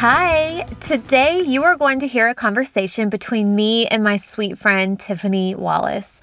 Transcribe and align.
Hi, 0.00 0.62
today 0.78 1.40
you 1.40 1.64
are 1.64 1.76
going 1.76 1.98
to 1.98 2.06
hear 2.06 2.28
a 2.28 2.34
conversation 2.36 3.08
between 3.08 3.56
me 3.56 3.88
and 3.88 4.04
my 4.04 4.16
sweet 4.16 4.56
friend 4.56 4.96
Tiffany 4.96 5.56
Wallace. 5.56 6.20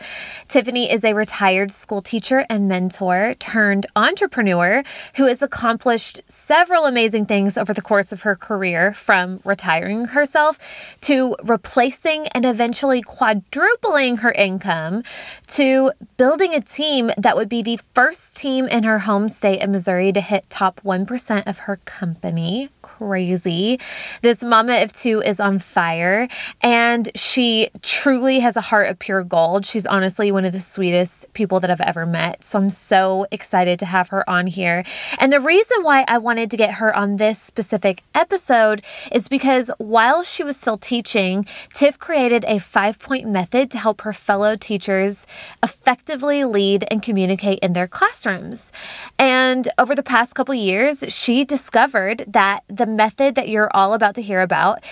Tiffany 0.47 0.91
is 0.91 1.03
a 1.03 1.13
retired 1.13 1.71
school 1.71 2.01
teacher 2.01 2.45
and 2.49 2.67
mentor 2.67 3.35
turned 3.39 3.85
entrepreneur 3.95 4.83
who 5.15 5.25
has 5.25 5.41
accomplished 5.41 6.21
several 6.27 6.85
amazing 6.85 7.25
things 7.25 7.57
over 7.57 7.73
the 7.73 7.81
course 7.81 8.11
of 8.11 8.21
her 8.21 8.35
career, 8.35 8.93
from 8.93 9.39
retiring 9.43 10.05
herself 10.05 10.59
to 11.01 11.35
replacing 11.43 12.27
and 12.27 12.45
eventually 12.45 13.01
quadrupling 13.01 14.17
her 14.17 14.31
income 14.31 15.03
to 15.47 15.91
building 16.17 16.53
a 16.53 16.61
team 16.61 17.11
that 17.17 17.35
would 17.35 17.49
be 17.49 17.61
the 17.61 17.79
first 17.93 18.37
team 18.37 18.67
in 18.67 18.83
her 18.83 18.99
home 18.99 19.29
state 19.29 19.61
of 19.61 19.69
Missouri 19.69 20.11
to 20.11 20.21
hit 20.21 20.49
top 20.49 20.79
1% 20.85 21.47
of 21.47 21.59
her 21.59 21.77
company 21.85 22.69
crazy. 22.81 23.79
This 24.21 24.41
mama 24.41 24.81
of 24.81 24.93
two 24.93 25.21
is 25.21 25.39
on 25.39 25.59
fire 25.59 26.27
and 26.61 27.09
she 27.15 27.69
truly 27.81 28.39
has 28.39 28.55
a 28.55 28.61
heart 28.61 28.89
of 28.89 28.99
pure 28.99 29.23
gold. 29.23 29.65
She's 29.65 29.85
honestly 29.85 30.31
one 30.35 30.45
of 30.45 30.51
the 30.51 30.59
sweetest 30.59 31.31
people 31.33 31.61
that 31.61 31.71
I've 31.71 31.79
ever 31.79 32.05
met. 32.05 32.43
So 32.43 32.59
I'm 32.59 32.69
so 32.69 33.25
excited 33.31 33.79
to 33.79 33.85
have 33.85 34.09
her 34.09 34.29
on 34.29 34.47
here. 34.47 34.83
And 35.17 35.31
the 35.31 35.39
reason 35.39 35.81
why 35.81 36.03
I 36.09 36.17
wanted 36.17 36.51
to 36.51 36.57
get 36.57 36.73
her 36.75 36.93
on 36.93 37.15
this 37.15 37.41
specific 37.41 38.03
episode 38.13 38.83
is 39.13 39.29
because 39.29 39.71
while 39.77 40.23
she 40.23 40.43
was 40.43 40.57
still 40.57 40.77
teaching, 40.77 41.47
Tiff 41.73 41.97
created 41.97 42.43
a 42.49 42.59
five 42.59 42.99
point 42.99 43.27
method 43.27 43.71
to 43.71 43.77
help 43.77 44.01
her 44.01 44.11
fellow 44.11 44.57
teachers 44.57 45.25
effectively 45.63 46.43
lead 46.43 46.83
and 46.91 47.01
communicate 47.01 47.59
in 47.59 47.71
their 47.71 47.87
classrooms. 47.87 48.73
And 49.17 49.69
over 49.77 49.95
the 49.95 50.03
past 50.03 50.35
couple 50.35 50.53
years, 50.53 51.05
she 51.07 51.45
discovered 51.45 52.25
that 52.27 52.65
the 52.67 52.85
method 52.85 53.35
that 53.35 53.47
you're 53.47 53.73
all 53.73 53.93
about 53.93 54.15
to 54.15 54.21
hear 54.21 54.41
about 54.41 54.83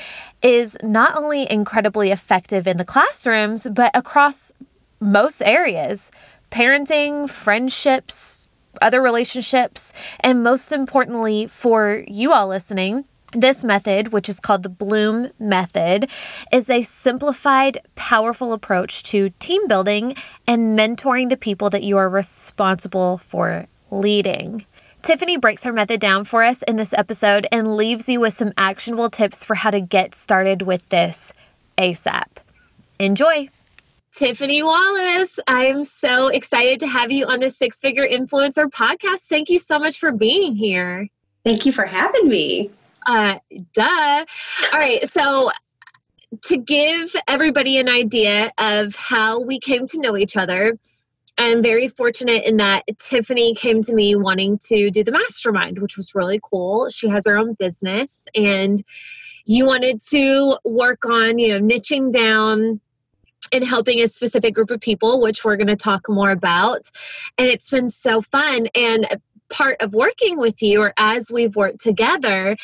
is 0.42 0.78
not 0.84 1.16
only 1.16 1.50
incredibly 1.50 2.12
effective 2.12 2.68
in 2.68 2.78
the 2.78 2.86
classrooms, 2.86 3.66
but 3.72 3.92
across 3.94 4.54
most 5.04 5.42
areas 5.42 6.12
parenting, 6.52 7.28
friendships, 7.28 8.48
other 8.82 9.02
relationships, 9.02 9.92
and 10.20 10.44
most 10.44 10.72
importantly, 10.72 11.48
for 11.48 12.04
you 12.08 12.32
all 12.32 12.48
listening, 12.48 13.06
this 13.32 13.64
method, 13.64 14.10
which 14.10 14.30
is 14.30 14.40
called 14.40 14.62
the 14.62 14.70
Bloom 14.70 15.32
Method, 15.40 16.10
is 16.52 16.70
a 16.70 16.84
simplified, 16.84 17.80
powerful 17.96 18.54
approach 18.54 19.02
to 19.04 19.32
team 19.40 19.68
building 19.68 20.16
and 20.46 20.78
mentoring 20.78 21.30
the 21.30 21.38
people 21.38 21.72
that 21.72 21.84
you 21.84 21.98
are 21.98 22.10
responsible 22.10 23.18
for 23.18 23.66
leading. 23.90 24.64
Tiffany 25.02 25.38
breaks 25.38 25.64
her 25.64 25.74
method 25.74 26.00
down 26.00 26.24
for 26.24 26.44
us 26.44 26.62
in 26.64 26.76
this 26.76 26.94
episode 26.94 27.48
and 27.52 27.76
leaves 27.76 28.08
you 28.08 28.20
with 28.20 28.36
some 28.36 28.54
actionable 28.58 29.10
tips 29.10 29.44
for 29.44 29.56
how 29.56 29.72
to 29.72 29.82
get 29.82 30.16
started 30.16 30.62
with 30.62 30.88
this 30.90 31.34
ASAP. 31.78 32.28
Enjoy! 33.00 33.50
Tiffany 34.16 34.62
Wallace, 34.62 35.40
I 35.48 35.66
am 35.66 35.84
so 35.84 36.28
excited 36.28 36.80
to 36.82 36.88
have 36.88 37.12
you 37.12 37.26
on 37.26 37.40
the 37.40 37.50
Six 37.50 37.80
Figure 37.80 38.08
Influencer 38.08 38.66
podcast. 38.70 39.22
Thank 39.22 39.50
you 39.50 39.58
so 39.58 39.80
much 39.80 39.98
for 39.98 40.12
being 40.12 40.56
here. 40.56 41.08
Thank 41.44 41.66
you 41.66 41.72
for 41.72 41.86
having 41.86 42.30
me. 42.30 42.70
Uh, 43.08 43.40
duh. 43.74 44.26
All 44.72 44.80
right, 44.80 45.10
so 45.10 45.50
to 46.44 46.58
give 46.58 47.16
everybody 47.28 47.80
an 47.80 47.90
idea 47.90 48.52
of 48.60 48.96
how 48.96 49.42
we 49.42 49.60
came 49.60 49.88
to 49.88 50.00
know 50.00 50.16
each 50.16 50.38
other, 50.38 50.78
I'm 51.40 51.64
very 51.64 51.88
fortunate 51.88 52.44
in 52.46 52.58
that 52.58 52.84
Tiffany 53.00 53.56
came 53.56 53.82
to 53.82 53.96
me 53.96 54.16
wanting 54.16 54.60
to 54.68 54.92
do 54.92 55.04
the 55.04 55.12
mastermind, 55.12 55.80
which 55.80 55.98
was 55.98 56.14
really 56.14 56.40
cool. 56.44 56.88
She 56.90 57.10
has 57.10 57.26
her 57.26 57.36
own 57.36 57.56
business 57.56 58.28
and 58.36 58.84
you 59.46 59.66
wanted 59.66 60.00
to 60.12 60.60
work 60.64 61.04
on, 61.08 61.40
you 61.40 61.60
know, 61.60 61.60
niching 61.60 62.12
down 62.12 62.80
and 63.52 63.64
helping 63.64 64.00
a 64.00 64.08
specific 64.08 64.54
group 64.54 64.72
of 64.72 64.80
people, 64.80 65.22
which 65.22 65.44
we're 65.44 65.58
going 65.58 65.68
to 65.68 65.76
talk 65.76 66.08
more 66.10 66.32
about. 66.32 66.90
And 67.38 67.48
it's 67.48 67.70
been 67.70 67.90
so 67.90 68.22
fun. 68.22 68.68
And 68.76 69.08
part 69.50 69.78
of 69.82 69.94
working 69.94 70.40
with 70.40 70.62
you, 70.62 70.82
or 70.82 70.94
as 70.98 71.32
we've 71.32 71.56
worked 71.56 71.82
together, 71.82 72.56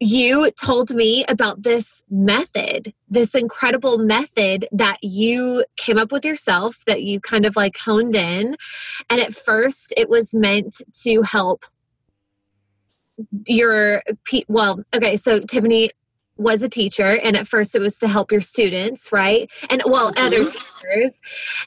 you 0.00 0.50
told 0.52 0.90
me 0.90 1.26
about 1.28 1.62
this 1.62 2.02
method, 2.10 2.94
this 3.08 3.34
incredible 3.34 3.98
method 3.98 4.66
that 4.72 4.96
you 5.02 5.64
came 5.76 5.98
up 5.98 6.10
with 6.10 6.24
yourself, 6.24 6.82
that 6.86 7.02
you 7.02 7.20
kind 7.20 7.44
of 7.44 7.54
like 7.54 7.76
honed 7.76 8.16
in. 8.16 8.56
And 9.10 9.20
at 9.20 9.34
first, 9.34 9.92
it 9.96 10.08
was 10.08 10.32
meant 10.32 10.76
to 11.02 11.22
help 11.22 11.66
your 13.46 14.02
well 14.48 14.82
okay 14.94 15.14
so 15.14 15.40
tiffany 15.40 15.90
was 16.40 16.62
a 16.62 16.68
teacher 16.68 17.18
and 17.18 17.36
at 17.36 17.46
first 17.46 17.74
it 17.74 17.80
was 17.80 17.98
to 17.98 18.08
help 18.08 18.32
your 18.32 18.40
students 18.40 19.12
right 19.12 19.50
and 19.68 19.82
well 19.84 20.10
mm-hmm. 20.12 20.24
other 20.24 20.44
teachers 20.46 21.20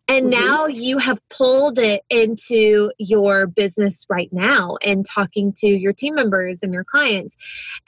and 0.07 0.31
mm-hmm. 0.31 0.45
now 0.45 0.65
you 0.65 0.97
have 0.97 1.19
pulled 1.29 1.77
it 1.77 2.01
into 2.09 2.91
your 2.97 3.45
business 3.45 4.05
right 4.09 4.33
now 4.33 4.75
and 4.83 5.05
talking 5.05 5.53
to 5.53 5.67
your 5.67 5.93
team 5.93 6.15
members 6.15 6.63
and 6.63 6.73
your 6.73 6.83
clients 6.83 7.37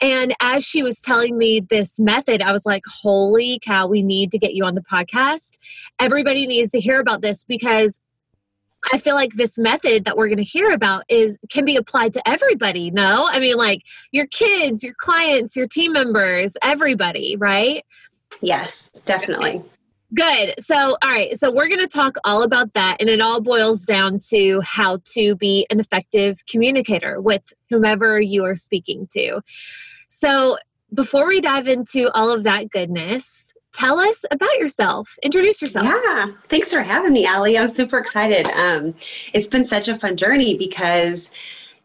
and 0.00 0.34
as 0.40 0.64
she 0.64 0.82
was 0.82 1.00
telling 1.00 1.36
me 1.36 1.58
this 1.58 1.98
method 1.98 2.40
i 2.40 2.52
was 2.52 2.64
like 2.64 2.84
holy 3.02 3.58
cow 3.64 3.86
we 3.86 4.02
need 4.02 4.30
to 4.30 4.38
get 4.38 4.54
you 4.54 4.64
on 4.64 4.76
the 4.76 4.82
podcast 4.82 5.58
everybody 5.98 6.46
needs 6.46 6.70
to 6.70 6.78
hear 6.78 7.00
about 7.00 7.20
this 7.20 7.44
because 7.44 8.00
I 8.92 8.98
feel 8.98 9.14
like 9.14 9.32
this 9.32 9.58
method 9.58 10.04
that 10.04 10.16
we're 10.16 10.28
going 10.28 10.36
to 10.38 10.44
hear 10.44 10.72
about 10.72 11.04
is 11.08 11.38
can 11.50 11.64
be 11.64 11.76
applied 11.76 12.12
to 12.12 12.28
everybody. 12.28 12.90
No, 12.90 13.28
I 13.30 13.38
mean 13.38 13.56
like 13.56 13.82
your 14.12 14.26
kids, 14.26 14.82
your 14.82 14.94
clients, 14.94 15.56
your 15.56 15.66
team 15.66 15.92
members, 15.92 16.56
everybody, 16.62 17.36
right? 17.36 17.84
Yes, 18.42 18.90
definitely. 19.04 19.62
Good. 20.14 20.54
So, 20.60 20.96
all 21.02 21.10
right. 21.10 21.36
So, 21.36 21.50
we're 21.50 21.68
going 21.68 21.80
to 21.80 21.88
talk 21.88 22.16
all 22.24 22.44
about 22.44 22.74
that. 22.74 22.98
And 23.00 23.10
it 23.10 23.20
all 23.20 23.40
boils 23.40 23.84
down 23.84 24.20
to 24.30 24.60
how 24.60 25.00
to 25.14 25.34
be 25.34 25.66
an 25.68 25.80
effective 25.80 26.46
communicator 26.46 27.20
with 27.20 27.52
whomever 27.70 28.20
you 28.20 28.44
are 28.44 28.54
speaking 28.54 29.08
to. 29.12 29.40
So, 30.08 30.58
before 30.94 31.26
we 31.26 31.40
dive 31.40 31.66
into 31.66 32.08
all 32.14 32.30
of 32.30 32.44
that 32.44 32.70
goodness, 32.70 33.52
tell 33.76 34.00
us 34.00 34.24
about 34.30 34.56
yourself. 34.58 35.08
Introduce 35.22 35.60
yourself. 35.60 35.86
Yeah, 35.86 36.26
thanks 36.48 36.72
for 36.72 36.82
having 36.82 37.12
me, 37.12 37.26
Allie. 37.26 37.58
I'm 37.58 37.68
super 37.68 37.98
excited. 37.98 38.48
Um, 38.48 38.94
it's 39.34 39.46
been 39.46 39.64
such 39.64 39.88
a 39.88 39.94
fun 39.94 40.16
journey 40.16 40.56
because 40.56 41.30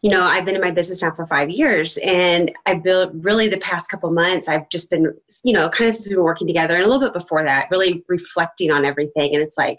you 0.00 0.10
know 0.10 0.22
i've 0.24 0.44
been 0.44 0.56
in 0.56 0.60
my 0.60 0.70
business 0.70 1.00
now 1.00 1.12
for 1.12 1.24
five 1.26 1.48
years 1.48 1.96
and 1.98 2.50
i 2.66 2.74
built 2.74 3.12
really 3.20 3.46
the 3.46 3.58
past 3.58 3.88
couple 3.88 4.10
months 4.10 4.48
i've 4.48 4.68
just 4.68 4.90
been 4.90 5.14
you 5.44 5.52
know 5.52 5.68
kind 5.70 5.88
of 5.88 5.94
since 5.94 6.08
we've 6.08 6.16
been 6.16 6.24
working 6.24 6.48
together 6.48 6.74
and 6.74 6.82
a 6.82 6.88
little 6.88 7.00
bit 7.00 7.12
before 7.12 7.44
that 7.44 7.68
really 7.70 8.02
reflecting 8.08 8.72
on 8.72 8.84
everything 8.84 9.32
and 9.32 9.40
it's 9.40 9.56
like 9.56 9.78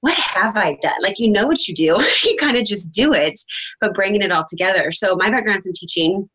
what 0.00 0.14
have 0.14 0.56
i 0.56 0.78
done 0.80 0.94
like 1.02 1.18
you 1.18 1.28
know 1.28 1.46
what 1.46 1.68
you 1.68 1.74
do 1.74 2.02
you 2.24 2.36
kind 2.38 2.56
of 2.56 2.64
just 2.64 2.90
do 2.90 3.12
it 3.12 3.38
but 3.82 3.92
bringing 3.92 4.22
it 4.22 4.32
all 4.32 4.46
together 4.48 4.90
so 4.90 5.14
my 5.14 5.28
background's 5.28 5.66
in 5.66 5.74
teaching 5.74 6.26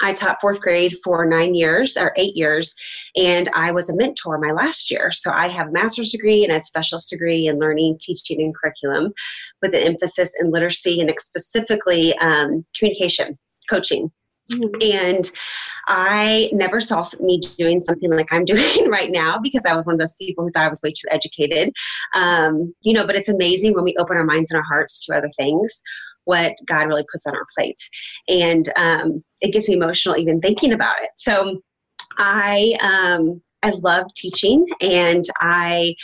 I 0.00 0.12
taught 0.12 0.40
fourth 0.40 0.60
grade 0.60 0.96
for 1.02 1.26
nine 1.26 1.54
years 1.54 1.96
or 1.96 2.12
eight 2.16 2.36
years, 2.36 2.74
and 3.16 3.48
I 3.54 3.72
was 3.72 3.90
a 3.90 3.96
mentor 3.96 4.38
my 4.38 4.52
last 4.52 4.90
year. 4.90 5.10
So 5.10 5.30
I 5.30 5.48
have 5.48 5.68
a 5.68 5.72
master's 5.72 6.10
degree 6.10 6.44
and 6.44 6.52
a 6.52 6.62
specialist 6.62 7.10
degree 7.10 7.46
in 7.46 7.58
learning, 7.58 7.98
teaching, 8.00 8.40
and 8.40 8.54
curriculum 8.54 9.12
with 9.62 9.74
an 9.74 9.82
emphasis 9.82 10.34
in 10.40 10.50
literacy 10.50 11.00
and 11.00 11.12
specifically 11.18 12.16
um, 12.18 12.64
communication, 12.78 13.38
coaching. 13.68 14.10
Mm-hmm. 14.52 14.96
And 14.96 15.30
I 15.88 16.48
never 16.52 16.80
saw 16.80 17.02
me 17.20 17.40
doing 17.58 17.80
something 17.80 18.10
like 18.10 18.32
I'm 18.32 18.44
doing 18.46 18.88
right 18.88 19.10
now 19.10 19.38
because 19.38 19.66
I 19.66 19.74
was 19.74 19.86
one 19.86 19.94
of 19.94 20.00
those 20.00 20.14
people 20.14 20.44
who 20.44 20.50
thought 20.50 20.66
I 20.66 20.68
was 20.68 20.80
way 20.82 20.90
too 20.92 21.08
educated. 21.10 21.72
Um, 22.14 22.72
you 22.82 22.92
know, 22.92 23.06
but 23.06 23.16
it's 23.16 23.28
amazing 23.28 23.74
when 23.74 23.84
we 23.84 23.94
open 23.98 24.16
our 24.16 24.24
minds 24.24 24.50
and 24.50 24.58
our 24.58 24.64
hearts 24.64 25.04
to 25.06 25.16
other 25.16 25.30
things 25.36 25.82
what 26.28 26.52
God 26.66 26.86
really 26.88 27.06
puts 27.10 27.26
on 27.26 27.34
our 27.34 27.46
plate. 27.56 27.80
And 28.28 28.68
um, 28.76 29.24
it 29.40 29.52
gets 29.52 29.68
me 29.68 29.76
emotional 29.76 30.18
even 30.18 30.40
thinking 30.40 30.74
about 30.74 30.96
it. 31.00 31.10
So 31.16 31.60
I 32.18 32.76
um, 32.82 33.40
I 33.62 33.70
love 33.82 34.06
teaching, 34.14 34.66
and 34.80 35.24
I, 35.40 35.94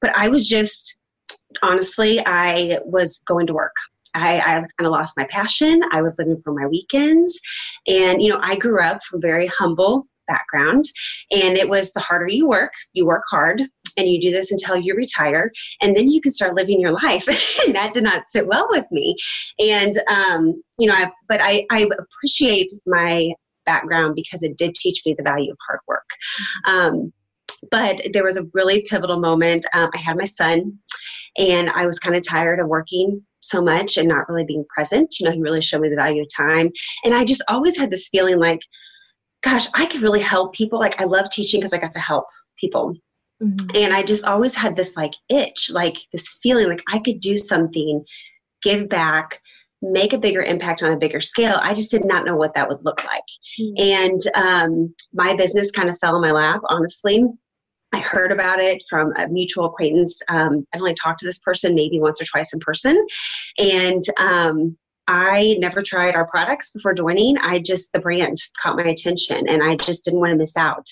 but 0.00 0.16
I 0.16 0.28
was 0.28 0.48
just 0.48 0.98
honestly 1.62 2.20
I 2.24 2.78
was 2.84 3.22
going 3.26 3.46
to 3.48 3.54
work. 3.54 3.74
I, 4.14 4.38
I 4.38 4.52
kind 4.60 4.70
of 4.80 4.92
lost 4.92 5.16
my 5.16 5.24
passion. 5.24 5.80
I 5.90 6.02
was 6.02 6.18
living 6.18 6.40
for 6.44 6.52
my 6.52 6.66
weekends. 6.66 7.40
And, 7.86 8.20
you 8.20 8.28
know, 8.28 8.40
I 8.42 8.56
grew 8.56 8.80
up 8.80 9.02
from 9.02 9.22
very 9.22 9.46
humble 9.46 10.06
background. 10.26 10.84
And 11.30 11.56
it 11.56 11.68
was 11.68 11.92
the 11.92 12.00
harder 12.00 12.28
you 12.28 12.46
work, 12.46 12.72
you 12.92 13.06
work 13.06 13.24
hard. 13.30 13.62
And 13.96 14.08
you 14.08 14.20
do 14.20 14.30
this 14.30 14.52
until 14.52 14.76
you 14.76 14.94
retire, 14.94 15.52
and 15.80 15.96
then 15.96 16.10
you 16.10 16.20
can 16.20 16.32
start 16.32 16.54
living 16.54 16.80
your 16.80 16.92
life. 16.92 17.26
and 17.66 17.74
that 17.74 17.92
did 17.92 18.04
not 18.04 18.24
sit 18.24 18.46
well 18.46 18.66
with 18.70 18.86
me. 18.90 19.16
And, 19.58 20.00
um, 20.08 20.62
you 20.78 20.86
know, 20.86 20.94
I, 20.94 21.10
but 21.28 21.40
I, 21.42 21.66
I 21.70 21.88
appreciate 21.98 22.72
my 22.86 23.30
background 23.64 24.14
because 24.16 24.42
it 24.42 24.56
did 24.56 24.74
teach 24.74 25.02
me 25.06 25.14
the 25.16 25.22
value 25.22 25.52
of 25.52 25.58
hard 25.66 25.80
work. 25.86 26.08
Um, 26.66 27.12
but 27.70 28.00
there 28.12 28.24
was 28.24 28.36
a 28.36 28.46
really 28.54 28.84
pivotal 28.88 29.20
moment. 29.20 29.64
Um, 29.72 29.90
I 29.94 29.98
had 29.98 30.16
my 30.16 30.24
son, 30.24 30.78
and 31.38 31.70
I 31.70 31.86
was 31.86 31.98
kind 31.98 32.16
of 32.16 32.22
tired 32.22 32.60
of 32.60 32.68
working 32.68 33.22
so 33.40 33.60
much 33.60 33.96
and 33.96 34.08
not 34.08 34.28
really 34.28 34.44
being 34.44 34.64
present. 34.68 35.14
You 35.18 35.26
know, 35.26 35.32
he 35.32 35.40
really 35.40 35.60
showed 35.60 35.80
me 35.80 35.88
the 35.88 35.96
value 35.96 36.22
of 36.22 36.28
time. 36.34 36.70
And 37.04 37.14
I 37.14 37.24
just 37.24 37.42
always 37.48 37.76
had 37.76 37.90
this 37.90 38.08
feeling 38.08 38.38
like, 38.38 38.60
gosh, 39.42 39.66
I 39.74 39.86
could 39.86 40.02
really 40.02 40.20
help 40.20 40.54
people. 40.54 40.78
Like, 40.78 41.00
I 41.00 41.04
love 41.04 41.28
teaching 41.30 41.60
because 41.60 41.72
I 41.72 41.78
got 41.78 41.92
to 41.92 42.00
help 42.00 42.26
people. 42.58 42.94
Mm-hmm. 43.42 43.76
And 43.76 43.92
I 43.92 44.02
just 44.02 44.24
always 44.24 44.54
had 44.54 44.76
this 44.76 44.96
like 44.96 45.14
itch, 45.28 45.70
like 45.72 45.96
this 46.12 46.38
feeling 46.42 46.68
like 46.68 46.82
I 46.92 46.98
could 46.98 47.20
do 47.20 47.36
something, 47.36 48.04
give 48.62 48.88
back, 48.88 49.40
make 49.82 50.12
a 50.12 50.18
bigger 50.18 50.42
impact 50.42 50.82
on 50.82 50.92
a 50.92 50.96
bigger 50.96 51.20
scale. 51.20 51.58
I 51.60 51.74
just 51.74 51.90
did 51.90 52.04
not 52.04 52.24
know 52.24 52.36
what 52.36 52.54
that 52.54 52.68
would 52.68 52.84
look 52.84 53.02
like. 53.04 53.22
Mm-hmm. 53.60 53.74
And 53.78 54.20
um, 54.36 54.94
my 55.12 55.34
business 55.34 55.70
kind 55.70 55.88
of 55.88 55.98
fell 55.98 56.16
in 56.16 56.22
my 56.22 56.32
lap, 56.32 56.60
honestly. 56.68 57.24
I 57.94 57.98
heard 57.98 58.32
about 58.32 58.58
it 58.58 58.82
from 58.88 59.12
a 59.16 59.28
mutual 59.28 59.66
acquaintance. 59.66 60.20
Um, 60.28 60.66
I 60.72 60.78
only 60.78 60.94
talked 60.94 61.20
to 61.20 61.26
this 61.26 61.40
person 61.40 61.74
maybe 61.74 62.00
once 62.00 62.22
or 62.22 62.24
twice 62.24 62.54
in 62.54 62.60
person. 62.60 63.04
And 63.58 64.02
um, 64.18 64.76
I 65.08 65.56
never 65.58 65.82
tried 65.82 66.14
our 66.14 66.26
products 66.26 66.70
before 66.70 66.94
joining. 66.94 67.36
I 67.38 67.58
just, 67.58 67.92
the 67.92 67.98
brand 67.98 68.38
caught 68.62 68.76
my 68.76 68.84
attention 68.84 69.46
and 69.46 69.62
I 69.62 69.76
just 69.76 70.04
didn't 70.04 70.20
want 70.20 70.30
to 70.30 70.36
miss 70.36 70.56
out. 70.56 70.86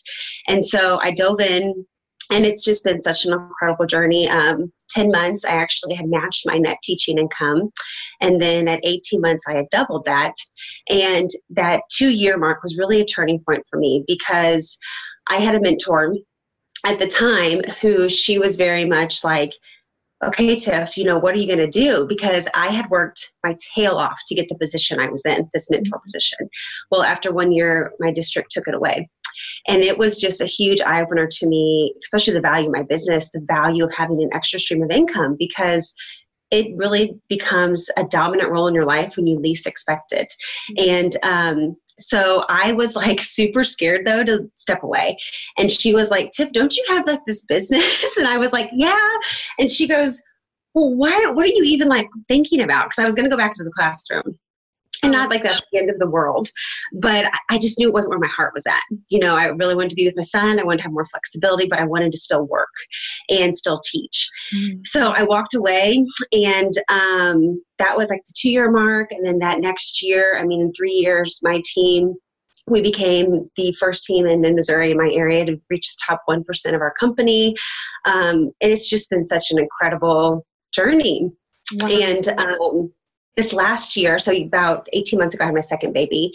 And 0.46 0.62
so 0.62 0.98
I 1.00 1.12
dove 1.12 1.40
in 1.40 1.86
and 2.30 2.46
it's 2.46 2.64
just 2.64 2.84
been 2.84 3.00
such 3.00 3.24
an 3.24 3.32
incredible 3.32 3.86
journey. 3.86 4.28
Um, 4.28 4.72
10 4.90 5.10
months, 5.10 5.44
I 5.44 5.50
actually 5.50 5.94
had 5.94 6.06
matched 6.06 6.46
my 6.46 6.58
net 6.58 6.78
teaching 6.82 7.18
income. 7.18 7.70
And 8.20 8.40
then 8.40 8.68
at 8.68 8.84
18 8.84 9.20
months, 9.20 9.44
I 9.48 9.56
had 9.56 9.68
doubled 9.70 10.04
that. 10.04 10.34
And 10.88 11.30
that 11.50 11.82
two 11.90 12.10
year 12.10 12.38
mark 12.38 12.62
was 12.62 12.78
really 12.78 13.00
a 13.00 13.04
turning 13.04 13.40
point 13.46 13.62
for 13.68 13.78
me 13.78 14.04
because 14.06 14.78
I 15.28 15.36
had 15.36 15.54
a 15.54 15.60
mentor 15.60 16.16
at 16.86 16.98
the 16.98 17.06
time 17.06 17.62
who 17.80 18.08
she 18.08 18.38
was 18.38 18.56
very 18.56 18.84
much 18.84 19.22
like, 19.22 19.52
okay, 20.22 20.54
Tiff, 20.54 20.96
you 20.96 21.04
know, 21.04 21.18
what 21.18 21.34
are 21.34 21.38
you 21.38 21.46
going 21.46 21.58
to 21.58 21.66
do? 21.66 22.06
Because 22.06 22.46
I 22.54 22.68
had 22.68 22.90
worked 22.90 23.32
my 23.42 23.56
tail 23.74 23.94
off 23.94 24.20
to 24.26 24.34
get 24.34 24.48
the 24.48 24.54
position 24.56 25.00
I 25.00 25.08
was 25.08 25.24
in, 25.24 25.48
this 25.54 25.70
mentor 25.70 25.96
mm-hmm. 25.96 26.02
position. 26.04 26.48
Well, 26.90 27.02
after 27.02 27.32
one 27.32 27.52
year, 27.52 27.92
my 28.00 28.12
district 28.12 28.50
took 28.50 28.68
it 28.68 28.74
away. 28.74 29.08
And 29.68 29.82
it 29.82 29.98
was 29.98 30.18
just 30.18 30.40
a 30.40 30.46
huge 30.46 30.80
eye 30.80 31.02
opener 31.02 31.26
to 31.26 31.46
me, 31.46 31.94
especially 32.02 32.34
the 32.34 32.40
value 32.40 32.66
of 32.66 32.72
my 32.72 32.82
business, 32.82 33.30
the 33.30 33.44
value 33.46 33.84
of 33.84 33.92
having 33.92 34.22
an 34.22 34.30
extra 34.32 34.58
stream 34.58 34.82
of 34.82 34.90
income, 34.90 35.36
because 35.38 35.94
it 36.50 36.76
really 36.76 37.16
becomes 37.28 37.88
a 37.96 38.04
dominant 38.04 38.50
role 38.50 38.66
in 38.66 38.74
your 38.74 38.84
life 38.84 39.16
when 39.16 39.26
you 39.26 39.38
least 39.38 39.66
expect 39.66 40.12
it. 40.12 40.32
Mm-hmm. 40.72 40.90
And 40.90 41.16
um, 41.22 41.76
so 41.98 42.44
I 42.48 42.72
was 42.72 42.96
like 42.96 43.20
super 43.20 43.62
scared 43.62 44.06
though 44.06 44.24
to 44.24 44.50
step 44.56 44.82
away. 44.82 45.16
And 45.58 45.70
she 45.70 45.94
was 45.94 46.10
like, 46.10 46.30
Tiff, 46.32 46.52
don't 46.52 46.74
you 46.76 46.84
have 46.88 47.06
like 47.06 47.24
this 47.26 47.44
business? 47.44 48.06
And 48.18 48.28
I 48.28 48.36
was 48.36 48.52
like, 48.52 48.70
yeah. 48.72 49.08
And 49.58 49.70
she 49.70 49.86
goes, 49.86 50.20
well, 50.74 50.94
why, 50.94 51.30
what 51.32 51.44
are 51.44 51.48
you 51.48 51.62
even 51.64 51.88
like 51.88 52.08
thinking 52.28 52.62
about? 52.62 52.86
Because 52.86 52.98
I 52.98 53.04
was 53.04 53.14
going 53.14 53.24
to 53.24 53.30
go 53.30 53.36
back 53.36 53.54
to 53.56 53.64
the 53.64 53.72
classroom 53.74 54.38
and 55.02 55.12
not 55.12 55.30
like 55.30 55.42
that's 55.42 55.64
the 55.72 55.78
end 55.78 55.90
of 55.90 55.98
the 55.98 56.08
world 56.08 56.48
but 56.94 57.30
i 57.48 57.58
just 57.58 57.78
knew 57.78 57.88
it 57.88 57.94
wasn't 57.94 58.10
where 58.10 58.18
my 58.18 58.28
heart 58.28 58.52
was 58.54 58.66
at 58.66 58.80
you 59.10 59.18
know 59.18 59.36
i 59.36 59.46
really 59.46 59.74
wanted 59.74 59.90
to 59.90 59.96
be 59.96 60.06
with 60.06 60.16
my 60.16 60.22
son 60.22 60.58
i 60.58 60.64
wanted 60.64 60.78
to 60.78 60.82
have 60.82 60.92
more 60.92 61.04
flexibility 61.04 61.66
but 61.68 61.78
i 61.78 61.84
wanted 61.84 62.12
to 62.12 62.18
still 62.18 62.46
work 62.46 62.68
and 63.30 63.54
still 63.54 63.80
teach 63.90 64.28
mm. 64.54 64.78
so 64.84 65.12
i 65.16 65.22
walked 65.22 65.54
away 65.54 66.04
and 66.32 66.72
um, 66.88 67.62
that 67.78 67.96
was 67.96 68.10
like 68.10 68.20
the 68.26 68.34
two 68.36 68.50
year 68.50 68.70
mark 68.70 69.10
and 69.12 69.26
then 69.26 69.38
that 69.38 69.60
next 69.60 70.02
year 70.02 70.38
i 70.38 70.44
mean 70.44 70.60
in 70.60 70.72
three 70.72 70.92
years 70.92 71.40
my 71.42 71.62
team 71.64 72.14
we 72.66 72.80
became 72.80 73.50
the 73.56 73.72
first 73.72 74.04
team 74.04 74.26
in, 74.26 74.44
in 74.44 74.54
Missouri 74.54 74.92
in 74.92 74.96
my 74.96 75.10
area 75.12 75.44
to 75.44 75.60
reach 75.70 75.88
the 75.88 75.98
top 76.06 76.22
1% 76.28 76.44
of 76.74 76.80
our 76.80 76.94
company. 76.98 77.54
Um, 78.06 78.52
and 78.60 78.70
it's 78.70 78.88
just 78.88 79.10
been 79.10 79.26
such 79.26 79.50
an 79.50 79.58
incredible 79.58 80.46
journey. 80.72 81.30
Wow. 81.74 81.88
And 81.88 82.28
um, 82.28 82.92
this 83.36 83.52
last 83.52 83.96
year, 83.96 84.18
so 84.18 84.32
about 84.32 84.88
18 84.92 85.18
months 85.18 85.34
ago, 85.34 85.44
I 85.44 85.46
had 85.46 85.54
my 85.54 85.60
second 85.60 85.92
baby. 85.92 86.32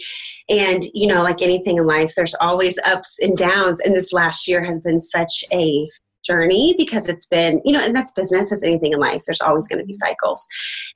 And, 0.48 0.84
you 0.94 1.06
know, 1.06 1.22
like 1.22 1.42
anything 1.42 1.76
in 1.76 1.86
life, 1.86 2.12
there's 2.16 2.34
always 2.40 2.78
ups 2.86 3.18
and 3.20 3.36
downs. 3.36 3.80
And 3.80 3.94
this 3.94 4.12
last 4.12 4.48
year 4.48 4.64
has 4.64 4.80
been 4.80 5.00
such 5.00 5.44
a 5.52 5.88
journey 6.24 6.74
because 6.76 7.08
it's 7.08 7.26
been, 7.26 7.60
you 7.64 7.72
know, 7.72 7.84
and 7.84 7.94
that's 7.94 8.12
business 8.12 8.52
as 8.52 8.62
anything 8.62 8.92
in 8.92 8.98
life. 8.98 9.22
There's 9.24 9.40
always 9.40 9.68
going 9.68 9.78
to 9.78 9.84
be 9.84 9.92
cycles. 9.92 10.44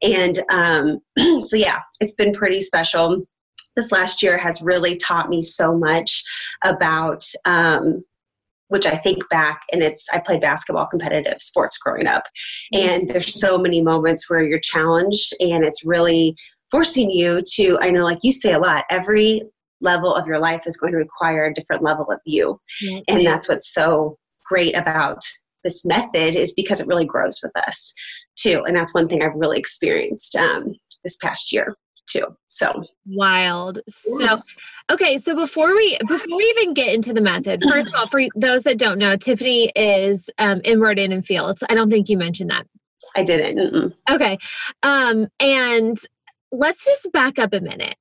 And 0.02 0.40
um, 0.50 1.44
so, 1.44 1.56
yeah, 1.56 1.80
it's 2.00 2.14
been 2.14 2.32
pretty 2.32 2.60
special. 2.60 3.24
This 3.76 3.92
last 3.92 4.22
year 4.22 4.36
has 4.36 4.62
really 4.62 4.96
taught 4.96 5.28
me 5.28 5.40
so 5.40 5.76
much 5.76 6.24
about 6.64 7.24
um, 7.44 8.02
which 8.70 8.86
I 8.86 8.96
think 8.96 9.28
back 9.28 9.62
and 9.72 9.82
it's 9.82 10.08
I 10.12 10.18
played 10.18 10.40
basketball 10.40 10.86
competitive 10.86 11.42
sports 11.42 11.76
growing 11.78 12.06
up. 12.06 12.22
And 12.72 13.08
there's 13.08 13.38
so 13.38 13.58
many 13.58 13.82
moments 13.82 14.30
where 14.30 14.42
you're 14.42 14.60
challenged 14.60 15.34
and 15.40 15.64
it's 15.64 15.84
really 15.84 16.34
forcing 16.70 17.10
you 17.10 17.42
to 17.54 17.78
I 17.80 17.90
know 17.90 18.04
like 18.04 18.20
you 18.22 18.32
say 18.32 18.54
a 18.54 18.58
lot 18.58 18.84
every 18.90 19.42
level 19.80 20.14
of 20.14 20.26
your 20.26 20.38
life 20.38 20.66
is 20.66 20.76
going 20.76 20.92
to 20.92 20.98
require 20.98 21.46
a 21.46 21.54
different 21.54 21.82
level 21.82 22.06
of 22.10 22.20
you. 22.24 22.60
Mm-hmm. 22.84 23.00
and 23.08 23.26
that's 23.26 23.48
what's 23.48 23.74
so 23.74 24.16
great 24.48 24.76
about 24.76 25.20
this 25.64 25.84
method 25.84 26.36
is 26.36 26.52
because 26.52 26.80
it 26.80 26.86
really 26.86 27.04
grows 27.04 27.40
with 27.42 27.52
us 27.56 27.92
too. 28.36 28.62
And 28.66 28.76
that's 28.76 28.94
one 28.94 29.08
thing 29.08 29.22
I've 29.22 29.34
really 29.34 29.58
experienced 29.58 30.36
um, 30.36 30.74
this 31.04 31.16
past 31.16 31.52
year 31.52 31.76
too. 32.08 32.24
So 32.48 32.84
wild. 33.06 33.80
So 33.88 34.34
Okay, 34.90 35.18
so 35.18 35.36
before 35.36 35.72
we 35.72 35.96
before 36.08 36.36
we 36.36 36.54
even 36.56 36.74
get 36.74 36.92
into 36.92 37.12
the 37.12 37.20
method, 37.20 37.62
first 37.62 37.88
of 37.88 37.94
all, 37.94 38.06
for 38.08 38.22
those 38.34 38.64
that 38.64 38.76
don't 38.76 38.98
know, 38.98 39.16
Tiffany 39.16 39.70
is 39.76 40.28
um, 40.38 40.60
in 40.64 40.80
Rodan 40.80 41.12
and 41.12 41.24
Fields. 41.24 41.62
I 41.70 41.74
don't 41.74 41.90
think 41.90 42.08
you 42.08 42.18
mentioned 42.18 42.50
that. 42.50 42.66
I 43.14 43.22
didn't. 43.22 43.58
Mm-mm. 43.58 43.94
Okay, 44.10 44.36
um, 44.82 45.28
and 45.38 45.96
let's 46.50 46.84
just 46.84 47.12
back 47.12 47.38
up 47.38 47.52
a 47.52 47.60
minute. 47.60 47.94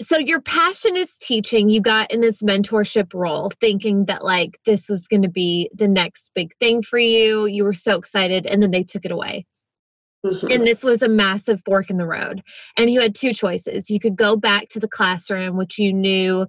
So 0.00 0.18
your 0.18 0.40
passion 0.40 0.96
is 0.96 1.16
teaching. 1.16 1.70
You 1.70 1.80
got 1.80 2.10
in 2.10 2.22
this 2.22 2.42
mentorship 2.42 3.14
role, 3.14 3.50
thinking 3.60 4.06
that 4.06 4.24
like 4.24 4.58
this 4.66 4.88
was 4.88 5.06
going 5.06 5.22
to 5.22 5.28
be 5.28 5.70
the 5.72 5.88
next 5.88 6.32
big 6.34 6.56
thing 6.58 6.82
for 6.82 6.98
you. 6.98 7.46
You 7.46 7.62
were 7.62 7.72
so 7.72 7.96
excited, 7.96 8.46
and 8.46 8.60
then 8.60 8.72
they 8.72 8.82
took 8.82 9.04
it 9.04 9.12
away. 9.12 9.46
Mm-hmm. 10.32 10.46
And 10.50 10.66
this 10.66 10.82
was 10.82 11.02
a 11.02 11.08
massive 11.08 11.62
fork 11.64 11.90
in 11.90 11.96
the 11.96 12.06
road. 12.06 12.42
And 12.76 12.90
you 12.90 13.00
had 13.00 13.14
two 13.14 13.32
choices. 13.32 13.90
You 13.90 14.00
could 14.00 14.16
go 14.16 14.36
back 14.36 14.68
to 14.70 14.80
the 14.80 14.88
classroom, 14.88 15.56
which 15.56 15.78
you 15.78 15.92
knew, 15.92 16.46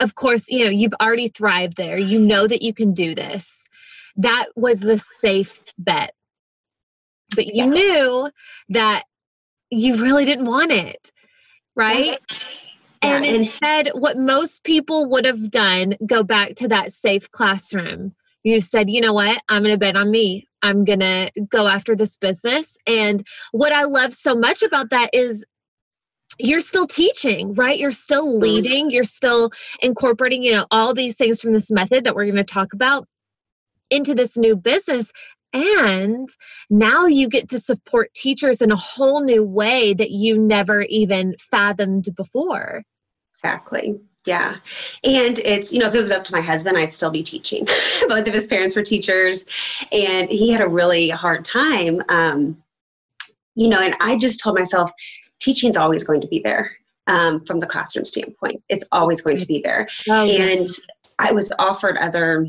of 0.00 0.14
course, 0.14 0.48
you 0.48 0.64
know, 0.64 0.70
you've 0.70 0.94
already 1.00 1.28
thrived 1.28 1.76
there. 1.76 1.98
You 1.98 2.18
know 2.18 2.46
that 2.46 2.62
you 2.62 2.74
can 2.74 2.92
do 2.92 3.14
this. 3.14 3.66
That 4.16 4.46
was 4.56 4.80
the 4.80 4.98
safe 4.98 5.62
bet. 5.78 6.14
But 7.34 7.46
you 7.46 7.64
yeah. 7.64 7.66
knew 7.66 8.30
that 8.70 9.04
you 9.70 9.96
really 10.02 10.24
didn't 10.24 10.44
want 10.44 10.70
it, 10.70 11.10
right? 11.74 12.18
Yeah. 12.30 13.16
And 13.16 13.24
instead, 13.24 13.88
what 13.94 14.18
most 14.18 14.64
people 14.64 15.06
would 15.06 15.24
have 15.24 15.50
done, 15.50 15.96
go 16.06 16.22
back 16.22 16.56
to 16.56 16.68
that 16.68 16.92
safe 16.92 17.30
classroom. 17.30 18.14
You 18.44 18.60
said, 18.60 18.90
you 18.90 19.00
know 19.00 19.12
what? 19.12 19.40
I'm 19.48 19.62
going 19.62 19.74
to 19.74 19.78
bet 19.78 19.96
on 19.96 20.10
me. 20.10 20.46
I'm 20.62 20.84
going 20.84 21.00
to 21.00 21.30
go 21.48 21.68
after 21.68 21.94
this 21.96 22.16
business. 22.16 22.78
And 22.86 23.26
what 23.52 23.72
I 23.72 23.84
love 23.84 24.12
so 24.12 24.34
much 24.34 24.62
about 24.62 24.90
that 24.90 25.10
is 25.12 25.44
you're 26.38 26.60
still 26.60 26.86
teaching, 26.86 27.54
right? 27.54 27.78
You're 27.78 27.90
still 27.90 28.28
mm-hmm. 28.28 28.42
leading, 28.42 28.90
you're 28.90 29.04
still 29.04 29.50
incorporating, 29.80 30.42
you 30.42 30.52
know, 30.52 30.66
all 30.70 30.94
these 30.94 31.16
things 31.16 31.40
from 31.40 31.52
this 31.52 31.70
method 31.70 32.04
that 32.04 32.14
we're 32.14 32.24
going 32.24 32.36
to 32.36 32.44
talk 32.44 32.72
about 32.72 33.06
into 33.90 34.14
this 34.14 34.36
new 34.36 34.56
business. 34.56 35.12
And 35.52 36.28
now 36.70 37.06
you 37.06 37.28
get 37.28 37.48
to 37.50 37.60
support 37.60 38.14
teachers 38.14 38.62
in 38.62 38.70
a 38.70 38.76
whole 38.76 39.22
new 39.22 39.44
way 39.44 39.92
that 39.92 40.10
you 40.10 40.38
never 40.38 40.82
even 40.82 41.36
fathomed 41.38 42.08
before. 42.16 42.84
Exactly. 43.36 43.96
Yeah. 44.26 44.56
And 45.04 45.38
it's, 45.40 45.72
you 45.72 45.80
know, 45.80 45.86
if 45.86 45.94
it 45.94 46.00
was 46.00 46.12
up 46.12 46.24
to 46.24 46.32
my 46.32 46.40
husband, 46.40 46.76
I'd 46.78 46.92
still 46.92 47.10
be 47.10 47.22
teaching. 47.22 47.64
Both 48.08 48.28
of 48.28 48.34
his 48.34 48.46
parents 48.46 48.76
were 48.76 48.82
teachers, 48.82 49.46
and 49.90 50.28
he 50.30 50.50
had 50.50 50.60
a 50.60 50.68
really 50.68 51.08
hard 51.08 51.44
time. 51.44 52.02
Um, 52.08 52.62
you 53.54 53.68
know, 53.68 53.80
and 53.80 53.96
I 54.00 54.16
just 54.16 54.40
told 54.40 54.56
myself, 54.56 54.90
teaching's 55.40 55.76
always 55.76 56.04
going 56.04 56.20
to 56.20 56.28
be 56.28 56.38
there 56.38 56.72
um, 57.08 57.44
from 57.44 57.58
the 57.58 57.66
classroom 57.66 58.04
standpoint. 58.04 58.62
It's 58.68 58.88
always 58.92 59.20
going 59.20 59.38
to 59.38 59.46
be 59.46 59.60
there. 59.60 59.88
Oh, 60.08 60.24
yeah. 60.24 60.44
And 60.44 60.68
I 61.18 61.32
was 61.32 61.52
offered 61.58 61.96
other 61.98 62.48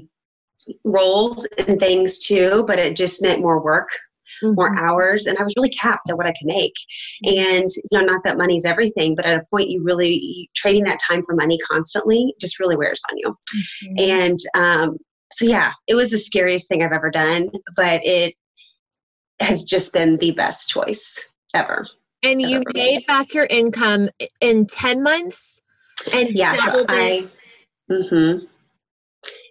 roles 0.84 1.46
and 1.58 1.80
things 1.80 2.20
too, 2.20 2.64
but 2.68 2.80
it 2.80 2.96
just 2.96 3.22
meant 3.22 3.42
more 3.42 3.60
work 3.60 3.90
mm-hmm. 4.42 4.56
more 4.56 4.78
hours 4.80 5.26
and 5.26 5.38
i 5.38 5.44
was 5.44 5.54
really 5.58 5.70
capped 5.70 6.10
at 6.10 6.18
what 6.18 6.28
i 6.28 6.32
could 6.32 6.48
make 6.48 6.74
and 7.24 7.70
you 7.92 8.00
know 8.00 8.06
not 8.06 8.22
that 8.24 8.38
money's 8.38 8.66
everything 8.66 9.16
but 9.16 9.26
at 9.26 9.36
a 9.36 9.46
point 9.50 9.70
you 9.70 9.84
really 9.84 10.14
you, 10.14 10.46
trading 10.56 10.84
that 10.84 11.00
time 11.00 11.22
for 11.24 11.36
money 11.36 11.58
constantly 11.70 12.34
just 12.40 12.60
really 12.60 12.76
wears 12.76 13.02
on 13.12 13.18
you 13.18 13.30
mm-hmm. 13.30 13.96
and 14.00 14.40
um, 14.56 14.98
so 15.34 15.46
yeah, 15.46 15.72
it 15.88 15.96
was 15.96 16.12
the 16.12 16.18
scariest 16.18 16.70
thing 16.70 16.84
I've 16.84 16.92
ever 16.92 17.10
done, 17.10 17.50
but 17.76 18.02
it 18.04 18.36
has 19.40 19.64
just 19.64 19.92
been 19.92 20.18
the 20.18 20.32
best 20.32 20.70
choice 20.70 21.26
ever. 21.54 21.88
And 22.22 22.40
you 22.40 22.58
ever. 22.58 22.72
made 22.76 23.06
back 23.08 23.34
your 23.34 23.46
income 23.46 24.10
in 24.40 24.68
10 24.68 25.02
months? 25.02 25.62
And 26.14 26.30
yeah, 26.32 26.54
so 26.56 26.86
I, 26.88 27.28
mm-hmm. 27.90 28.46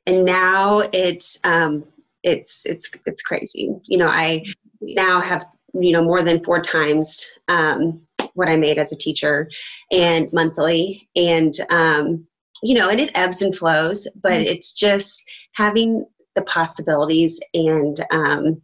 and 0.06 0.24
now 0.24 0.82
it's, 0.92 1.38
um, 1.44 1.84
it's, 2.22 2.64
it's, 2.64 2.90
it's 3.04 3.22
crazy. 3.22 3.74
You 3.86 3.98
know, 3.98 4.06
I 4.08 4.44
now 4.82 5.20
have, 5.20 5.44
you 5.74 5.92
know, 5.92 6.02
more 6.02 6.22
than 6.22 6.42
four 6.42 6.60
times, 6.60 7.30
um, 7.48 8.00
what 8.34 8.48
I 8.48 8.56
made 8.56 8.78
as 8.78 8.92
a 8.92 8.96
teacher 8.96 9.50
and 9.90 10.32
monthly. 10.32 11.08
And, 11.16 11.54
um, 11.70 12.26
you 12.62 12.74
know, 12.74 12.88
and 12.88 13.00
it 13.00 13.10
ebbs 13.14 13.42
and 13.42 13.54
flows, 13.54 14.08
but 14.22 14.32
mm-hmm. 14.32 14.52
it's 14.52 14.72
just 14.72 15.22
having 15.54 16.06
the 16.34 16.42
possibilities 16.42 17.40
and 17.54 18.04
um, 18.10 18.62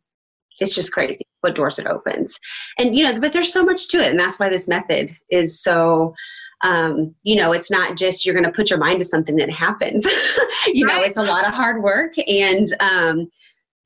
it's 0.60 0.74
just 0.74 0.92
crazy 0.92 1.24
what 1.40 1.54
doors 1.54 1.78
it 1.78 1.86
opens. 1.86 2.38
And, 2.78 2.96
you 2.96 3.04
know, 3.04 3.20
but 3.20 3.32
there's 3.32 3.52
so 3.52 3.64
much 3.64 3.88
to 3.88 3.98
it. 3.98 4.10
And 4.10 4.18
that's 4.18 4.38
why 4.38 4.48
this 4.48 4.68
method 4.68 5.10
is 5.30 5.62
so, 5.62 6.14
um, 6.64 7.14
you 7.22 7.36
know, 7.36 7.52
it's 7.52 7.70
not 7.70 7.96
just 7.96 8.24
you're 8.24 8.34
going 8.34 8.44
to 8.44 8.52
put 8.52 8.70
your 8.70 8.78
mind 8.78 8.98
to 8.98 9.04
something 9.04 9.40
and 9.40 9.50
it 9.50 9.54
happens. 9.54 10.04
you 10.66 10.86
right. 10.86 10.96
know, 10.96 11.02
it's 11.02 11.18
a 11.18 11.22
lot 11.22 11.46
of 11.46 11.54
hard 11.54 11.82
work. 11.82 12.12
And, 12.26 12.66
um, 12.80 13.30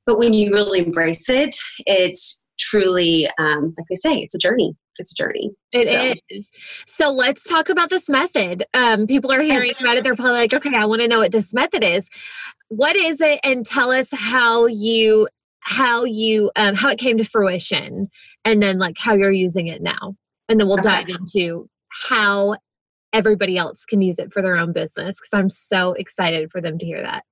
but 0.07 0.19
when 0.19 0.33
you 0.33 0.53
really 0.53 0.81
embrace 0.81 1.29
it, 1.29 1.55
it's 1.87 2.45
truly, 2.59 3.29
um, 3.39 3.75
like 3.77 3.87
they 3.89 3.95
say, 3.95 4.19
it's 4.19 4.35
a 4.35 4.39
journey. 4.39 4.75
It's 4.99 5.13
a 5.13 5.15
journey. 5.15 5.51
It 5.73 5.89
so. 5.89 6.15
is. 6.29 6.51
so. 6.87 7.11
let's 7.11 7.45
talk 7.45 7.69
about 7.69 7.91
this 7.91 8.09
method. 8.09 8.65
Um, 8.75 9.07
people 9.07 9.33
are 9.33 9.41
hearing 9.41 9.73
about 9.81 9.97
it. 9.97 10.05
They're 10.05 10.15
probably 10.15 10.33
like, 10.33 10.53
okay, 10.53 10.77
I 10.77 10.85
want 10.85 11.01
to 11.01 11.09
know 11.09 11.21
what 11.21 11.33
this 11.33 11.55
method 11.55 11.83
is. 11.83 12.09
What 12.69 12.97
is 12.97 13.21
it? 13.21 13.41
And 13.43 13.65
tell 13.65 13.91
us 13.91 14.11
how 14.13 14.67
you 14.67 15.29
how 15.61 16.05
you 16.05 16.51
um, 16.57 16.75
how 16.75 16.91
it 16.91 16.99
came 16.99 17.17
to 17.19 17.25
fruition, 17.25 18.09
and 18.45 18.63
then 18.63 18.79
like 18.79 18.97
how 18.99 19.15
you're 19.15 19.31
using 19.31 19.69
it 19.69 19.81
now, 19.81 20.17
and 20.49 20.61
then 20.61 20.67
we'll 20.67 20.77
dive 20.79 21.09
into 21.09 21.69
how 22.09 22.57
everybody 23.13 23.57
else 23.57 23.85
can 23.85 24.01
use 24.01 24.19
it 24.19 24.33
for 24.33 24.43
their 24.43 24.57
own 24.57 24.73
business 24.73 25.17
because 25.17 25.33
I'm 25.33 25.51
so 25.51 25.93
excited 25.93 26.51
for 26.51 26.61
them 26.61 26.79
to 26.79 26.87
hear 26.87 27.03
that. 27.03 27.25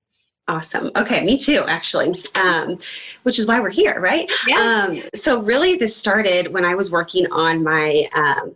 Awesome. 0.47 0.91
Okay, 0.95 1.23
me 1.23 1.37
too, 1.37 1.63
actually, 1.67 2.13
um, 2.43 2.77
which 3.23 3.39
is 3.39 3.47
why 3.47 3.59
we're 3.59 3.69
here, 3.69 3.99
right? 4.01 4.29
Yeah. 4.47 4.87
Um, 4.89 5.01
so, 5.13 5.41
really, 5.41 5.75
this 5.75 5.95
started 5.95 6.51
when 6.51 6.65
I 6.65 6.75
was 6.75 6.91
working 6.91 7.27
on 7.31 7.63
my 7.63 8.09
um, 8.13 8.55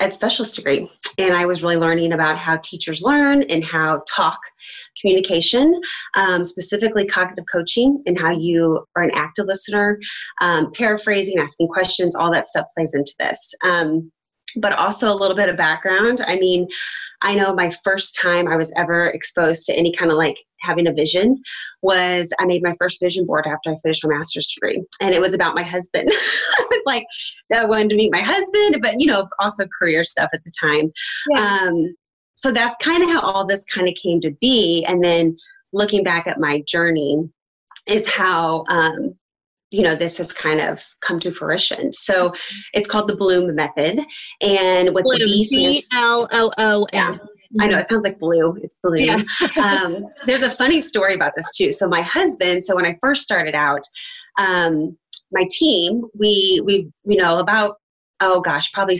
ed 0.00 0.14
specialist 0.14 0.56
degree, 0.56 0.88
and 1.16 1.34
I 1.34 1.46
was 1.46 1.62
really 1.62 1.76
learning 1.76 2.12
about 2.12 2.36
how 2.38 2.58
teachers 2.58 3.02
learn 3.02 3.42
and 3.44 3.64
how 3.64 4.02
talk 4.08 4.38
communication, 5.00 5.80
um, 6.14 6.44
specifically 6.44 7.06
cognitive 7.06 7.46
coaching, 7.50 7.98
and 8.06 8.18
how 8.18 8.30
you 8.30 8.84
are 8.94 9.02
an 9.02 9.10
active 9.14 9.46
listener, 9.46 9.98
um, 10.40 10.70
paraphrasing, 10.72 11.38
asking 11.38 11.68
questions, 11.68 12.14
all 12.14 12.32
that 12.32 12.46
stuff 12.46 12.66
plays 12.76 12.94
into 12.94 13.14
this. 13.18 13.54
Um, 13.64 14.12
but 14.56 14.72
also 14.72 15.12
a 15.12 15.14
little 15.14 15.36
bit 15.36 15.48
of 15.48 15.56
background. 15.56 16.20
I 16.26 16.36
mean, 16.36 16.68
I 17.22 17.34
know 17.34 17.54
my 17.54 17.70
first 17.82 18.18
time 18.20 18.48
I 18.48 18.56
was 18.56 18.72
ever 18.76 19.08
exposed 19.08 19.66
to 19.66 19.74
any 19.74 19.92
kind 19.92 20.10
of 20.10 20.16
like 20.16 20.38
having 20.60 20.86
a 20.86 20.92
vision 20.92 21.36
was 21.82 22.32
I 22.38 22.46
made 22.46 22.62
my 22.62 22.74
first 22.78 23.00
vision 23.00 23.26
board 23.26 23.46
after 23.46 23.70
I 23.70 23.74
finished 23.82 24.04
my 24.04 24.14
master's 24.16 24.48
degree. 24.48 24.82
And 25.00 25.14
it 25.14 25.20
was 25.20 25.34
about 25.34 25.54
my 25.54 25.62
husband. 25.62 26.08
I 26.12 26.66
was 26.70 26.82
like, 26.86 27.04
I 27.54 27.64
wanted 27.64 27.90
to 27.90 27.96
meet 27.96 28.12
my 28.12 28.22
husband, 28.22 28.80
but 28.82 29.00
you 29.00 29.06
know, 29.06 29.28
also 29.40 29.66
career 29.78 30.04
stuff 30.04 30.30
at 30.32 30.40
the 30.44 30.52
time. 30.60 30.92
Yeah. 31.30 31.58
Um, 31.62 31.94
so 32.36 32.52
that's 32.52 32.76
kind 32.76 33.02
of 33.02 33.10
how 33.10 33.20
all 33.20 33.44
this 33.44 33.64
kind 33.64 33.88
of 33.88 33.94
came 33.94 34.20
to 34.20 34.30
be. 34.40 34.84
And 34.84 35.04
then 35.04 35.36
looking 35.72 36.04
back 36.04 36.28
at 36.28 36.38
my 36.38 36.62
journey 36.66 37.28
is 37.88 38.08
how 38.08 38.64
um, 38.68 39.14
you 39.70 39.82
know 39.82 39.94
this 39.94 40.16
has 40.16 40.32
kind 40.32 40.60
of 40.60 40.84
come 41.00 41.18
to 41.20 41.30
fruition 41.30 41.92
so 41.92 42.32
it's 42.72 42.88
called 42.88 43.08
the 43.08 43.16
bloom 43.16 43.54
method 43.54 44.00
and 44.40 44.94
what 44.94 45.04
bloom, 45.04 45.18
the 45.18 45.24
b 45.26 45.44
stands 45.44 45.86
b-l-o-o-m 45.90 46.86
yeah. 46.92 47.16
I 47.60 47.66
know 47.66 47.78
it 47.78 47.88
sounds 47.88 48.04
like 48.04 48.18
blue. 48.18 48.54
It's 48.62 48.78
blue. 48.82 48.98
Yeah. 48.98 49.22
um, 49.62 50.06
there's 50.26 50.42
a 50.42 50.50
funny 50.50 50.82
story 50.82 51.14
about 51.14 51.32
this 51.34 51.50
too. 51.56 51.72
So 51.72 51.88
my 51.88 52.02
husband. 52.02 52.62
So 52.62 52.76
when 52.76 52.84
I 52.84 52.98
first 53.00 53.22
started 53.22 53.54
out, 53.54 53.80
um, 54.38 54.96
my 55.32 55.46
team, 55.50 56.02
we 56.18 56.60
we 56.66 56.90
you 57.06 57.16
know 57.16 57.38
about 57.38 57.76
oh 58.20 58.40
gosh, 58.40 58.70
probably 58.72 58.98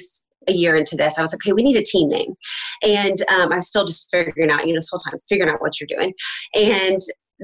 a 0.48 0.52
year 0.52 0.76
into 0.76 0.96
this, 0.96 1.18
I 1.18 1.22
was 1.22 1.32
like, 1.32 1.40
okay, 1.44 1.52
we 1.52 1.62
need 1.62 1.76
a 1.76 1.82
team 1.82 2.08
name, 2.08 2.34
and 2.82 3.20
um, 3.30 3.52
I'm 3.52 3.60
still 3.60 3.84
just 3.84 4.08
figuring 4.10 4.50
out, 4.50 4.66
you 4.66 4.72
know, 4.72 4.78
this 4.78 4.88
whole 4.90 4.98
time 4.98 5.18
figuring 5.28 5.52
out 5.52 5.60
what 5.60 5.78
you're 5.78 5.88
doing, 5.88 6.12
and 6.54 6.98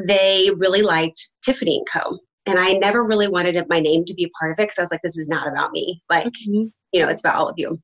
they 0.07 0.51
really 0.57 0.83
liked 0.83 1.21
Tiffany 1.45 1.79
and 1.79 1.87
Co 1.93 2.19
and 2.47 2.59
I 2.59 2.73
never 2.73 3.05
really 3.05 3.29
wanted 3.29 3.63
my 3.69 3.81
name 3.81 4.05
to 4.05 4.15
be 4.15 4.25
a 4.25 4.39
part 4.39 4.53
of 4.53 4.59
it 4.59 4.65
because 4.65 4.79
I 4.79 4.83
was 4.83 4.91
like, 4.91 5.03
this 5.03 5.17
is 5.17 5.29
not 5.29 5.49
about 5.49 5.73
me. 5.73 6.03
Like, 6.11 6.27
mm-hmm. 6.27 6.65
you 6.93 7.01
know, 7.01 7.09
it's 7.09 7.23
about 7.23 7.37
all 7.37 7.49
of 7.49 7.59
you. 7.59 7.81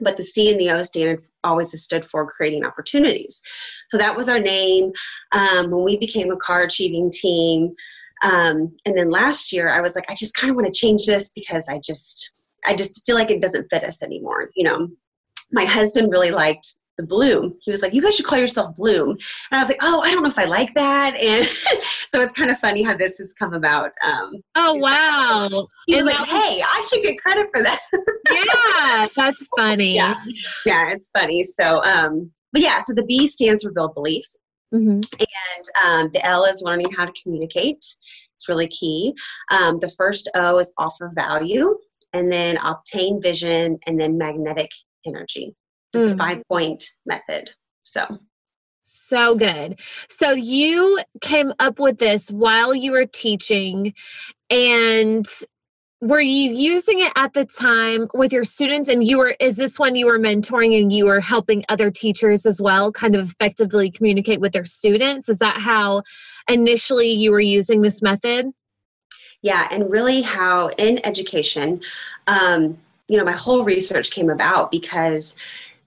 But 0.00 0.16
the 0.16 0.24
C 0.24 0.50
and 0.50 0.60
the 0.60 0.70
O 0.70 0.82
stand 0.82 1.18
always 1.44 1.78
stood 1.80 2.04
for 2.04 2.30
creating 2.30 2.64
opportunities. 2.64 3.40
So 3.90 3.98
that 3.98 4.16
was 4.16 4.28
our 4.28 4.38
name. 4.38 4.92
Um, 5.32 5.70
when 5.70 5.84
we 5.84 5.98
became 5.98 6.30
a 6.30 6.36
car 6.36 6.62
achieving 6.62 7.10
team, 7.10 7.74
um, 8.22 8.74
and 8.86 8.96
then 8.96 9.10
last 9.10 9.52
year 9.52 9.68
I 9.68 9.80
was 9.80 9.94
like, 9.94 10.06
I 10.08 10.14
just 10.14 10.34
kind 10.34 10.50
of 10.50 10.56
want 10.56 10.66
to 10.72 10.78
change 10.78 11.06
this 11.06 11.30
because 11.34 11.68
I 11.68 11.80
just, 11.84 12.32
I 12.66 12.74
just 12.74 13.04
feel 13.06 13.14
like 13.14 13.30
it 13.30 13.40
doesn't 13.40 13.68
fit 13.70 13.84
us 13.84 14.02
anymore. 14.02 14.50
You 14.56 14.64
know, 14.64 14.88
my 15.52 15.64
husband 15.64 16.10
really 16.10 16.30
liked 16.30 16.74
the 16.98 17.06
Bloom. 17.06 17.56
He 17.62 17.70
was 17.70 17.80
like, 17.80 17.94
"You 17.94 18.02
guys 18.02 18.16
should 18.16 18.26
call 18.26 18.38
yourself 18.38 18.76
Bloom," 18.76 19.10
and 19.10 19.18
I 19.52 19.60
was 19.60 19.68
like, 19.68 19.78
"Oh, 19.80 20.00
I 20.00 20.12
don't 20.12 20.22
know 20.22 20.28
if 20.28 20.38
I 20.38 20.44
like 20.44 20.74
that." 20.74 21.16
And 21.28 21.46
so 22.08 22.20
it's 22.20 22.32
kind 22.32 22.50
of 22.50 22.58
funny 22.58 22.82
how 22.82 22.96
this 22.96 23.18
has 23.18 23.32
come 23.32 23.54
about. 23.54 23.92
Um, 24.04 24.34
oh 24.56 24.74
wow! 24.74 25.68
He 25.86 25.94
was 25.94 26.04
like, 26.04 26.16
"Hey, 26.16 26.60
I 26.62 26.88
should 26.90 27.02
get 27.02 27.18
credit 27.18 27.48
for 27.54 27.62
that." 27.62 27.80
yeah, 28.30 29.06
that's 29.16 29.46
funny. 29.56 29.94
Yeah, 29.94 30.14
yeah, 30.66 30.90
it's 30.90 31.10
funny. 31.10 31.44
So, 31.44 31.82
um, 31.84 32.30
but 32.52 32.62
yeah, 32.62 32.80
so 32.80 32.94
the 32.94 33.04
B 33.04 33.26
stands 33.26 33.62
for 33.62 33.72
build 33.72 33.94
belief, 33.94 34.24
mm-hmm. 34.74 35.00
and 35.20 35.84
um, 35.84 36.10
the 36.12 36.24
L 36.26 36.44
is 36.44 36.62
learning 36.62 36.90
how 36.96 37.04
to 37.04 37.12
communicate. 37.22 37.84
It's 38.34 38.48
really 38.48 38.68
key. 38.68 39.14
Um, 39.50 39.78
the 39.78 39.92
first 39.96 40.28
O 40.34 40.58
is 40.58 40.72
offer 40.78 41.10
value, 41.14 41.76
and 42.12 42.32
then 42.32 42.56
obtain 42.58 43.22
vision, 43.22 43.78
and 43.86 44.00
then 44.00 44.18
magnetic 44.18 44.70
energy 45.06 45.54
mm. 45.94 46.16
five 46.18 46.42
point 46.48 46.90
method. 47.06 47.50
So 47.82 48.18
so 48.82 49.36
good. 49.36 49.80
So 50.08 50.30
you 50.32 51.00
came 51.20 51.52
up 51.58 51.78
with 51.78 51.98
this 51.98 52.30
while 52.30 52.74
you 52.74 52.92
were 52.92 53.04
teaching 53.04 53.92
and 54.48 55.26
were 56.00 56.20
you 56.20 56.52
using 56.52 57.00
it 57.00 57.12
at 57.16 57.34
the 57.34 57.44
time 57.44 58.08
with 58.14 58.32
your 58.32 58.44
students 58.44 58.88
and 58.88 59.02
you 59.02 59.18
were 59.18 59.34
is 59.40 59.56
this 59.56 59.78
when 59.78 59.96
you 59.96 60.06
were 60.06 60.18
mentoring 60.18 60.80
and 60.80 60.92
you 60.92 61.06
were 61.06 61.20
helping 61.20 61.64
other 61.68 61.90
teachers 61.90 62.46
as 62.46 62.62
well 62.62 62.92
kind 62.92 63.16
of 63.16 63.30
effectively 63.32 63.90
communicate 63.90 64.40
with 64.40 64.52
their 64.52 64.64
students 64.64 65.28
is 65.28 65.40
that 65.40 65.56
how 65.56 66.02
initially 66.48 67.10
you 67.10 67.32
were 67.32 67.40
using 67.40 67.80
this 67.80 68.00
method 68.00 68.46
yeah 69.42 69.66
and 69.72 69.90
really 69.90 70.22
how 70.22 70.68
in 70.78 71.04
education 71.04 71.80
um, 72.28 72.78
you 73.08 73.16
know 73.16 73.24
my 73.24 73.32
whole 73.32 73.64
research 73.64 74.12
came 74.12 74.30
about 74.30 74.70
because 74.70 75.34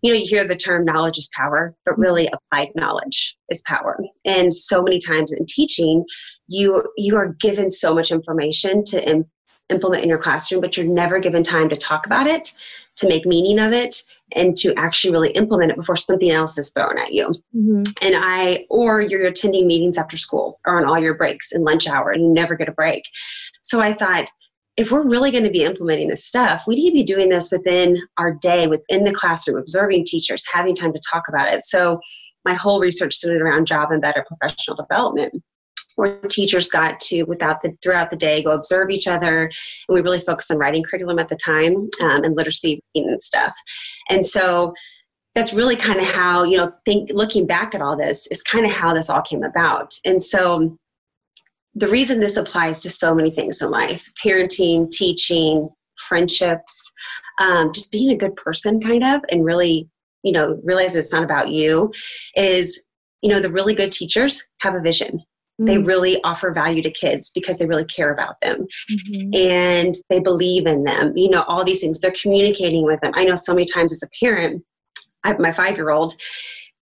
you 0.02 0.12
know, 0.12 0.20
you 0.20 0.26
hear 0.26 0.48
the 0.48 0.56
term 0.56 0.86
knowledge 0.86 1.18
is 1.18 1.30
power, 1.36 1.76
but 1.86 1.94
mm-hmm. 1.94 2.02
really 2.02 2.30
applied 2.34 2.70
knowledge 2.76 3.38
is 3.50 3.62
power. 3.64 3.98
And 4.26 4.54
so 4.54 4.82
many 4.82 5.00
times 5.00 5.32
in 5.32 5.46
teaching, 5.46 6.06
you 6.48 6.84
you 6.98 7.16
are 7.16 7.36
given 7.40 7.70
so 7.70 7.94
much 7.94 8.12
information 8.12 8.84
to 8.86 9.10
Im- 9.10 9.26
implement 9.70 10.04
in 10.04 10.10
your 10.10 10.18
classroom, 10.18 10.62
but 10.62 10.76
you're 10.76 10.86
never 10.86 11.20
given 11.20 11.44
time 11.44 11.70
to 11.70 11.76
talk 11.76 12.06
about 12.06 12.28
it, 12.28 12.54
to 12.98 13.08
make 13.08 13.26
meaning 13.26 13.60
of 13.60 13.72
it, 13.72 14.02
and 14.36 14.56
to 14.58 14.74
actually 14.76 15.12
really 15.12 15.32
implement 15.32 15.72
it 15.72 15.78
before 15.78 15.96
something 15.96 16.32
else 16.32 16.58
is 16.58 16.72
thrown 16.72 16.98
at 16.98 17.14
you. 17.14 17.30
Mm-hmm. 17.56 17.84
And 18.02 18.16
I, 18.18 18.66
or 18.70 19.02
you're 19.02 19.26
attending 19.26 19.68
meetings 19.68 19.98
after 19.98 20.18
school 20.18 20.60
or 20.66 20.78
on 20.78 20.86
all 20.86 21.00
your 21.00 21.16
breaks 21.16 21.52
and 21.52 21.64
lunch 21.64 21.88
hour, 21.88 22.12
and 22.12 22.24
you 22.24 22.34
never 22.34 22.56
get 22.56 22.70
a 22.70 22.74
break. 22.74 23.04
So 23.64 23.80
I 23.80 23.94
thought, 23.94 24.28
if 24.78 24.92
we're 24.92 25.08
really 25.08 25.32
going 25.32 25.44
to 25.44 25.50
be 25.50 25.64
implementing 25.64 26.08
this 26.08 26.26
stuff, 26.26 26.64
we 26.66 26.76
need 26.76 26.92
to 26.92 26.96
be 26.96 27.04
doing 27.04 27.30
this 27.30 27.52
within 27.52 28.02
our 28.18 28.34
day, 28.34 28.68
within 28.68 29.04
the 29.04 29.12
classroom, 29.12 29.58
observing 29.58 30.06
teachers, 30.06 30.44
having 30.52 30.76
time 30.76 30.94
to 30.94 31.02
talk 31.12 31.24
about 31.28 31.50
it. 31.50 31.64
So 31.64 32.00
my 32.46 32.54
whole 32.54 32.80
research 32.80 33.14
centered 33.16 33.42
around 33.42 33.68
job 33.68 33.92
embedded 33.92 34.24
professional 34.26 34.78
development 34.78 35.44
where 35.96 36.22
teachers 36.30 36.70
got 36.70 37.00
to 37.02 37.24
without 37.24 37.62
the 37.62 37.76
throughout 37.84 38.10
the 38.10 38.16
day 38.16 38.42
go 38.42 38.52
observe 38.52 38.90
each 38.90 39.08
other. 39.08 39.44
And 39.44 39.96
we 39.96 40.02
really 40.02 40.20
focused 40.20 40.52
on 40.52 40.58
writing 40.58 40.84
curriculum 40.84 41.20
at 41.20 41.30
the 41.30 41.36
time 41.36 41.90
um, 42.02 42.24
and 42.24 42.36
literacy 42.36 42.82
and 42.96 43.22
stuff. 43.22 43.54
And 44.10 44.26
so 44.26 44.74
that's 45.36 45.54
really 45.54 45.76
kind 45.76 46.00
of 46.00 46.06
how 46.06 46.44
you 46.44 46.58
know 46.58 46.72
think 46.86 47.10
looking 47.14 47.46
back 47.46 47.76
at 47.76 47.82
all 47.82 47.96
this 47.96 48.28
is 48.28 48.42
kind 48.42 48.66
of 48.66 48.72
how 48.72 48.94
this 48.94 49.10
all 49.10 49.22
came 49.22 49.44
about. 49.44 49.94
And 50.06 50.22
so 50.22 50.78
the 51.76 51.88
reason 51.88 52.20
this 52.20 52.38
applies 52.38 52.82
to 52.82 52.90
so 52.90 53.16
many 53.16 53.32
things 53.32 53.62
in 53.62 53.70
life 53.72 54.10
parenting, 54.24 54.90
teaching, 54.92 55.70
friendships, 55.96 56.92
um, 57.40 57.72
just 57.74 57.92
being 57.92 58.12
a 58.12 58.18
good 58.18 58.36
person, 58.36 58.82
kind 58.82 59.04
of, 59.04 59.22
and 59.30 59.46
really, 59.46 59.90
you 60.24 60.32
know, 60.32 60.60
realize 60.64 60.96
it's 60.96 61.14
not 61.14 61.24
about 61.24 61.50
you 61.50 61.92
is, 62.36 62.84
you 63.22 63.30
know, 63.30 63.40
the 63.40 63.52
really 63.52 63.74
good 63.74 63.92
teachers 63.92 64.42
have 64.60 64.76
a 64.76 64.82
vision. 64.82 65.22
they 65.60 65.78
mm. 65.78 65.88
really 65.88 66.22
offer 66.24 66.52
value 66.52 66.82
to 66.82 66.92
kids 66.92 67.30
because 67.30 67.58
they 67.58 67.68
really 67.68 67.86
care 67.86 68.14
about 68.14 68.36
them 68.42 68.66
mm-hmm. 68.90 69.36
and 69.36 69.96
they 70.10 70.20
believe 70.20 70.66
in 70.66 70.84
them 70.84 71.14
you 71.16 71.30
know 71.30 71.44
all 71.44 71.64
these 71.64 71.82
things 71.82 72.00
they're 72.00 72.20
communicating 72.20 72.84
with 72.84 73.00
them 73.02 73.12
i 73.16 73.24
know 73.24 73.36
so 73.36 73.54
many 73.54 73.66
times 73.66 73.92
as 73.92 74.02
a 74.02 74.10
parent 74.26 74.64
I 75.24 75.30
have 75.30 75.40
my 75.40 75.52
five 75.52 75.78
year 75.78 75.92
old 75.92 76.14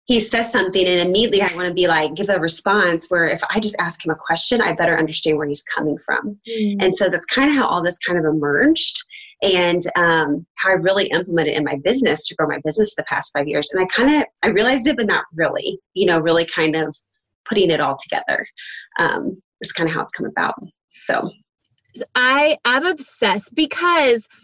he 0.09 0.19
says 0.19 0.51
something 0.51 0.87
and 0.87 1.07
immediately 1.07 1.39
I 1.39 1.55
want 1.55 1.67
to 1.67 1.73
be 1.73 1.87
like, 1.87 2.15
give 2.15 2.29
a 2.29 2.39
response 2.39 3.09
where 3.09 3.27
if 3.27 3.41
I 3.51 3.59
just 3.59 3.75
ask 3.77 4.03
him 4.03 4.11
a 4.11 4.15
question, 4.15 4.59
I 4.59 4.73
better 4.73 4.97
understand 4.97 5.37
where 5.37 5.47
he's 5.47 5.61
coming 5.61 5.99
from. 6.03 6.35
Mm. 6.49 6.77
And 6.81 6.91
so 6.91 7.09
that's 7.09 7.27
kind 7.27 7.47
of 7.47 7.55
how 7.55 7.67
all 7.67 7.83
this 7.83 7.99
kind 7.99 8.17
of 8.17 8.25
emerged 8.25 8.99
and 9.43 9.83
um, 9.95 10.47
how 10.55 10.71
I 10.71 10.77
really 10.81 11.05
implemented 11.09 11.53
in 11.53 11.63
my 11.63 11.75
business 11.83 12.27
to 12.27 12.33
grow 12.33 12.47
my 12.47 12.57
business 12.63 12.95
the 12.95 13.03
past 13.03 13.31
five 13.37 13.47
years. 13.47 13.69
And 13.71 13.83
I 13.83 13.85
kind 13.85 14.09
of, 14.19 14.27
I 14.43 14.47
realized 14.47 14.87
it, 14.87 14.97
but 14.97 15.05
not 15.05 15.25
really, 15.31 15.79
you 15.93 16.07
know, 16.07 16.17
really 16.17 16.45
kind 16.45 16.75
of 16.75 16.97
putting 17.47 17.69
it 17.69 17.79
all 17.79 17.95
together. 18.01 18.47
Um, 18.97 19.39
is 19.61 19.71
kind 19.71 19.87
of 19.87 19.93
how 19.93 20.01
it's 20.01 20.13
come 20.13 20.25
about. 20.25 20.55
So 20.97 21.29
I, 22.15 22.57
I'm 22.65 22.87
obsessed 22.87 23.53
because– 23.53 24.27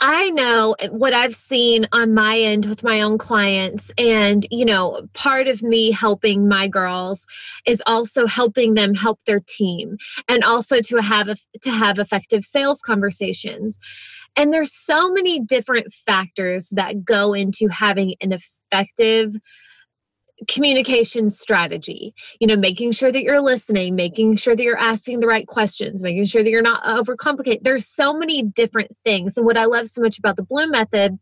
I 0.00 0.30
know 0.30 0.74
eh, 0.80 0.88
what 0.88 1.14
I've 1.14 1.36
seen 1.36 1.86
on 1.92 2.14
my 2.14 2.38
end 2.38 2.66
with 2.66 2.82
my 2.82 3.00
own 3.00 3.18
clients. 3.18 3.92
And, 3.96 4.46
you 4.50 4.64
know, 4.64 5.06
part 5.14 5.48
of 5.48 5.62
me 5.62 5.90
helping 5.90 6.48
my 6.48 6.68
girls 6.68 7.26
is 7.66 7.82
also 7.86 8.26
helping 8.26 8.74
them 8.74 8.94
help 8.94 9.20
their 9.24 9.40
team 9.40 9.96
and 10.28 10.42
also 10.42 10.80
to 10.80 10.96
have, 10.98 11.28
a, 11.28 11.36
to 11.62 11.70
have 11.70 11.98
effective 11.98 12.44
sales 12.44 12.80
conversations. 12.80 13.78
And 14.36 14.52
there's 14.52 14.72
so 14.72 15.12
many 15.12 15.38
different 15.38 15.92
factors 15.92 16.70
that 16.70 17.04
go 17.04 17.32
into 17.34 17.68
having 17.68 18.14
an 18.20 18.32
effective 18.32 19.36
communication 20.48 21.30
strategy 21.30 22.12
you 22.40 22.46
know 22.46 22.56
making 22.56 22.90
sure 22.90 23.12
that 23.12 23.22
you're 23.22 23.40
listening 23.40 23.94
making 23.94 24.36
sure 24.36 24.56
that 24.56 24.64
you're 24.64 24.78
asking 24.78 25.20
the 25.20 25.26
right 25.26 25.46
questions 25.46 26.02
making 26.02 26.24
sure 26.24 26.42
that 26.42 26.50
you're 26.50 26.62
not 26.62 26.80
uh, 26.84 27.00
overcomplicated 27.00 27.62
there's 27.62 27.86
so 27.86 28.12
many 28.12 28.42
different 28.42 28.96
things. 28.98 29.36
And 29.36 29.46
what 29.46 29.56
i 29.56 29.64
love 29.64 29.86
so 29.88 30.00
much 30.00 30.18
about 30.18 30.36
the 30.36 30.42
bloom 30.42 30.72
method 30.72 31.18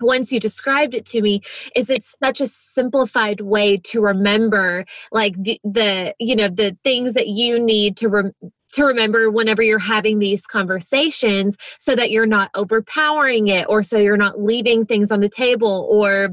once 0.00 0.32
you 0.32 0.40
described 0.40 0.94
it 0.94 1.04
to 1.06 1.22
me 1.22 1.42
is 1.76 1.90
it's 1.90 2.16
such 2.18 2.40
a 2.40 2.46
simplified 2.46 3.40
way 3.40 3.76
to 3.76 4.00
remember 4.00 4.84
like 5.12 5.34
the, 5.42 5.60
the 5.64 6.14
you 6.18 6.34
know 6.34 6.48
the 6.48 6.76
things 6.82 7.14
that 7.14 7.28
you 7.28 7.58
need 7.58 7.96
to 7.98 8.08
rem- 8.08 8.32
to 8.72 8.84
remember 8.84 9.30
whenever 9.30 9.62
you're 9.62 9.78
having 9.78 10.18
these 10.18 10.46
conversations 10.46 11.56
so 11.78 11.94
that 11.94 12.10
you're 12.10 12.26
not 12.26 12.50
overpowering 12.54 13.48
it 13.48 13.66
or 13.68 13.82
so 13.82 13.98
you're 13.98 14.16
not 14.16 14.40
leaving 14.40 14.86
things 14.86 15.10
on 15.10 15.20
the 15.20 15.28
table 15.28 15.88
or 15.90 16.30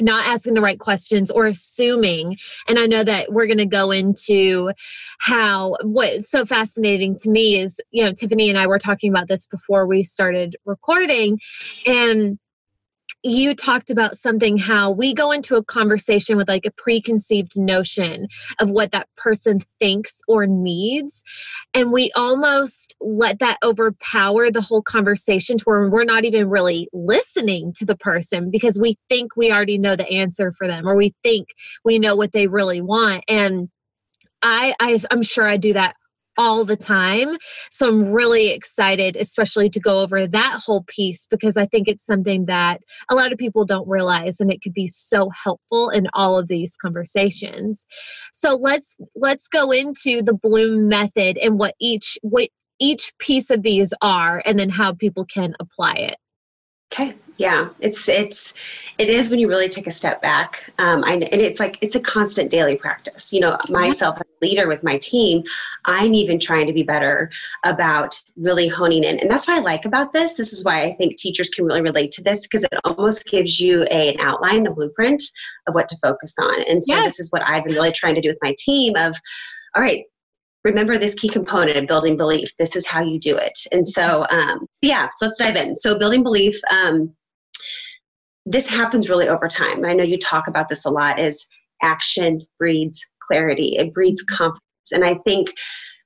not 0.00 0.26
asking 0.26 0.54
the 0.54 0.60
right 0.60 0.78
questions 0.78 1.30
or 1.30 1.46
assuming 1.46 2.36
and 2.68 2.78
i 2.78 2.86
know 2.86 3.04
that 3.04 3.32
we're 3.32 3.46
going 3.46 3.58
to 3.58 3.66
go 3.66 3.90
into 3.90 4.70
how 5.18 5.76
what's 5.82 6.30
so 6.30 6.44
fascinating 6.44 7.16
to 7.16 7.30
me 7.30 7.58
is 7.58 7.80
you 7.90 8.04
know 8.04 8.12
tiffany 8.12 8.48
and 8.48 8.58
i 8.58 8.66
were 8.66 8.78
talking 8.78 9.10
about 9.10 9.28
this 9.28 9.46
before 9.46 9.86
we 9.86 10.02
started 10.02 10.56
recording 10.64 11.38
and 11.86 12.38
you 13.24 13.54
talked 13.54 13.90
about 13.90 14.16
something 14.16 14.56
how 14.56 14.90
we 14.90 15.12
go 15.12 15.32
into 15.32 15.56
a 15.56 15.64
conversation 15.64 16.36
with 16.36 16.48
like 16.48 16.64
a 16.64 16.70
preconceived 16.78 17.58
notion 17.58 18.28
of 18.60 18.70
what 18.70 18.92
that 18.92 19.08
person 19.16 19.60
thinks 19.80 20.20
or 20.28 20.46
needs 20.46 21.24
and 21.74 21.92
we 21.92 22.12
almost 22.14 22.94
let 23.00 23.40
that 23.40 23.58
overpower 23.64 24.50
the 24.50 24.60
whole 24.60 24.82
conversation 24.82 25.58
to 25.58 25.64
where 25.64 25.90
we're 25.90 26.04
not 26.04 26.24
even 26.24 26.48
really 26.48 26.88
listening 26.92 27.72
to 27.72 27.84
the 27.84 27.96
person 27.96 28.50
because 28.50 28.78
we 28.78 28.96
think 29.08 29.36
we 29.36 29.50
already 29.50 29.78
know 29.78 29.96
the 29.96 30.08
answer 30.08 30.52
for 30.52 30.66
them 30.66 30.86
or 30.86 30.94
we 30.94 31.12
think 31.22 31.48
we 31.84 31.98
know 31.98 32.14
what 32.14 32.32
they 32.32 32.46
really 32.46 32.80
want 32.80 33.24
and 33.26 33.68
I, 34.40 34.74
I 34.78 35.00
am 35.10 35.22
sure 35.22 35.48
I 35.48 35.56
do 35.56 35.72
that 35.72 35.96
all 36.38 36.64
the 36.64 36.76
time. 36.76 37.36
So 37.70 37.88
I'm 37.88 38.12
really 38.12 38.50
excited, 38.50 39.16
especially 39.16 39.68
to 39.70 39.80
go 39.80 40.00
over 40.00 40.26
that 40.26 40.62
whole 40.64 40.84
piece 40.84 41.26
because 41.26 41.56
I 41.56 41.66
think 41.66 41.88
it's 41.88 42.06
something 42.06 42.46
that 42.46 42.80
a 43.10 43.14
lot 43.14 43.32
of 43.32 43.38
people 43.38 43.64
don't 43.64 43.88
realize 43.88 44.40
and 44.40 44.50
it 44.50 44.62
could 44.62 44.72
be 44.72 44.86
so 44.86 45.30
helpful 45.30 45.90
in 45.90 46.08
all 46.14 46.38
of 46.38 46.48
these 46.48 46.76
conversations. 46.76 47.86
So 48.32 48.54
let's 48.54 48.96
let's 49.16 49.48
go 49.48 49.72
into 49.72 50.22
the 50.22 50.34
Bloom 50.34 50.88
method 50.88 51.36
and 51.36 51.58
what 51.58 51.74
each 51.80 52.16
what 52.22 52.48
each 52.80 53.12
piece 53.18 53.50
of 53.50 53.62
these 53.62 53.92
are 54.00 54.40
and 54.46 54.58
then 54.58 54.70
how 54.70 54.92
people 54.92 55.24
can 55.24 55.54
apply 55.58 55.94
it. 55.94 56.16
Okay. 56.92 57.12
Yeah, 57.38 57.68
it's 57.78 58.08
it's 58.08 58.54
it 58.98 59.08
is 59.08 59.30
when 59.30 59.38
you 59.38 59.48
really 59.48 59.68
take 59.68 59.86
a 59.86 59.92
step 59.92 60.20
back, 60.20 60.72
um, 60.78 61.04
I, 61.04 61.12
and 61.12 61.22
it's 61.22 61.60
like 61.60 61.78
it's 61.80 61.94
a 61.94 62.00
constant 62.00 62.50
daily 62.50 62.74
practice. 62.74 63.32
You 63.32 63.38
know, 63.38 63.56
myself 63.68 64.16
as 64.16 64.24
a 64.26 64.44
leader 64.44 64.66
with 64.66 64.82
my 64.82 64.98
team, 64.98 65.44
I'm 65.84 66.14
even 66.14 66.40
trying 66.40 66.66
to 66.66 66.72
be 66.72 66.82
better 66.82 67.30
about 67.64 68.20
really 68.36 68.66
honing 68.66 69.04
in, 69.04 69.20
and 69.20 69.30
that's 69.30 69.46
what 69.46 69.56
I 69.56 69.62
like 69.62 69.84
about 69.84 70.10
this. 70.10 70.36
This 70.36 70.52
is 70.52 70.64
why 70.64 70.82
I 70.82 70.94
think 70.94 71.16
teachers 71.16 71.48
can 71.48 71.64
really 71.64 71.80
relate 71.80 72.10
to 72.12 72.24
this 72.24 72.44
because 72.44 72.64
it 72.64 72.72
almost 72.84 73.30
gives 73.30 73.60
you 73.60 73.86
a, 73.88 74.14
an 74.14 74.20
outline, 74.20 74.66
a 74.66 74.72
blueprint 74.72 75.22
of 75.68 75.76
what 75.76 75.88
to 75.90 75.96
focus 75.98 76.34
on. 76.40 76.62
And 76.62 76.82
so 76.82 76.96
yes. 76.96 77.04
this 77.04 77.20
is 77.20 77.30
what 77.30 77.44
I've 77.44 77.62
been 77.62 77.74
really 77.74 77.92
trying 77.92 78.16
to 78.16 78.20
do 78.20 78.30
with 78.30 78.38
my 78.42 78.56
team. 78.58 78.96
Of 78.96 79.14
all 79.76 79.82
right, 79.82 80.02
remember 80.68 80.98
this 80.98 81.14
key 81.14 81.28
component 81.28 81.76
of 81.76 81.86
building 81.86 82.16
belief. 82.16 82.54
This 82.56 82.76
is 82.76 82.86
how 82.86 83.02
you 83.02 83.18
do 83.18 83.36
it. 83.36 83.58
And 83.72 83.86
so, 83.86 84.26
um, 84.30 84.66
yeah, 84.82 85.08
so 85.16 85.26
let's 85.26 85.38
dive 85.38 85.56
in. 85.56 85.74
So, 85.76 85.98
building 85.98 86.22
belief, 86.22 86.58
um, 86.70 87.14
this 88.46 88.68
happens 88.68 89.08
really 89.08 89.28
over 89.28 89.48
time. 89.48 89.84
I 89.84 89.92
know 89.92 90.04
you 90.04 90.18
talk 90.18 90.46
about 90.48 90.68
this 90.68 90.84
a 90.84 90.90
lot 90.90 91.18
is 91.18 91.46
action 91.82 92.40
breeds 92.58 93.04
clarity, 93.26 93.76
it 93.76 93.92
breeds 93.92 94.22
confidence. 94.22 94.62
And 94.92 95.04
I 95.04 95.16
think 95.26 95.52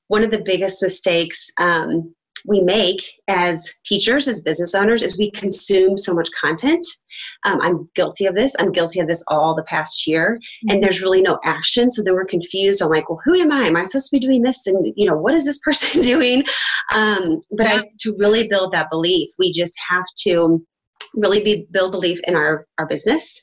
one 0.09 0.23
of 0.23 0.31
the 0.31 0.43
biggest 0.45 0.83
mistakes 0.83 1.49
um, 1.59 2.15
we 2.47 2.61
make 2.61 3.03
as 3.29 3.79
teachers, 3.85 4.29
as 4.29 4.41
business 4.41 4.75
owners, 4.75 5.03
is 5.03 5.19
we 5.19 5.31
consume 5.31 5.97
so 5.97 6.15
much 6.15 6.29
content. 6.39 6.85
Um, 7.45 7.61
I'm 7.61 7.89
guilty 7.95 8.27
of 8.27 8.35
this. 8.35 8.55
I'm 8.59 8.73
guilty 8.73 9.01
of 9.01 9.07
this 9.07 9.23
all 9.29 9.55
the 9.55 9.65
past 9.65 10.07
year, 10.07 10.39
and 10.63 10.71
mm-hmm. 10.71 10.81
there's 10.81 11.03
really 11.03 11.23
no 11.23 11.39
action. 11.45 11.91
So 11.91 12.03
then 12.03 12.15
we're 12.15 12.25
confused. 12.25 12.83
I'm 12.83 12.89
like, 12.89 13.09
well, 13.09 13.21
who 13.25 13.35
am 13.35 13.53
I? 13.53 13.67
Am 13.67 13.77
I 13.77 13.83
supposed 13.83 14.11
to 14.11 14.17
be 14.17 14.27
doing 14.27 14.43
this? 14.43 14.67
And 14.67 14.93
you 14.97 15.07
know, 15.07 15.17
what 15.17 15.35
is 15.35 15.45
this 15.45 15.59
person 15.65 16.01
doing? 16.03 16.45
Um, 16.95 17.43
but 17.57 17.67
I, 17.67 17.83
to 18.01 18.17
really 18.19 18.49
build 18.49 18.73
that 18.73 18.91
belief, 18.91 19.31
we 19.39 19.53
just 19.53 19.75
have 19.89 20.05
to 20.25 20.65
really 21.15 21.43
be, 21.43 21.67
build 21.71 21.93
belief 21.93 22.21
in 22.27 22.35
our 22.35 22.67
our 22.79 22.87
business, 22.87 23.43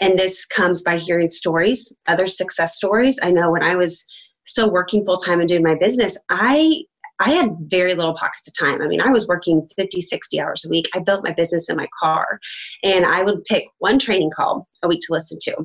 and 0.00 0.18
this 0.18 0.46
comes 0.46 0.82
by 0.82 0.98
hearing 0.98 1.28
stories, 1.28 1.92
other 2.06 2.26
success 2.26 2.76
stories. 2.76 3.18
I 3.22 3.30
know 3.30 3.50
when 3.50 3.62
I 3.62 3.76
was 3.76 4.04
still 4.44 4.72
working 4.72 5.04
full 5.04 5.18
time 5.18 5.40
and 5.40 5.48
doing 5.48 5.62
my 5.62 5.76
business, 5.76 6.16
I 6.30 6.82
I 7.20 7.30
had 7.30 7.56
very 7.60 7.94
little 7.94 8.14
pockets 8.14 8.48
of 8.48 8.54
time. 8.58 8.82
I 8.82 8.88
mean, 8.88 9.00
I 9.00 9.08
was 9.08 9.28
working 9.28 9.66
50, 9.76 10.00
60 10.00 10.40
hours 10.40 10.64
a 10.64 10.68
week. 10.68 10.88
I 10.94 10.98
built 10.98 11.24
my 11.24 11.32
business 11.32 11.68
in 11.68 11.76
my 11.76 11.88
car, 12.00 12.40
and 12.84 13.06
I 13.06 13.22
would 13.22 13.44
pick 13.44 13.64
one 13.78 13.98
training 13.98 14.30
call 14.34 14.66
a 14.82 14.88
week 14.88 15.00
to 15.02 15.12
listen 15.12 15.38
to. 15.42 15.56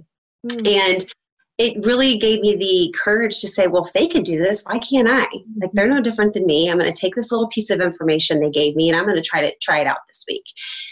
Mm. 0.48 0.68
And 0.68 1.14
it 1.58 1.84
really 1.84 2.18
gave 2.18 2.42
me 2.42 2.56
the 2.56 2.96
courage 2.96 3.40
to 3.42 3.48
say, 3.48 3.66
well, 3.66 3.84
if 3.84 3.92
they 3.94 4.08
can 4.08 4.22
do 4.22 4.38
this, 4.38 4.64
why 4.66 4.78
can't 4.78 5.08
I? 5.08 5.26
Like 5.60 5.72
they're 5.74 5.88
no 5.88 6.02
different 6.02 6.34
than 6.34 6.46
me. 6.46 6.70
I'm 6.70 6.78
going 6.78 6.94
to 6.94 7.02
take 7.02 7.16
this 7.16 7.32
little 7.32 7.48
piece 7.48 7.72
of 7.72 7.82
information 7.82 8.40
they 8.40 8.52
gave 8.52 8.76
me, 8.76 8.90
and 8.90 8.98
I'm 8.98 9.06
going 9.06 9.16
to 9.16 9.28
try 9.28 9.42
to 9.42 9.52
try 9.60 9.80
it 9.80 9.88
out 9.88 9.98
this 10.08 10.24
week. 10.28 10.44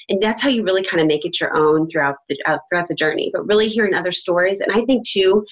And 0.10 0.20
that's 0.22 0.41
how 0.41 0.50
you 0.50 0.63
really 0.63 0.84
kind 0.84 1.02
of 1.02 1.08
make 1.08 1.24
it 1.24 1.39
your 1.39 1.56
own 1.56 1.88
throughout 1.88 2.15
the 2.28 2.38
uh, 2.48 2.58
throughout 2.68 2.88
the 2.88 2.96
journey. 2.96 3.30
But 3.32 3.46
really 3.46 3.68
hearing 3.68 3.94
other 3.94 4.12
stories, 4.12 4.60
and 4.60 4.72
I 4.72 4.82
think 4.86 5.08
too, 5.08 5.46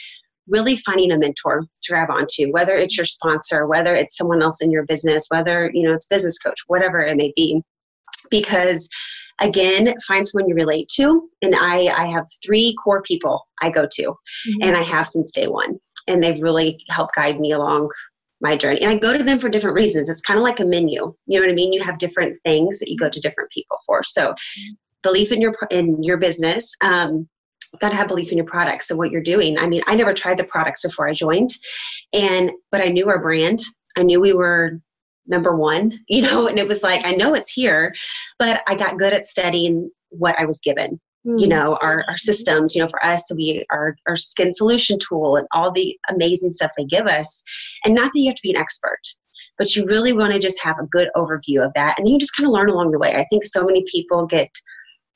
really 0.48 0.76
finding 0.76 1.12
a 1.12 1.18
mentor 1.18 1.62
to 1.62 1.92
grab 1.92 2.10
onto, 2.10 2.52
whether 2.52 2.74
it's 2.74 2.98
your 2.98 3.06
sponsor, 3.06 3.68
whether 3.68 3.96
it's 3.96 4.18
someone 4.18 4.42
else 4.42 4.62
in 4.62 4.72
your 4.72 4.86
business, 4.86 5.28
whether 5.30 5.72
you 5.74 5.88
know 5.88 5.94
it's 5.94 6.08
business 6.08 6.38
coach, 6.38 6.60
whatever 6.68 7.00
it 7.00 7.16
may 7.18 7.32
be, 7.36 7.62
because 8.30 8.88
again 9.42 9.94
find 10.08 10.28
someone 10.28 10.48
you 10.48 10.54
relate 10.54 10.88
to 10.88 11.28
and 11.42 11.56
i 11.56 11.88
i 11.98 12.06
have 12.06 12.24
three 12.46 12.76
core 12.84 13.02
people 13.02 13.44
i 13.64 13.70
go 13.70 13.88
to 13.90 14.04
mm-hmm. 14.04 14.62
and 14.62 14.78
i 14.78 14.82
have 14.84 15.08
since 15.08 15.32
day 15.32 15.48
one 15.48 15.80
and 16.08 16.22
they've 16.22 16.44
really 16.44 16.78
helped 16.90 17.16
guide 17.16 17.40
me 17.40 17.52
along 17.52 17.90
my 18.44 18.56
journey. 18.56 18.82
And 18.82 18.92
i 18.92 18.98
go 18.98 19.18
to 19.18 19.24
them 19.24 19.40
for 19.40 19.50
different 19.50 19.76
reasons. 19.76 20.10
It's 20.10 20.22
kind 20.22 20.38
of 20.38 20.44
like 20.44 20.60
a 20.60 20.66
menu. 20.66 21.14
You 21.26 21.40
know 21.40 21.46
what 21.46 21.52
i 21.52 21.56
mean? 21.56 21.74
You 21.74 21.82
have 21.82 21.98
different 21.98 22.38
things 22.44 22.78
that 22.80 22.90
you 22.90 22.98
go 22.98 23.10
to 23.10 23.20
different 23.20 23.50
people 23.50 23.78
for. 23.86 24.04
So 24.04 24.28
mm-hmm. 24.28 24.74
belief 25.02 25.32
in 25.32 25.42
your 25.42 25.56
in 25.72 26.04
your 26.04 26.18
business 26.18 26.76
um, 26.82 27.28
got 27.80 27.90
to 27.90 27.96
have 27.96 28.08
belief 28.08 28.32
in 28.32 28.38
your 28.38 28.46
products 28.46 28.90
and 28.90 28.98
what 28.98 29.12
you're 29.12 29.22
doing. 29.22 29.58
I 29.58 29.68
mean, 29.68 29.82
I 29.88 29.96
never 29.96 30.14
tried 30.14 30.38
the 30.38 30.44
products 30.44 30.82
before 30.82 31.08
I 31.08 31.14
joined, 31.14 31.52
and 32.14 32.52
but 32.72 32.82
I 32.82 32.88
knew 32.88 33.10
our 33.10 33.22
brand. 33.22 33.60
I 33.98 34.04
knew 34.04 34.20
we 34.20 34.34
were 34.34 34.80
number 35.28 35.56
one, 35.56 35.98
you 36.08 36.22
know, 36.22 36.48
and 36.48 36.58
it 36.58 36.68
was 36.68 36.84
like 36.84 37.06
I 37.06 37.12
know 37.12 37.34
it's 37.34 37.52
here, 37.52 37.94
but 38.40 38.62
I 38.68 38.76
got 38.76 38.98
good 38.98 39.14
at 39.14 39.26
studying 39.26 39.90
what 40.10 40.40
I 40.40 40.46
was 40.46 40.60
given. 40.60 41.00
You 41.26 41.46
hmm. 41.46 41.50
know, 41.50 41.78
our, 41.82 42.04
our 42.10 42.18
systems, 42.18 42.76
you 42.76 42.84
know, 42.84 42.90
for 42.90 43.04
us, 43.06 43.24
we 43.34 43.66
our, 43.72 43.96
our 44.08 44.18
skin 44.18 44.52
solution 44.52 44.98
tool 45.00 45.38
and 45.38 45.48
all 45.54 45.72
the 45.72 45.98
amazing 46.10 46.50
stuff 46.50 46.72
they 46.78 46.84
give 46.84 47.06
us. 47.08 47.42
And 47.86 47.96
not 47.96 48.12
that 48.12 48.20
you 48.20 48.28
have 48.28 48.36
to 48.36 48.42
be 48.44 48.52
an 48.52 48.58
expert, 48.58 49.00
but 49.58 49.74
you 49.74 49.86
really 49.86 50.12
want 50.12 50.34
to 50.34 50.40
just 50.40 50.62
have 50.62 50.80
a 50.80 50.88
good 50.88 51.10
overview 51.16 51.66
of 51.66 51.72
that. 51.76 51.96
And 51.98 52.06
then 52.06 52.14
you 52.14 52.20
just 52.20 52.36
kind 52.36 52.46
of 52.46 52.52
learn 52.52 52.70
along 52.70 52.92
the 52.92 53.00
way. 53.00 53.16
I 53.16 53.26
think 53.30 53.46
so 53.46 53.64
many 53.64 53.86
people 53.90 54.26
get 54.26 54.50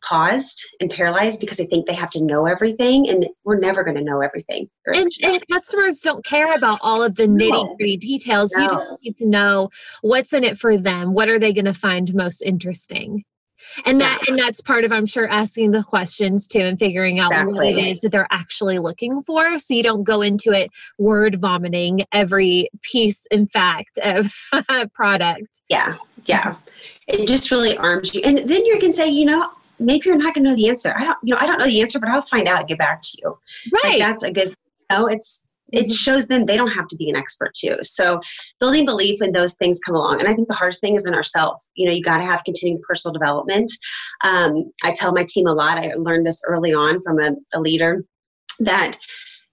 paused 0.03 0.65
and 0.79 0.89
paralyzed 0.89 1.39
because 1.39 1.57
they 1.57 1.65
think 1.65 1.85
they 1.85 1.93
have 1.93 2.09
to 2.11 2.23
know 2.23 2.45
everything 2.45 3.09
and 3.09 3.27
we're 3.43 3.57
never 3.57 3.83
going 3.83 3.97
to 3.97 4.03
know 4.03 4.21
everything 4.21 4.69
and, 4.85 5.07
and, 5.21 5.43
customers 5.51 5.99
don't 5.99 6.23
care 6.23 6.55
about 6.55 6.79
all 6.81 7.03
of 7.03 7.15
the 7.15 7.23
nitty 7.23 7.77
gritty 7.77 7.97
details. 7.97 8.51
No. 8.55 8.63
you 8.63 8.69
just 8.69 9.03
need 9.03 9.17
to 9.17 9.27
know 9.27 9.69
what's 10.01 10.33
in 10.33 10.43
it 10.43 10.57
for 10.57 10.77
them. 10.77 11.13
What 11.13 11.29
are 11.29 11.39
they 11.39 11.51
going 11.51 11.65
to 11.65 11.73
find 11.73 12.13
most 12.13 12.41
interesting? 12.41 13.23
And 13.85 13.99
that 14.01 14.21
yeah. 14.21 14.29
and 14.29 14.39
that's 14.39 14.61
part 14.61 14.83
of 14.85 14.91
i'm 14.91 15.07
sure 15.07 15.27
asking 15.27 15.71
the 15.71 15.81
questions 15.81 16.45
too 16.45 16.59
and 16.59 16.77
figuring 16.77 17.19
out 17.19 17.31
exactly. 17.31 17.53
what 17.55 17.65
it 17.65 17.87
is 17.87 18.01
that 18.01 18.11
they're 18.11 18.27
actually 18.29 18.77
looking 18.77 19.23
for 19.23 19.57
so 19.57 19.73
you 19.73 19.81
don't 19.81 20.03
go 20.03 20.21
into 20.21 20.51
it 20.51 20.69
word 20.99 21.41
vomiting 21.41 22.01
every 22.11 22.69
piece 22.83 23.25
in 23.31 23.47
fact 23.47 23.97
of 24.03 24.31
product. 24.93 25.47
Yeah 25.69 25.97
yeah. 26.27 26.55
It 27.07 27.27
just 27.27 27.51
really 27.51 27.77
arms 27.77 28.13
you. 28.13 28.21
And 28.23 28.37
then 28.37 28.65
you 28.65 28.77
can 28.79 28.91
say 28.91 29.07
you 29.07 29.25
know 29.25 29.49
maybe 29.79 30.03
you're 30.05 30.17
not 30.17 30.33
going 30.33 30.43
to 30.43 30.49
know 30.49 30.55
the 30.55 30.69
answer 30.69 30.93
i 30.97 31.03
don't 31.03 31.17
you 31.23 31.33
know 31.33 31.39
i 31.39 31.45
don't 31.45 31.59
know 31.59 31.65
the 31.65 31.81
answer 31.81 31.99
but 31.99 32.09
i'll 32.09 32.21
find 32.21 32.47
out 32.47 32.59
and 32.59 32.67
get 32.67 32.77
back 32.77 33.01
to 33.01 33.17
you 33.23 33.37
right 33.73 33.91
like 33.91 33.99
that's 33.99 34.23
a 34.23 34.31
good 34.31 34.49
you 34.49 34.97
know 34.97 35.07
it's 35.07 35.47
it 35.73 35.85
mm-hmm. 35.85 35.93
shows 35.93 36.27
them 36.27 36.45
they 36.45 36.57
don't 36.57 36.71
have 36.71 36.87
to 36.87 36.95
be 36.95 37.09
an 37.09 37.15
expert 37.15 37.53
too. 37.53 37.77
So 37.83 38.19
building 38.59 38.85
belief 38.85 39.19
when 39.19 39.31
those 39.31 39.55
things 39.55 39.79
come 39.85 39.95
along. 39.95 40.19
And 40.19 40.29
I 40.29 40.33
think 40.33 40.47
the 40.47 40.53
hardest 40.53 40.81
thing 40.81 40.95
is 40.95 41.05
in 41.05 41.13
ourselves. 41.13 41.69
You 41.75 41.87
know, 41.87 41.95
you 41.95 42.01
got 42.01 42.17
to 42.17 42.23
have 42.23 42.43
continuing 42.43 42.81
personal 42.87 43.13
development. 43.13 43.71
Um, 44.23 44.71
I 44.83 44.93
tell 44.93 45.11
my 45.11 45.25
team 45.27 45.47
a 45.47 45.53
lot. 45.53 45.77
I 45.77 45.93
learned 45.97 46.25
this 46.25 46.41
early 46.47 46.73
on 46.73 47.01
from 47.01 47.19
a, 47.21 47.31
a 47.53 47.59
leader 47.59 48.05
that, 48.59 48.97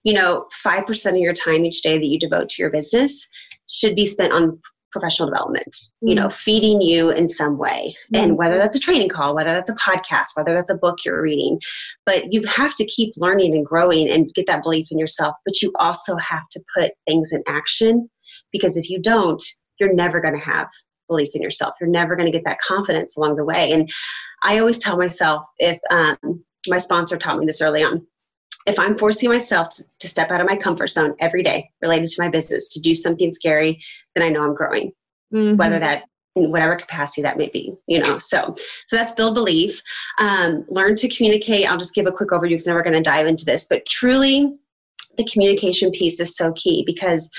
you 0.03 0.13
know, 0.13 0.47
5% 0.65 1.09
of 1.09 1.17
your 1.17 1.33
time 1.33 1.65
each 1.65 1.81
day 1.81 1.97
that 1.97 2.05
you 2.05 2.17
devote 2.17 2.49
to 2.49 2.61
your 2.61 2.71
business 2.71 3.27
should 3.67 3.95
be 3.95 4.05
spent 4.05 4.31
on 4.31 4.59
professional 4.95 5.29
development 5.29 5.67
mm-hmm. 5.67 6.07
you 6.07 6.15
know 6.15 6.27
mm. 6.27 6.33
feeding 6.33 6.81
you 6.81 7.09
in 7.11 7.27
some 7.27 7.57
way 7.57 7.93
mm-hmm. 8.13 8.23
and 8.23 8.37
whether 8.37 8.57
that's 8.57 8.75
a 8.75 8.79
training 8.79 9.09
call 9.09 9.35
whether 9.35 9.51
that's 9.51 9.69
a 9.69 9.75
podcast 9.75 10.27
whether 10.35 10.55
that's 10.55 10.69
a 10.69 10.77
book 10.77 10.99
you're 11.03 11.21
reading 11.21 11.59
but 12.05 12.31
you 12.31 12.41
have 12.43 12.73
to 12.75 12.85
keep 12.85 13.13
learning 13.17 13.53
and 13.53 13.65
growing 13.65 14.09
and 14.09 14.33
get 14.33 14.47
that 14.47 14.63
belief 14.63 14.87
in 14.91 14.97
yourself 14.97 15.35
but 15.43 15.61
you 15.61 15.73
also 15.79 16.15
have 16.15 16.47
to 16.49 16.61
put 16.73 16.91
things 17.07 17.33
in 17.33 17.43
action 17.45 18.07
because 18.53 18.77
if 18.77 18.89
you 18.89 19.01
don't 19.01 19.43
you're 19.81 19.93
never 19.93 20.21
going 20.21 20.33
to 20.33 20.39
have 20.39 20.69
belief 21.09 21.31
in 21.33 21.41
yourself 21.41 21.75
you're 21.81 21.89
never 21.89 22.15
going 22.15 22.25
to 22.25 22.35
get 22.35 22.45
that 22.45 22.59
confidence 22.59 23.17
along 23.17 23.35
the 23.35 23.43
way 23.43 23.73
and 23.73 23.89
i 24.43 24.57
always 24.59 24.77
tell 24.77 24.97
myself 24.97 25.45
if 25.57 25.77
um, 25.91 26.17
my 26.69 26.77
sponsor 26.77 27.17
taught 27.17 27.37
me 27.37 27.45
this 27.45 27.61
early 27.61 27.83
on 27.83 28.05
if 28.65 28.79
I'm 28.79 28.97
forcing 28.97 29.29
myself 29.29 29.69
to, 29.75 29.83
to, 29.99 30.07
step 30.07 30.31
out 30.31 30.41
of 30.41 30.47
my 30.47 30.55
comfort 30.55 30.87
zone 30.87 31.15
every 31.19 31.43
day 31.43 31.69
related 31.81 32.09
to 32.09 32.21
my 32.21 32.29
business 32.29 32.67
to 32.69 32.79
do 32.79 32.95
something 32.95 33.31
scary, 33.31 33.79
then 34.15 34.23
I 34.23 34.29
know 34.29 34.43
I'm 34.43 34.55
growing. 34.55 34.91
Mm-hmm. 35.33 35.57
Whether 35.57 35.79
that 35.79 36.03
in 36.35 36.51
whatever 36.51 36.75
capacity 36.75 37.21
that 37.21 37.37
may 37.37 37.49
be, 37.49 37.73
you 37.87 37.99
know. 37.99 38.17
So, 38.17 38.55
so 38.87 38.95
that's 38.95 39.13
build 39.13 39.35
belief. 39.35 39.81
Um, 40.19 40.65
learn 40.67 40.95
to 40.95 41.09
communicate. 41.09 41.69
I'll 41.69 41.77
just 41.77 41.95
give 41.95 42.07
a 42.07 42.11
quick 42.11 42.29
overview 42.29 42.49
because 42.49 42.67
we're 42.67 42.83
going 42.83 42.93
to 42.93 43.01
dive 43.01 43.27
into 43.27 43.45
this. 43.45 43.65
But 43.65 43.85
truly, 43.85 44.53
the 45.17 45.25
communication 45.31 45.91
piece 45.91 46.19
is 46.19 46.35
so 46.35 46.51
key 46.53 46.83
because 46.85 47.29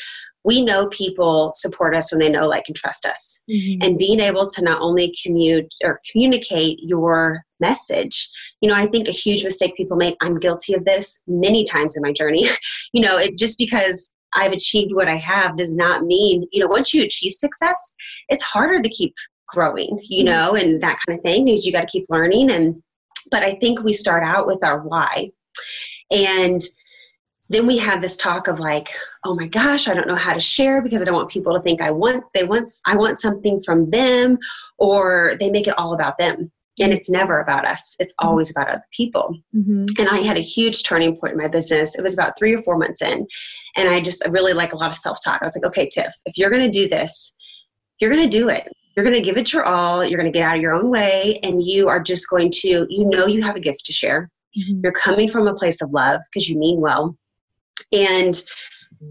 we 0.46 0.64
know 0.64 0.86
people 0.88 1.52
support 1.56 1.94
us 1.94 2.12
when 2.12 2.20
they 2.20 2.28
know, 2.28 2.46
like, 2.46 2.62
and 2.68 2.76
trust 2.76 3.04
us. 3.04 3.40
Mm-hmm. 3.50 3.82
And 3.82 3.98
being 3.98 4.20
able 4.20 4.46
to 4.46 4.62
not 4.62 4.80
only 4.80 5.12
commute 5.20 5.66
or 5.82 6.00
communicate 6.10 6.78
your 6.80 7.42
message, 7.58 8.28
you 8.60 8.68
know, 8.68 8.76
I 8.76 8.86
think 8.86 9.08
a 9.08 9.12
huge 9.12 9.42
mistake 9.42 9.76
people 9.76 9.96
make, 9.96 10.16
I'm 10.22 10.36
guilty 10.36 10.74
of 10.74 10.84
this 10.84 11.20
many 11.26 11.64
times 11.64 11.96
in 11.96 12.02
my 12.02 12.12
journey. 12.12 12.46
you 12.92 13.02
know, 13.02 13.18
it 13.18 13.36
just 13.36 13.58
because 13.58 14.12
I've 14.34 14.52
achieved 14.52 14.94
what 14.94 15.08
I 15.08 15.16
have 15.16 15.56
does 15.56 15.74
not 15.74 16.04
mean, 16.04 16.46
you 16.52 16.60
know, 16.60 16.68
once 16.68 16.94
you 16.94 17.02
achieve 17.02 17.32
success, 17.32 17.96
it's 18.28 18.42
harder 18.42 18.80
to 18.80 18.88
keep 18.88 19.14
growing, 19.48 19.98
you 20.08 20.24
mm-hmm. 20.24 20.32
know, 20.32 20.54
and 20.54 20.80
that 20.80 20.98
kind 21.04 21.18
of 21.18 21.22
thing 21.24 21.48
you 21.48 21.72
got 21.72 21.80
to 21.80 21.86
keep 21.86 22.04
learning. 22.08 22.52
And, 22.52 22.80
but 23.32 23.42
I 23.42 23.56
think 23.56 23.82
we 23.82 23.92
start 23.92 24.22
out 24.22 24.46
with 24.46 24.62
our 24.62 24.82
why. 24.82 25.32
And 26.12 26.60
then 27.48 27.66
we 27.66 27.78
have 27.78 28.02
this 28.02 28.16
talk 28.16 28.48
of 28.48 28.58
like 28.58 28.88
oh 29.24 29.34
my 29.34 29.46
gosh 29.46 29.88
i 29.88 29.94
don't 29.94 30.08
know 30.08 30.16
how 30.16 30.32
to 30.32 30.40
share 30.40 30.82
because 30.82 31.00
i 31.00 31.04
don't 31.04 31.14
want 31.14 31.30
people 31.30 31.54
to 31.54 31.60
think 31.60 31.80
i 31.80 31.90
want 31.90 32.24
they 32.34 32.44
want 32.44 32.68
i 32.86 32.96
want 32.96 33.18
something 33.18 33.60
from 33.60 33.90
them 33.90 34.38
or 34.78 35.36
they 35.40 35.50
make 35.50 35.66
it 35.66 35.78
all 35.78 35.94
about 35.94 36.18
them. 36.18 36.50
And 36.78 36.92
it's 36.92 37.08
never 37.08 37.38
about 37.38 37.66
us. 37.66 37.96
It's 37.98 38.12
mm-hmm. 38.12 38.28
always 38.28 38.50
about 38.50 38.68
other 38.68 38.84
people. 38.92 39.34
Mm-hmm. 39.54 39.84
and 39.98 40.08
i 40.08 40.20
had 40.20 40.36
a 40.36 40.40
huge 40.40 40.82
turning 40.82 41.16
point 41.16 41.32
in 41.32 41.38
my 41.38 41.48
business. 41.48 41.96
It 41.96 42.02
was 42.02 42.14
about 42.14 42.38
three 42.38 42.54
or 42.54 42.62
four 42.62 42.76
months 42.76 43.02
in. 43.02 43.26
And 43.76 43.88
i 43.88 44.00
just 44.00 44.26
really 44.28 44.52
like 44.52 44.72
a 44.72 44.76
lot 44.76 44.90
of 44.90 44.96
self-talk. 44.96 45.40
I 45.40 45.44
was 45.44 45.56
like 45.56 45.66
okay 45.66 45.88
tiff 45.88 46.14
if 46.26 46.36
you're 46.36 46.50
going 46.50 46.70
to 46.70 46.78
do 46.80 46.88
this 46.88 47.34
you're 47.98 48.10
going 48.10 48.28
to 48.28 48.38
do 48.38 48.50
it. 48.50 48.70
You're 48.94 49.04
going 49.04 49.16
to 49.16 49.22
give 49.22 49.38
it 49.38 49.54
your 49.54 49.64
all. 49.64 50.04
You're 50.04 50.18
going 50.18 50.30
to 50.30 50.38
get 50.38 50.46
out 50.46 50.56
of 50.56 50.60
your 50.60 50.74
own 50.74 50.90
way. 50.90 51.38
And 51.42 51.62
you 51.62 51.88
are 51.88 51.98
just 51.98 52.28
going 52.28 52.50
to 52.56 52.86
you 52.88 53.08
know 53.08 53.26
you 53.26 53.42
have 53.42 53.56
a 53.56 53.60
gift 53.60 53.84
to 53.86 53.92
share. 53.92 54.30
Mm-hmm. 54.56 54.80
you're 54.84 54.92
coming 54.92 55.28
from 55.28 55.46
a 55.48 55.52
place 55.52 55.82
of 55.82 55.90
love 55.90 56.22
because 56.32 56.48
you 56.48 56.58
mean 56.58 56.80
well 56.80 57.14
and 57.92 58.42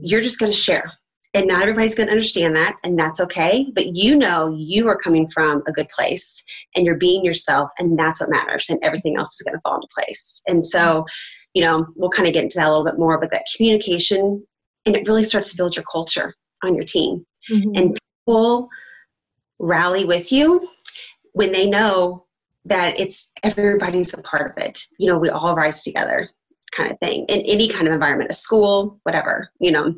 you're 0.01 0.21
just 0.21 0.39
going 0.39 0.51
to 0.51 0.57
share. 0.57 0.91
And 1.33 1.47
not 1.47 1.63
everybody's 1.63 1.95
going 1.95 2.07
to 2.07 2.13
understand 2.13 2.55
that 2.55 2.77
and 2.85 2.97
that's 2.97 3.19
okay 3.19 3.69
but 3.75 3.93
you 3.93 4.15
know 4.15 4.55
you 4.57 4.87
are 4.87 4.97
coming 4.97 5.27
from 5.27 5.61
a 5.67 5.73
good 5.73 5.89
place 5.89 6.41
and 6.75 6.85
you're 6.85 6.95
being 6.95 7.25
yourself 7.25 7.69
and 7.77 7.99
that's 7.99 8.21
what 8.21 8.29
matters 8.29 8.69
and 8.69 8.79
everything 8.81 9.17
else 9.17 9.35
is 9.35 9.41
going 9.41 9.53
to 9.53 9.59
fall 9.59 9.75
into 9.75 9.87
place. 9.93 10.41
And 10.47 10.63
so 10.63 11.05
you 11.53 11.61
know 11.61 11.85
we'll 11.97 12.09
kind 12.09 12.25
of 12.25 12.33
get 12.33 12.43
into 12.43 12.57
that 12.57 12.67
a 12.67 12.71
little 12.71 12.85
bit 12.85 12.97
more 12.97 13.19
but 13.19 13.31
that 13.31 13.45
communication 13.57 14.45
and 14.85 14.95
it 14.95 15.05
really 15.09 15.25
starts 15.25 15.51
to 15.51 15.57
build 15.57 15.75
your 15.75 15.83
culture 15.91 16.33
on 16.63 16.73
your 16.73 16.85
team. 16.85 17.25
Mm-hmm. 17.51 17.71
and 17.75 17.99
people 18.25 18.67
rally 19.59 20.05
with 20.05 20.31
you 20.31 20.67
when 21.33 21.51
they 21.51 21.69
know 21.69 22.25
that 22.63 22.99
it's 22.99 23.31
everybody's 23.43 24.13
a 24.13 24.21
part 24.23 24.57
of 24.57 24.63
it. 24.63 24.79
You 24.99 25.11
know 25.11 25.19
we 25.19 25.29
all 25.29 25.53
rise 25.53 25.83
together 25.83 26.29
kind 26.75 26.91
of 26.91 26.99
thing 26.99 27.25
in 27.29 27.41
any 27.41 27.67
kind 27.67 27.87
of 27.87 27.93
environment, 27.93 28.31
a 28.31 28.33
school, 28.33 28.99
whatever, 29.03 29.49
you 29.59 29.71
know. 29.71 29.93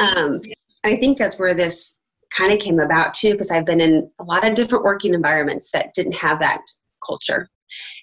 Um, 0.00 0.40
I 0.84 0.96
think 0.96 1.18
that's 1.18 1.38
where 1.38 1.54
this 1.54 1.98
kind 2.30 2.52
of 2.52 2.58
came 2.58 2.80
about 2.80 3.14
too, 3.14 3.32
because 3.32 3.50
I've 3.50 3.66
been 3.66 3.80
in 3.80 4.10
a 4.18 4.24
lot 4.24 4.46
of 4.46 4.54
different 4.54 4.84
working 4.84 5.14
environments 5.14 5.70
that 5.72 5.94
didn't 5.94 6.14
have 6.14 6.38
that 6.40 6.62
culture. 7.06 7.48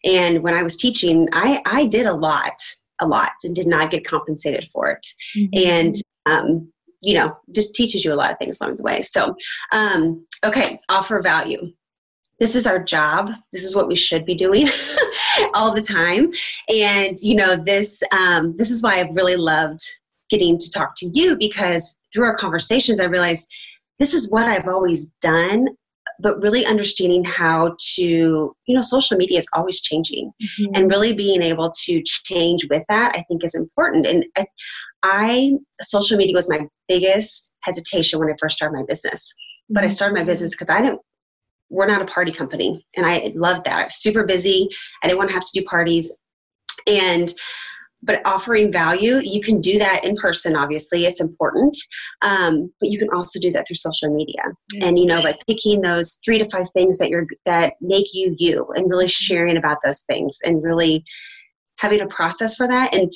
And 0.04 0.44
when 0.44 0.54
I 0.54 0.64
was 0.64 0.76
teaching, 0.76 1.28
I, 1.34 1.62
I 1.66 1.86
did 1.86 2.06
a 2.06 2.14
lot, 2.14 2.54
a 3.02 3.08
lot, 3.08 3.32
and 3.44 3.56
did 3.56 3.68
not 3.68 3.92
get 3.92 4.06
compensated 4.06 4.66
for 4.72 4.92
it. 4.92 5.06
Mm-hmm. 5.38 5.70
And, 5.70 5.96
um, 6.26 6.72
you 7.02 7.14
know, 7.16 7.36
just 7.56 7.76
teaches 7.76 8.04
you 8.04 8.14
a 8.14 8.16
lot 8.16 8.32
of 8.32 8.38
things 8.38 8.60
along 8.60 8.76
the 8.76 8.84
way. 8.84 9.02
So, 9.02 9.36
um, 9.72 10.26
okay, 10.46 10.80
offer 10.90 11.22
value 11.22 11.72
this 12.40 12.56
is 12.56 12.66
our 12.66 12.82
job. 12.82 13.32
This 13.52 13.64
is 13.64 13.76
what 13.76 13.88
we 13.88 13.96
should 13.96 14.26
be 14.26 14.36
doing 14.36 14.68
all 15.54 15.74
the 15.74 15.82
time. 15.82 16.32
And 16.74 17.20
you 17.20 17.36
know 17.36 17.56
this 17.56 18.02
um, 18.12 18.56
this 18.58 18.72
is 18.72 18.82
why 18.82 18.94
i've 18.94 19.16
really 19.16 19.36
loved 19.36 19.80
getting 20.30 20.58
to 20.58 20.72
talk 20.72 20.94
to 20.98 21.10
you 21.14 21.36
because 21.38 21.98
through 22.14 22.26
our 22.26 22.36
conversations 22.36 23.00
i 23.00 23.06
realized 23.06 23.48
this 23.98 24.14
is 24.14 24.30
what 24.30 24.46
i've 24.46 24.68
always 24.68 25.08
done 25.22 25.68
but 26.22 26.40
really 26.42 26.66
understanding 26.66 27.24
how 27.24 27.76
to 27.96 28.04
you 28.04 28.76
know 28.76 28.82
social 28.82 29.18
media 29.18 29.38
is 29.38 29.48
always 29.54 29.82
changing. 29.82 30.32
Mm-hmm. 30.44 30.76
and 30.76 30.92
really 30.92 31.14
being 31.14 31.42
able 31.42 31.72
to 31.86 32.02
change 32.04 32.68
with 32.70 32.84
that 32.90 33.16
i 33.16 33.24
think 33.28 33.44
is 33.44 33.56
important. 33.56 34.06
And 34.06 34.26
I, 34.38 34.46
I 35.04 35.52
social 35.82 36.18
media 36.18 36.36
was 36.36 36.50
my 36.50 36.68
biggest 36.88 37.54
hesitation 37.64 38.20
when 38.20 38.30
i 38.30 38.36
first 38.40 38.58
started 38.58 38.78
my 38.78 38.84
business. 38.88 39.34
But 39.70 39.84
I 39.84 39.88
mm-hmm. 39.88 39.94
started 39.94 40.20
my 40.20 40.26
business 40.26 40.52
because 40.52 40.70
I 40.70 40.82
didn't 40.82 41.02
we're 41.70 41.88
not 41.88 42.02
a 42.02 42.06
party 42.06 42.32
company. 42.32 42.86
And 42.98 43.06
I 43.06 43.32
loved 43.36 43.66
that. 43.66 43.80
I 43.80 43.84
was 43.86 43.96
super 43.96 44.24
busy. 44.24 44.68
I 45.04 45.08
didn't 45.08 45.20
want 45.20 45.30
to 45.30 45.34
have 45.34 45.46
to 45.46 45.60
do 45.60 45.66
parties. 45.66 46.18
And 46.88 47.34
but 48.02 48.26
offering 48.26 48.72
value 48.72 49.20
you 49.24 49.42
can 49.42 49.60
do 49.60 49.78
that 49.78 50.04
in 50.04 50.16
person 50.16 50.56
obviously 50.56 51.06
it's 51.06 51.20
important 51.20 51.76
um, 52.22 52.72
but 52.80 52.90
you 52.90 52.98
can 52.98 53.10
also 53.10 53.40
do 53.40 53.52
that 53.52 53.68
through 53.68 53.76
social 53.76 54.14
media 54.14 54.42
yes. 54.74 54.84
and 54.84 54.98
you 54.98 55.06
know 55.06 55.22
by 55.22 55.34
picking 55.48 55.80
those 55.82 56.20
three 56.24 56.38
to 56.38 56.50
five 56.50 56.70
things 56.74 56.98
that 56.98 57.10
you're 57.10 57.28
that 57.46 57.74
make 57.82 58.08
you 58.14 58.36
you 58.38 58.66
and 58.76 58.90
really 58.90 59.06
mm-hmm. 59.06 59.10
sharing 59.26 59.58
about 59.58 59.78
those 59.84 60.04
things 60.04 60.40
and 60.46 60.64
really 60.64 61.04
having 61.78 62.02
a 62.02 62.08
process 62.08 62.56
for 62.56 62.68
that 62.68 62.94
and 62.96 63.12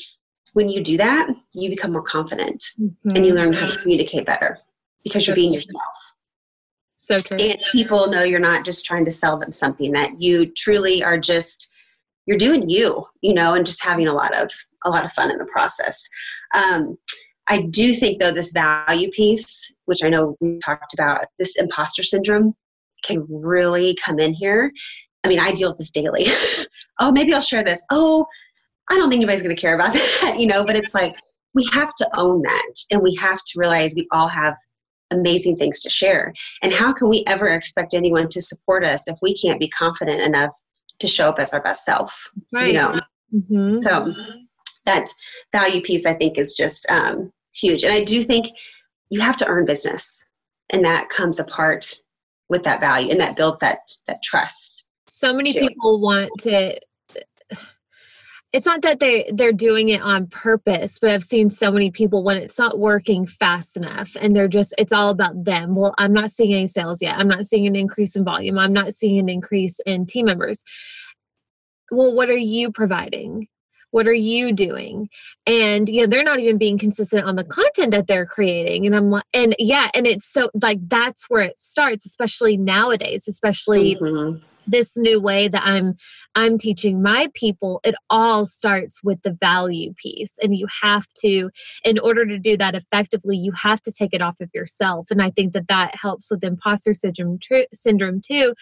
when 0.54 0.70
you 0.70 0.84
do 0.84 0.98
that 0.98 1.30
you 1.54 1.70
become 1.70 1.92
more 1.92 2.04
confident 2.04 2.64
mm-hmm. 2.80 3.16
and 3.16 3.26
you 3.26 3.34
learn 3.34 3.54
how 3.54 3.68
to 3.68 3.82
communicate 3.82 4.26
better 4.26 4.60
because 5.04 5.26
you're 5.26 5.36
being 5.36 5.52
yourself 5.52 6.13
so 7.04 7.18
true. 7.18 7.38
And 7.40 7.58
people 7.74 8.10
know 8.10 8.24
you're 8.24 8.40
not 8.40 8.64
just 8.64 8.86
trying 8.86 9.04
to 9.06 9.12
sell 9.12 9.38
them 9.38 9.52
something, 9.52 9.92
that 9.92 10.22
you 10.22 10.46
truly 10.46 11.04
are 11.04 11.18
just 11.18 11.70
you're 12.26 12.38
doing 12.38 12.70
you, 12.70 13.06
you 13.22 13.34
know, 13.34 13.56
and 13.56 13.66
just 13.66 13.84
having 13.84 14.08
a 14.08 14.14
lot 14.14 14.34
of 14.36 14.50
a 14.86 14.90
lot 14.90 15.04
of 15.04 15.12
fun 15.12 15.30
in 15.30 15.38
the 15.38 15.46
process. 15.46 16.08
Um, 16.56 16.98
I 17.50 17.64
do 17.64 17.94
think 17.94 18.22
though 18.22 18.32
this 18.32 18.54
value 18.54 19.12
piece, 19.12 19.74
which 19.86 20.00
I 20.04 20.10
know 20.10 20.38
we 20.40 20.60
talked 20.60 20.94
about, 20.94 21.26
this 21.38 21.58
imposter 21.58 22.04
syndrome 22.04 22.54
can 23.04 23.26
really 23.30 23.96
come 23.96 24.20
in 24.20 24.34
here. 24.34 24.72
I 25.26 25.28
mean, 25.28 25.40
I 25.40 25.52
deal 25.52 25.70
with 25.70 25.78
this 25.78 25.92
daily. 25.92 26.26
oh, 27.00 27.12
maybe 27.12 27.34
I'll 27.34 27.42
share 27.42 27.66
this. 27.66 27.84
Oh, 27.92 28.26
I 28.90 28.96
don't 28.96 29.10
think 29.10 29.20
anybody's 29.20 29.44
going 29.44 29.56
to 29.56 29.62
care 29.62 29.76
about 29.76 29.94
that, 30.22 30.38
you 30.40 30.48
know, 30.48 30.64
but 30.64 30.78
it's 30.78 30.94
like 30.94 31.16
we 31.54 31.68
have 31.74 31.94
to 31.96 32.10
own 32.18 32.42
that 32.44 32.74
and 32.92 33.02
we 33.02 33.14
have 33.16 33.40
to 33.40 33.60
realize 33.60 33.94
we 33.94 34.08
all 34.12 34.30
have 34.30 34.56
amazing 35.12 35.58
things 35.58 35.80
to 35.82 35.90
share. 35.90 36.34
And 36.62 36.72
how 36.74 36.94
can 36.94 37.10
we 37.10 37.24
ever 37.28 37.48
expect 37.48 37.94
anyone 37.94 38.30
to 38.30 38.42
support 38.42 38.84
us 38.86 39.08
if 39.08 39.18
we 39.22 39.36
can't 39.36 39.60
be 39.60 39.70
confident 39.70 40.22
enough 40.22 40.54
to 41.00 41.08
show 41.08 41.30
up 41.30 41.40
as 41.40 41.52
our 41.52 41.62
best 41.62 41.86
self. 41.86 42.32
Right. 42.52 42.68
You 42.68 42.74
know. 42.74 43.00
Mhm. 43.34 43.82
So 43.82 44.14
that 44.86 45.08
value 45.52 45.82
piece 45.82 46.06
I 46.06 46.14
think 46.14 46.38
is 46.38 46.54
just 46.54 46.86
um, 46.90 47.32
huge. 47.54 47.84
And 47.84 47.94
I 47.94 48.04
do 48.04 48.24
think 48.24 48.48
you 49.10 49.20
have 49.22 49.38
to 49.38 49.48
earn 49.48 49.66
business. 49.66 50.26
And 50.70 50.84
that 50.86 51.10
comes 51.10 51.40
apart 51.40 52.02
with 52.50 52.64
that 52.64 52.80
value 52.80 53.10
and 53.12 53.20
that 53.20 53.36
builds 53.36 53.60
that 53.60 53.80
that 54.08 54.22
trust. 54.24 54.86
so 55.08 55.34
many 55.34 55.52
Sure. 55.52 55.68
people 55.68 56.00
want 56.00 56.30
to 56.40 56.78
it's 58.54 58.68
not 58.68 58.84
that 58.84 59.00
they 59.00 59.30
they're 59.34 59.52
doing 59.52 59.90
it 59.90 60.02
on 60.02 60.28
purpose 60.28 61.00
but 61.00 61.10
i've 61.10 61.24
seen 61.24 61.50
so 61.50 61.72
many 61.72 61.90
people 61.92 62.24
when 62.24 62.38
it's 62.38 62.60
not 62.60 62.78
working 62.80 63.26
fast 63.26 63.76
enough 63.76 64.16
and 64.22 64.36
they're 64.36 64.48
just 64.48 64.74
it's 64.78 64.94
all 64.94 65.10
about 65.10 65.44
them. 65.44 65.76
Well 65.76 65.96
i'm 65.98 66.14
not 66.14 66.30
seeing 66.30 66.54
any 66.54 66.68
sales 66.68 67.02
yet. 67.02 67.18
I'm 67.18 67.28
not 67.28 67.46
seeing 67.46 67.68
an 67.68 67.76
increase 67.76 68.16
in 68.16 68.24
volume. 68.24 68.58
I'm 68.60 68.72
not 68.74 68.94
seeing 68.94 69.18
an 69.20 69.28
increase 69.28 69.80
in 69.86 70.06
team 70.06 70.28
members. 70.28 70.64
Well 71.92 72.14
what 72.14 72.30
are 72.30 72.38
you 72.38 72.72
providing? 72.72 73.48
What 73.92 74.08
are 74.08 74.14
you 74.14 74.52
doing? 74.54 75.10
And 75.46 75.88
you 75.90 76.02
know 76.02 76.08
they're 76.08 76.24
not 76.24 76.40
even 76.40 76.58
being 76.58 76.78
consistent 76.78 77.26
on 77.26 77.36
the 77.36 77.44
content 77.44 77.92
that 77.92 78.08
they're 78.08 78.26
creating. 78.26 78.86
And 78.86 78.96
i'm 78.96 79.10
like 79.10 79.26
and 79.34 79.56
yeah 79.58 79.90
and 79.96 80.06
it's 80.06 80.26
so 80.26 80.52
like 80.62 80.80
that's 80.88 81.26
where 81.30 81.42
it 81.42 81.60
starts 81.60 82.06
especially 82.06 82.58
nowadays 82.58 83.28
especially 83.28 83.96
Mhm. 83.96 84.42
This 84.68 84.98
new 84.98 85.20
way 85.20 85.48
that 85.48 85.64
i'm 85.66 85.96
i'm 86.36 86.58
teaching 86.58 87.02
my 87.02 87.30
people 87.34 87.80
it 87.84 87.96
all 88.10 88.46
starts 88.46 89.04
with 89.04 89.22
the 89.24 89.34
value 89.34 89.94
piece. 89.96 90.38
And 90.42 90.56
you 90.56 90.68
have 90.82 91.08
to 91.20 91.50
in 91.84 92.00
order 92.00 92.26
to 92.26 92.40
do 92.40 92.58
that 92.58 92.76
effectively 92.76 93.38
you 93.38 93.52
have 93.54 93.82
to 93.84 93.92
take 93.92 94.14
it 94.14 94.22
off 94.22 94.40
of 94.42 94.50
yourself. 94.54 95.08
And 95.12 95.22
i 95.22 95.30
think 95.30 95.54
that 95.54 95.68
that 95.68 95.96
helps 95.96 96.30
with 96.32 96.44
imposter 96.44 96.94
syndrome 96.94 97.40
tr- 97.40 97.70
syndrome 97.74 98.22
too. 98.22 98.54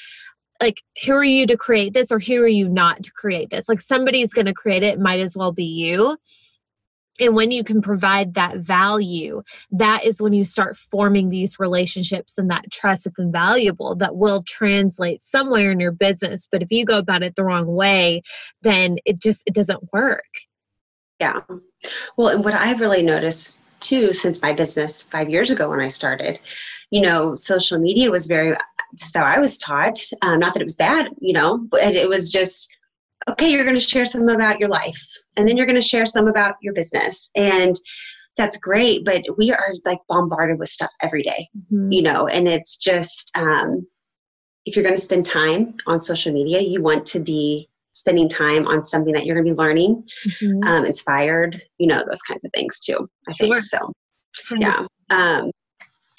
Like 0.61 0.81
who 1.05 1.13
are 1.13 1.23
you 1.23 1.47
to 1.47 1.57
create 1.57 1.93
this 1.93 2.11
or 2.11 2.19
who 2.19 2.41
are 2.41 2.47
you 2.47 2.69
not 2.69 3.03
to 3.03 3.11
create 3.11 3.49
this? 3.49 3.67
Like 3.67 3.81
somebody's 3.81 4.33
going 4.33 4.45
to 4.45 4.53
create 4.53 4.83
it, 4.83 4.93
it 4.93 4.99
might 4.99 5.19
as 5.19 5.35
well 5.35 5.51
be 5.51 5.65
you 5.65 6.17
and 7.21 7.35
when 7.35 7.51
you 7.51 7.63
can 7.63 7.81
provide 7.81 8.33
that 8.33 8.57
value 8.57 9.41
that 9.71 10.03
is 10.03 10.21
when 10.21 10.33
you 10.33 10.43
start 10.43 10.75
forming 10.75 11.29
these 11.29 11.59
relationships 11.59 12.37
and 12.37 12.51
that 12.51 12.69
trust 12.71 13.05
that's 13.05 13.19
invaluable 13.19 13.95
that 13.95 14.17
will 14.17 14.43
translate 14.43 15.23
somewhere 15.23 15.71
in 15.71 15.79
your 15.79 15.91
business 15.91 16.47
but 16.51 16.61
if 16.61 16.71
you 16.71 16.83
go 16.83 16.97
about 16.97 17.23
it 17.23 17.35
the 17.35 17.43
wrong 17.43 17.67
way 17.67 18.21
then 18.61 18.97
it 19.05 19.19
just 19.19 19.43
it 19.45 19.53
doesn't 19.53 19.93
work 19.93 20.25
Yeah. 21.21 21.41
Well, 22.17 22.29
and 22.29 22.43
what 22.43 22.55
I've 22.55 22.81
really 22.81 23.03
noticed 23.03 23.59
too 23.79 24.11
since 24.11 24.41
my 24.41 24.53
business 24.53 25.03
five 25.03 25.29
years 25.29 25.51
ago 25.51 25.69
when 25.69 25.79
I 25.79 25.87
started, 25.87 26.39
you 26.89 27.01
know, 27.01 27.35
social 27.35 27.77
media 27.79 28.09
was 28.09 28.25
very, 28.27 28.55
how 29.13 29.23
I 29.23 29.39
was 29.39 29.57
taught. 29.57 29.99
Um, 30.23 30.39
not 30.39 30.53
that 30.53 30.61
it 30.61 30.65
was 30.65 30.75
bad, 30.75 31.09
you 31.19 31.33
know, 31.33 31.59
but 31.69 31.81
it 31.93 32.09
was 32.09 32.29
just, 32.29 32.75
okay, 33.29 33.49
you're 33.51 33.63
going 33.63 33.75
to 33.75 33.81
share 33.81 34.05
some 34.05 34.27
about 34.29 34.59
your 34.59 34.69
life 34.69 35.01
and 35.37 35.47
then 35.47 35.57
you're 35.57 35.65
going 35.65 35.75
to 35.75 35.81
share 35.81 36.05
some 36.05 36.27
about 36.27 36.55
your 36.61 36.73
business. 36.73 37.29
And 37.35 37.75
that's 38.37 38.57
great. 38.57 39.05
But 39.05 39.23
we 39.37 39.51
are 39.51 39.73
like 39.85 39.99
bombarded 40.07 40.57
with 40.59 40.69
stuff 40.69 40.89
every 41.01 41.23
day, 41.23 41.47
you 41.91 42.01
know, 42.01 42.27
and 42.27 42.47
it's 42.47 42.77
just, 42.77 43.31
um, 43.35 43.85
if 44.65 44.75
you're 44.75 44.83
going 44.83 44.95
to 44.95 45.01
spend 45.01 45.25
time 45.25 45.73
on 45.87 45.99
social 45.99 46.31
media, 46.33 46.61
you 46.61 46.81
want 46.81 47.05
to 47.07 47.19
be 47.19 47.67
spending 47.93 48.29
time 48.29 48.65
on 48.67 48.83
something 48.83 49.13
that 49.13 49.25
you're 49.25 49.35
going 49.35 49.45
to 49.47 49.53
be 49.53 49.57
learning 49.57 50.03
Mhm. 50.39 50.65
um, 50.65 50.85
inspired, 50.85 51.61
you 51.77 51.87
know, 51.87 52.03
those 52.07 52.21
kinds 52.21 52.45
of 52.45 52.51
things 52.53 52.79
too. 52.79 53.09
I 53.27 53.33
Sure. 53.33 53.47
think 53.59 53.63
so. 53.63 53.91
Yeah. 54.57 54.85
Um, 55.09 55.51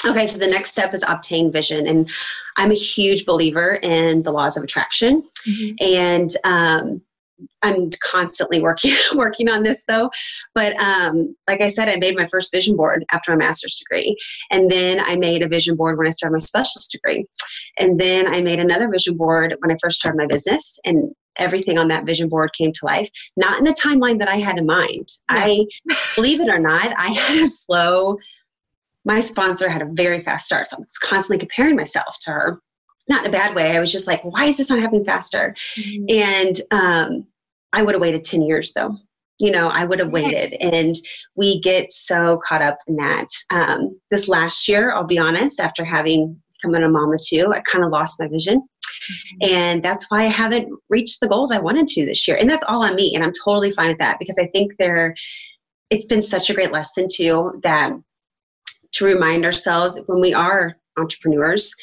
okay, 0.06 0.26
so 0.26 0.38
the 0.38 0.46
next 0.46 0.70
step 0.70 0.94
is 0.94 1.04
obtain 1.06 1.50
vision, 1.52 1.86
and 1.86 2.08
I'm 2.56 2.70
a 2.70 2.74
huge 2.74 3.24
believer 3.26 3.74
in 3.82 4.22
the 4.22 4.32
laws 4.32 4.56
of 4.56 4.62
attraction, 4.64 5.22
Mhm. 5.46 5.82
and 5.82 6.30
um, 6.44 7.02
I'm 7.62 7.90
constantly 8.00 8.60
working 8.60 8.94
working 9.16 9.48
on 9.50 9.62
this 9.64 9.84
though. 9.84 10.10
But 10.54 10.76
um, 10.80 11.34
like 11.48 11.60
I 11.60 11.68
said, 11.68 11.88
I 11.88 11.96
made 11.96 12.16
my 12.16 12.26
first 12.26 12.52
vision 12.52 12.76
board 12.76 13.04
after 13.12 13.32
my 13.32 13.36
master's 13.44 13.76
degree, 13.78 14.16
and 14.50 14.68
then 14.70 15.00
I 15.00 15.16
made 15.16 15.42
a 15.42 15.48
vision 15.48 15.76
board 15.76 15.98
when 15.98 16.06
I 16.06 16.10
started 16.10 16.34
my 16.34 16.38
specialist 16.38 16.92
degree, 16.92 17.26
and 17.78 17.98
then 17.98 18.32
I 18.32 18.42
made 18.42 18.60
another 18.60 18.88
vision 18.90 19.16
board 19.16 19.56
when 19.60 19.72
I 19.72 19.76
first 19.82 19.98
started 20.00 20.18
my 20.18 20.26
business, 20.26 20.78
and 20.84 21.10
everything 21.36 21.78
on 21.78 21.88
that 21.88 22.04
vision 22.04 22.28
board 22.28 22.50
came 22.52 22.70
to 22.72 22.84
life. 22.84 23.08
Not 23.36 23.58
in 23.58 23.64
the 23.64 23.72
timeline 23.72 24.18
that 24.18 24.28
I 24.28 24.36
had 24.36 24.58
in 24.58 24.66
mind. 24.66 25.08
I 25.30 25.64
believe 26.14 26.40
it 26.40 26.48
or 26.48 26.58
not, 26.58 26.92
I 26.98 27.08
had 27.08 27.38
a 27.42 27.46
slow. 27.46 28.18
My 29.04 29.20
sponsor 29.20 29.68
had 29.68 29.82
a 29.82 29.88
very 29.92 30.20
fast 30.20 30.46
start, 30.46 30.66
so 30.66 30.76
I 30.76 30.80
was 30.80 30.98
constantly 30.98 31.38
comparing 31.38 31.76
myself 31.76 32.18
to 32.22 32.30
her. 32.30 32.60
Not 33.08 33.24
in 33.24 33.30
a 33.30 33.32
bad 33.32 33.54
way. 33.54 33.76
I 33.76 33.80
was 33.80 33.90
just 33.90 34.06
like, 34.06 34.22
why 34.22 34.44
is 34.44 34.56
this 34.58 34.70
not 34.70 34.78
happening 34.78 35.04
faster? 35.04 35.56
Mhm. 35.76 36.04
And 36.08 36.60
um, 36.70 37.26
I 37.72 37.82
would 37.82 37.94
have 37.94 38.00
waited 38.00 38.22
10 38.22 38.42
years 38.42 38.72
though. 38.74 38.96
You 39.40 39.50
know, 39.50 39.68
I 39.68 39.84
would 39.84 39.98
have 39.98 40.12
waited. 40.12 40.52
And 40.60 40.94
we 41.34 41.60
get 41.60 41.90
so 41.90 42.40
caught 42.46 42.62
up 42.62 42.78
in 42.86 42.94
that. 42.96 43.26
Um, 43.50 43.98
this 44.10 44.28
last 44.28 44.68
year, 44.68 44.92
I'll 44.92 45.06
be 45.06 45.18
honest, 45.18 45.58
after 45.58 45.84
having 45.84 46.40
become 46.62 46.80
a 46.80 46.88
mama 46.88 47.16
too, 47.20 47.52
I 47.52 47.60
kind 47.60 47.84
of 47.84 47.90
lost 47.90 48.20
my 48.20 48.28
vision. 48.28 48.62
And 49.40 49.82
that's 49.82 50.08
why 50.10 50.20
I 50.20 50.26
haven't 50.26 50.68
reached 50.88 51.18
the 51.20 51.28
goals 51.28 51.50
I 51.50 51.58
wanted 51.58 51.88
to 51.88 52.06
this 52.06 52.28
year. 52.28 52.36
And 52.36 52.48
that's 52.48 52.64
all 52.68 52.84
on 52.84 52.94
me. 52.94 53.14
And 53.16 53.24
I'm 53.24 53.32
totally 53.44 53.72
fine 53.72 53.88
with 53.88 53.98
that 53.98 54.18
because 54.20 54.38
I 54.38 54.46
think 54.54 54.74
there, 54.78 55.14
it's 55.90 56.06
been 56.06 56.22
such 56.22 56.50
a 56.50 56.54
great 56.54 56.70
lesson 56.72 57.08
too 57.12 57.58
that 57.64 57.92
to 58.92 59.05
remind 59.05 59.44
ourselves 59.44 60.00
when 60.07 60.20
we 60.20 60.35
are 60.35 60.76
entrepreneurs, 60.98 61.74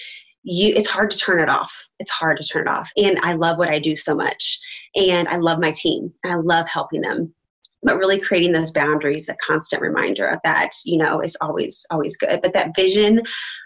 you 0.43 0.73
it's 0.75 0.89
hard 0.89 1.11
to 1.11 1.17
turn 1.17 1.41
it 1.41 1.49
off. 1.49 1.87
It's 1.99 2.11
hard 2.11 2.37
to 2.37 2.47
turn 2.47 2.67
it 2.67 2.71
off. 2.71 2.91
And 2.97 3.19
I 3.21 3.33
love 3.33 3.57
what 3.57 3.69
I 3.69 3.79
do 3.79 3.95
so 3.95 4.15
much. 4.15 4.59
And 4.95 5.27
I 5.27 5.37
love 5.37 5.59
my 5.59 5.71
team. 5.71 6.13
I 6.25 6.35
love 6.35 6.67
helping 6.69 7.01
them. 7.01 7.33
But 7.81 7.97
really 7.97 8.19
creating 8.19 8.51
those 8.51 8.71
boundaries, 8.71 9.29
a 9.29 9.35
constant 9.35 9.81
reminder 9.81 10.27
of 10.27 10.39
that, 10.43 10.71
you 10.85 10.97
know, 10.97 11.21
is 11.21 11.37
always, 11.41 11.85
always 11.91 12.17
good. 12.17 12.41
But 12.41 12.53
that 12.53 12.75
vision 12.75 13.21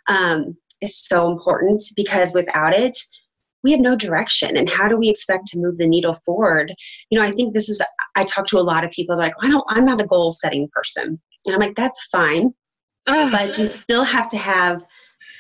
um, 0.07 0.55
is 0.81 0.97
so 0.97 1.31
important 1.31 1.81
because 1.95 2.33
without 2.33 2.75
it, 2.75 2.97
we 3.63 3.71
have 3.71 3.79
no 3.79 3.95
direction. 3.95 4.55
And 4.55 4.69
how 4.69 4.87
do 4.87 4.97
we 4.97 5.09
expect 5.09 5.47
to 5.47 5.59
move 5.59 5.77
the 5.77 5.87
needle 5.87 6.13
forward? 6.25 6.73
You 7.09 7.19
know, 7.19 7.25
I 7.25 7.31
think 7.31 7.53
this 7.53 7.69
is, 7.69 7.81
I 8.15 8.23
talk 8.23 8.45
to 8.47 8.59
a 8.59 8.61
lot 8.61 8.83
of 8.83 8.91
people 8.91 9.17
like, 9.17 9.33
I 9.41 9.47
don't, 9.47 9.63
I'm 9.69 9.85
not 9.85 10.01
a 10.01 10.05
goal 10.05 10.31
setting 10.31 10.67
person. 10.73 11.19
And 11.45 11.55
I'm 11.55 11.61
like, 11.61 11.75
that's 11.75 12.07
fine 12.11 12.53
Ugh. 13.07 13.31
but 13.31 13.57
you 13.57 13.65
still 13.65 14.03
have 14.03 14.29
to 14.29 14.37
have 14.37 14.85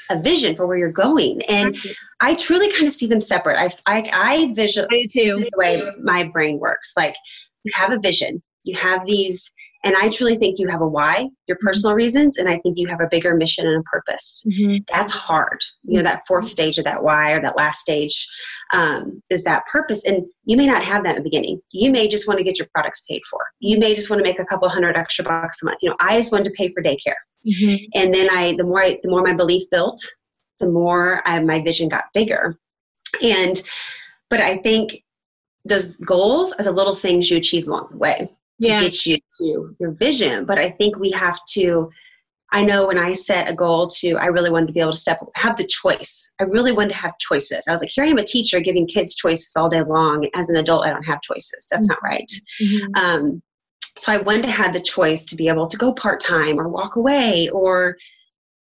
a 0.09 0.19
vision 0.21 0.55
for 0.55 0.67
where 0.67 0.77
you're 0.77 0.91
going. 0.91 1.41
And 1.43 1.77
I 2.19 2.35
truly 2.35 2.71
kind 2.71 2.87
of 2.87 2.93
see 2.93 3.07
them 3.07 3.21
separate. 3.21 3.57
I, 3.57 3.69
I, 3.85 4.09
I 4.13 4.53
visual, 4.53 4.87
this 4.91 5.15
is 5.15 5.49
the 5.49 5.57
way 5.57 5.81
my 6.01 6.23
brain 6.25 6.59
works. 6.59 6.93
Like 6.97 7.15
you 7.63 7.71
have 7.73 7.91
a 7.91 7.99
vision, 7.99 8.41
you 8.63 8.75
have 8.75 9.05
these, 9.05 9.49
and 9.85 9.95
I 9.97 10.09
truly 10.09 10.35
think 10.37 10.59
you 10.59 10.67
have 10.69 10.81
a 10.81 10.87
why, 10.87 11.27
your 11.47 11.57
personal 11.61 11.93
reasons, 11.95 12.37
and 12.37 12.47
I 12.47 12.57
think 12.59 12.77
you 12.77 12.87
have 12.87 13.01
a 13.01 13.07
bigger 13.09 13.35
mission 13.35 13.67
and 13.67 13.79
a 13.79 13.83
purpose. 13.83 14.45
Mhm. 14.47 14.85
That's 14.93 15.11
hard. 15.11 15.59
You 15.83 15.97
know, 15.97 16.03
that 16.03 16.21
fourth 16.27 16.45
stage 16.45 16.77
of 16.77 16.85
that 16.85 17.03
why 17.03 17.31
or 17.31 17.41
that 17.41 17.57
last 17.57 17.79
stage 17.79 18.27
um, 18.73 19.21
is 19.29 19.43
that 19.43 19.65
purpose. 19.67 20.05
And 20.05 20.23
you 20.45 20.55
may 20.55 20.67
not 20.67 20.83
have 20.83 21.03
that 21.03 21.17
in 21.17 21.23
the 21.23 21.29
beginning. 21.29 21.59
You 21.71 21.91
may 21.91 22.07
just 22.07 22.27
want 22.27 22.37
to 22.37 22.43
get 22.45 22.59
your 22.59 22.67
products 22.73 23.01
paid 23.09 23.21
for. 23.29 23.41
You 23.59 23.77
may 23.79 23.93
just 23.93 24.09
want 24.09 24.19
to 24.19 24.23
make 24.23 24.39
a 24.39 24.45
couple 24.45 24.69
hundred 24.69 24.95
extra 24.95 25.25
bucks 25.25 25.61
a 25.61 25.65
month. 25.65 25.79
You 25.81 25.89
know, 25.89 25.97
I 25.99 26.15
just 26.17 26.31
wanted 26.31 26.45
to 26.45 26.51
pay 26.57 26.69
for 26.69 26.81
daycare 26.83 27.15
Mhm. 27.47 27.77
and 27.95 28.13
then 28.13 28.29
I, 28.31 28.55
the 28.57 28.63
more 28.63 28.81
I, 28.81 28.99
the 29.03 29.09
more 29.09 29.21
my 29.21 29.33
belief 29.33 29.69
built, 29.69 30.01
the 30.59 30.67
more 30.69 31.21
I, 31.25 31.39
my 31.39 31.61
vision 31.61 31.89
got 31.89 32.05
bigger. 32.13 32.57
And, 33.21 33.61
but 34.29 34.39
I 34.39 34.57
think 34.57 35.03
those 35.65 35.97
goals 35.97 36.53
are 36.53 36.63
the 36.63 36.71
little 36.71 36.95
things 36.95 37.29
you 37.29 37.37
achieve 37.37 37.67
along 37.67 37.87
the 37.91 37.97
way 37.97 38.29
to 38.61 38.67
Yeah. 38.67 38.81
get 38.81 39.05
you 39.05 39.17
to 39.39 39.75
your 39.79 39.91
vision. 39.91 40.45
But 40.45 40.57
I 40.57 40.69
think 40.69 40.97
we 40.97 41.11
have 41.11 41.39
to. 41.53 41.89
I 42.51 42.63
know 42.63 42.85
when 42.85 42.99
I 42.99 43.13
set 43.13 43.49
a 43.49 43.53
goal 43.55 43.87
to, 43.99 44.13
I 44.17 44.27
really 44.27 44.51
wanted 44.51 44.67
to 44.67 44.73
be 44.73 44.79
able 44.79 44.91
to 44.91 44.97
step, 44.97 45.19
have 45.35 45.57
the 45.57 45.65
choice. 45.65 46.29
I 46.39 46.43
really 46.43 46.71
wanted 46.71 46.89
to 46.89 46.95
have 46.97 47.17
choices. 47.17 47.67
I 47.67 47.71
was 47.71 47.81
like, 47.81 47.89
here 47.89 48.03
I 48.03 48.09
am 48.09 48.19
a 48.19 48.23
teacher 48.23 48.59
giving 48.59 48.85
kids 48.85 49.15
choices 49.15 49.53
all 49.55 49.69
day 49.69 49.81
long. 49.81 50.27
As 50.35 50.51
an 50.51 50.57
adult, 50.57 50.85
I 50.85 50.91
don't 50.91 51.03
have 51.03 51.19
choices. 51.21 51.67
That's 51.71 51.87
not 51.87 51.97
right. 52.03 52.31
Mhm. 52.61 52.97
Um, 52.97 53.41
so 53.97 54.11
I 54.11 54.17
wanted 54.17 54.43
to 54.43 54.51
have 54.51 54.73
the 54.73 54.81
choice 54.81 55.23
to 55.25 55.35
be 55.35 55.47
able 55.47 55.67
to 55.67 55.77
go 55.77 55.93
part 55.93 56.19
time 56.19 56.59
or 56.59 56.67
walk 56.67 56.95
away 56.95 57.49
or 57.49 57.97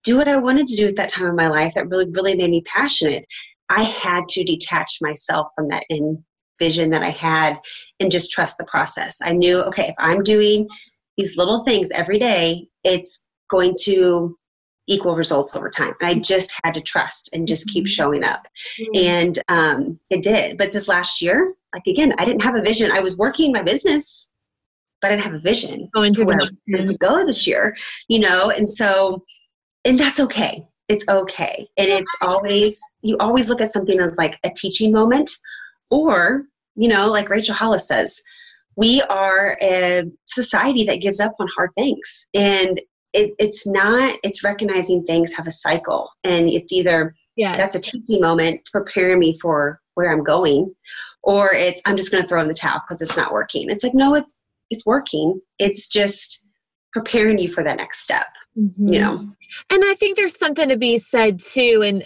do 0.04 0.18
what 0.18 0.28
I 0.28 0.38
wanted 0.38 0.68
to 0.68 0.76
do 0.76 0.88
at 0.88 0.96
that 0.96 1.10
time 1.10 1.26
of 1.26 1.36
my 1.36 1.50
life 1.50 1.74
that 1.74 1.90
really, 1.90 2.10
really 2.12 2.36
made 2.36 2.50
me 2.50 2.62
passionate. 2.62 3.26
I 3.70 3.84
had 3.84 4.28
to 4.30 4.44
detach 4.44 4.98
myself 5.02 5.48
from 5.56 5.68
that 5.70 5.84
in 5.90 6.24
vision 6.58 6.90
that 6.92 7.04
I 7.04 7.10
had 7.10 7.60
and 8.00 8.12
just 8.12 8.32
trust 8.32 8.58
the 8.58 8.66
process. 8.66 9.18
I 9.22 9.34
knew, 9.34 9.62
okay, 9.64 9.90
if 9.90 9.96
I'm 10.00 10.24
doing 10.24 10.68
these 11.18 11.38
little 11.38 11.64
things 11.64 11.92
every 11.92 12.18
day, 12.18 12.68
it's 12.84 13.28
going 13.50 13.76
to 13.84 14.38
equal 14.88 15.16
results 15.16 15.56
over 15.56 15.70
time. 15.70 15.94
And 16.00 16.10
I 16.10 16.16
just 16.16 16.54
had 16.64 16.74
to 16.74 16.82
trust 16.82 17.30
and 17.34 17.48
just 17.48 17.68
keep 17.68 17.86
Mhm. 17.86 17.90
showing 17.90 18.24
up 18.24 18.48
and 18.96 19.40
um, 19.50 20.00
it 20.10 20.22
did 20.24 20.58
but 20.58 20.72
this 20.72 20.88
last 20.88 21.22
year 21.22 21.54
like 21.74 21.84
again 21.88 22.14
i 22.18 22.26
didn't 22.26 22.42
have 22.42 22.56
a 22.56 22.62
vision 22.62 22.92
i 22.92 23.00
was 23.00 23.18
working 23.18 23.52
my 23.52 23.62
business 23.62 24.32
but 25.02 25.12
i 25.12 25.16
didn't 25.16 25.24
have 25.24 25.34
a 25.34 25.40
vision 25.40 25.90
into 25.96 26.22
for 26.22 26.26
where 26.26 26.42
I 26.42 26.86
to 26.86 26.98
go 26.98 27.26
this 27.26 27.46
year 27.48 27.76
you 28.08 28.20
know 28.20 28.50
and 28.50 28.68
so 28.68 29.24
and 29.86 30.00
that's 30.00 30.20
okay 30.20 30.66
it's 30.88 31.08
okay 31.08 31.68
and 31.78 31.88
it's 31.88 32.16
always 32.22 32.82
you 33.02 33.18
always 33.20 33.50
look 33.50 33.62
at 33.62 33.70
something 33.70 34.00
as 34.00 34.18
like 34.18 34.40
a 34.44 34.50
teaching 34.56 34.92
moment 34.92 35.30
Or, 35.92 36.44
you 36.76 36.88
know, 36.88 37.08
like 37.08 37.30
Rachel 37.30 37.56
Hollis 37.56 37.88
says, 37.88 38.22
we 38.76 39.02
are 39.10 39.58
a 39.62 40.04
society 40.26 40.84
that 40.86 41.02
gives 41.02 41.20
up 41.20 41.34
on 41.40 41.48
hard 41.56 41.72
things. 41.76 42.28
And 42.34 42.80
it, 43.14 43.34
it's 43.40 43.66
not, 43.66 44.16
it's 44.24 44.44
recognizing 44.44 45.04
things 45.04 45.34
have 45.34 45.48
a 45.48 45.52
cycle. 45.52 46.10
And 46.24 46.48
it's 46.48 46.72
either 46.72 47.16
yes. 47.36 47.58
that's 47.58 47.76
a 47.76 47.82
teaching 47.82 48.22
moment 48.22 48.64
to 48.66 48.72
prepare 48.72 49.18
me 49.18 49.38
for 49.40 49.82
where 49.96 50.12
I'm 50.12 50.24
going, 50.24 50.74
or 51.24 51.54
it's 51.54 51.82
I'm 51.86 51.98
just 51.98 52.12
going 52.12 52.24
to 52.24 52.30
throw 52.30 52.42
in 52.42 52.48
the 52.48 52.54
towel 52.54 52.82
because 52.88 53.02
it's 53.02 53.18
not 53.18 53.34
working. 53.34 53.70
It's 53.70 53.84
like, 53.84 53.96
no, 53.96 54.14
it's, 54.16 54.42
it's 54.70 54.86
working. 54.86 55.40
It's 55.58 55.88
just 55.88 56.48
preparing 56.94 57.38
you 57.38 57.50
for 57.50 57.64
that 57.64 57.78
next 57.78 58.04
step, 58.04 58.28
mm-hmm. 58.58 58.94
you 58.94 59.00
know? 59.00 59.30
And 59.70 59.84
I 59.86 59.94
think 59.94 60.18
there's 60.18 60.38
something 60.38 60.70
to 60.70 60.78
be 60.78 60.98
said 60.98 61.40
too. 61.40 61.84
And 61.86 62.04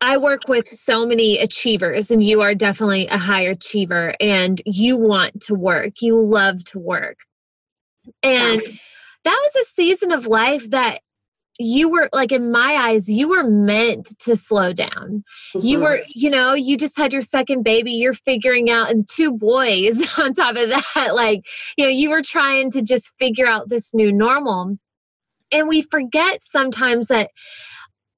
I 0.00 0.16
work 0.18 0.48
with 0.48 0.68
so 0.68 1.06
many 1.06 1.38
achievers, 1.38 2.10
and 2.10 2.22
you 2.22 2.42
are 2.42 2.54
definitely 2.54 3.06
a 3.06 3.16
high 3.16 3.40
achiever, 3.40 4.14
and 4.20 4.60
you 4.66 4.98
want 4.98 5.40
to 5.42 5.54
work. 5.54 5.94
You 6.02 6.20
love 6.20 6.64
to 6.66 6.78
work. 6.78 7.20
And 8.22 8.60
that 9.24 9.40
was 9.42 9.62
a 9.62 9.70
season 9.70 10.12
of 10.12 10.26
life 10.26 10.68
that 10.70 11.00
you 11.58 11.88
were 11.88 12.08
like 12.12 12.32
in 12.32 12.50
my 12.50 12.74
eyes 12.74 13.08
you 13.08 13.28
were 13.28 13.44
meant 13.44 14.18
to 14.18 14.36
slow 14.36 14.72
down. 14.72 15.24
Mm-hmm. 15.54 15.66
you 15.66 15.80
were 15.80 16.00
you 16.08 16.30
know 16.30 16.54
you 16.54 16.76
just 16.76 16.96
had 16.96 17.12
your 17.12 17.22
second 17.22 17.62
baby 17.62 17.92
you're 17.92 18.14
figuring 18.14 18.70
out 18.70 18.90
and 18.90 19.06
two 19.08 19.32
boys 19.32 20.04
on 20.18 20.34
top 20.34 20.56
of 20.56 20.68
that 20.68 21.10
like 21.14 21.46
you 21.76 21.84
know 21.84 21.90
you 21.90 22.10
were 22.10 22.22
trying 22.22 22.70
to 22.72 22.82
just 22.82 23.12
figure 23.18 23.46
out 23.46 23.68
this 23.68 23.94
new 23.94 24.12
normal. 24.12 24.78
And 25.52 25.68
we 25.68 25.82
forget 25.82 26.42
sometimes 26.42 27.06
that 27.08 27.30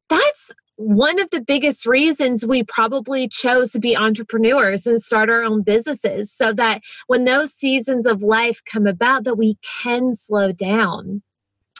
that's 0.08 0.54
one 0.76 1.18
of 1.18 1.30
the 1.30 1.40
biggest 1.40 1.86
reasons 1.86 2.44
we 2.44 2.62
probably 2.62 3.28
chose 3.28 3.72
to 3.72 3.80
be 3.80 3.96
entrepreneurs 3.96 4.86
and 4.86 5.02
start 5.02 5.30
our 5.30 5.42
own 5.42 5.62
businesses 5.62 6.32
so 6.32 6.52
that 6.52 6.82
when 7.06 7.24
those 7.24 7.52
seasons 7.52 8.06
of 8.06 8.22
life 8.22 8.60
come 8.70 8.86
about 8.86 9.24
that 9.24 9.36
we 9.36 9.56
can 9.82 10.12
slow 10.14 10.52
down 10.52 11.22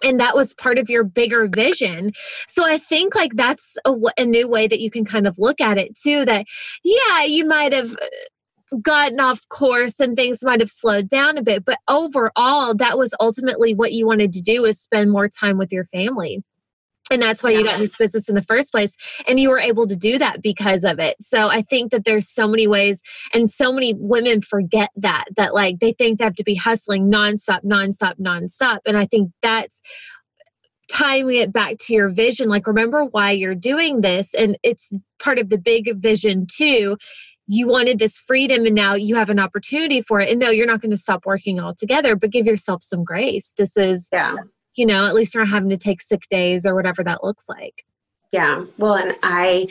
and 0.04 0.20
that 0.20 0.36
was 0.36 0.54
part 0.54 0.78
of 0.78 0.90
your 0.90 1.04
bigger 1.04 1.48
vision. 1.48 2.12
So 2.46 2.66
i 2.66 2.78
think 2.78 3.14
like 3.14 3.32
that's 3.34 3.76
a, 3.84 3.94
a 4.16 4.24
new 4.24 4.48
way 4.48 4.66
that 4.66 4.80
you 4.80 4.90
can 4.90 5.04
kind 5.04 5.26
of 5.26 5.38
look 5.38 5.60
at 5.60 5.78
it 5.78 5.96
too 5.96 6.24
that 6.24 6.46
yeah 6.84 7.24
you 7.24 7.44
might 7.46 7.72
have 7.72 7.92
uh, 7.92 8.76
gotten 8.82 9.20
off 9.20 9.48
course 9.48 10.00
and 10.00 10.16
things 10.16 10.42
might 10.42 10.60
have 10.60 10.70
slowed 10.70 11.08
down 11.08 11.38
a 11.38 11.42
bit 11.42 11.64
but 11.64 11.78
overall 11.88 12.74
that 12.74 12.98
was 12.98 13.14
ultimately 13.20 13.74
what 13.74 13.92
you 13.92 14.06
wanted 14.06 14.32
to 14.32 14.40
do 14.40 14.64
is 14.64 14.80
spend 14.80 15.10
more 15.10 15.28
time 15.28 15.58
with 15.58 15.72
your 15.72 15.84
family 15.86 16.42
and 17.10 17.22
that's 17.22 17.42
why 17.42 17.50
yeah. 17.50 17.58
you 17.58 17.64
got 17.64 17.76
in 17.76 17.80
this 17.82 17.96
business 17.96 18.28
in 18.28 18.34
the 18.34 18.42
first 18.42 18.72
place 18.72 18.96
and 19.26 19.38
you 19.38 19.50
were 19.50 19.58
able 19.58 19.86
to 19.86 19.96
do 19.96 20.18
that 20.18 20.42
because 20.42 20.84
of 20.84 20.98
it. 20.98 21.16
So 21.20 21.48
i 21.48 21.62
think 21.62 21.92
that 21.92 22.04
there's 22.04 22.28
so 22.28 22.48
many 22.48 22.66
ways 22.66 23.02
and 23.32 23.50
so 23.50 23.72
many 23.72 23.94
women 23.94 24.40
forget 24.40 24.90
that 24.96 25.24
that 25.36 25.54
like 25.54 25.78
they 25.80 25.92
think 25.92 26.18
they 26.18 26.24
have 26.24 26.34
to 26.34 26.44
be 26.44 26.54
hustling 26.54 27.10
nonstop 27.10 27.62
nonstop 27.64 28.14
nonstop. 28.20 28.78
And 28.86 28.96
i 28.96 29.06
think 29.06 29.30
that's 29.42 29.80
tying 30.90 31.32
it 31.32 31.52
back 31.52 31.78
to 31.78 31.92
your 31.92 32.08
vision. 32.08 32.48
Like 32.48 32.66
remember 32.66 33.04
why 33.04 33.32
you're 33.32 33.56
doing 33.56 34.02
this 34.02 34.34
and 34.34 34.56
it's 34.62 34.92
part 35.18 35.38
of 35.38 35.48
the 35.48 35.58
big 35.58 35.96
vision 35.96 36.46
too. 36.46 36.96
You 37.48 37.66
wanted 37.68 37.98
this 37.98 38.18
freedom 38.18 38.66
and 38.66 38.74
now 38.74 38.94
you 38.94 39.16
have 39.16 39.30
an 39.30 39.40
opportunity 39.40 40.00
for 40.00 40.20
it. 40.20 40.30
And 40.30 40.38
no 40.38 40.50
you're 40.50 40.66
not 40.66 40.80
going 40.80 40.90
to 40.90 40.96
stop 40.96 41.26
working 41.26 41.58
altogether 41.60 42.14
but 42.14 42.30
give 42.30 42.46
yourself 42.46 42.82
some 42.82 43.04
grace. 43.04 43.52
This 43.56 43.76
is 43.76 44.08
yeah 44.12 44.36
you 44.76 44.86
know, 44.86 45.06
at 45.06 45.14
least 45.14 45.34
you're 45.34 45.44
not 45.44 45.52
having 45.52 45.70
to 45.70 45.76
take 45.76 46.00
sick 46.00 46.22
days 46.30 46.66
or 46.66 46.74
whatever 46.74 47.02
that 47.04 47.24
looks 47.24 47.48
like. 47.48 47.84
Yeah. 48.32 48.64
Well, 48.78 48.94
and 48.94 49.16
I 49.22 49.68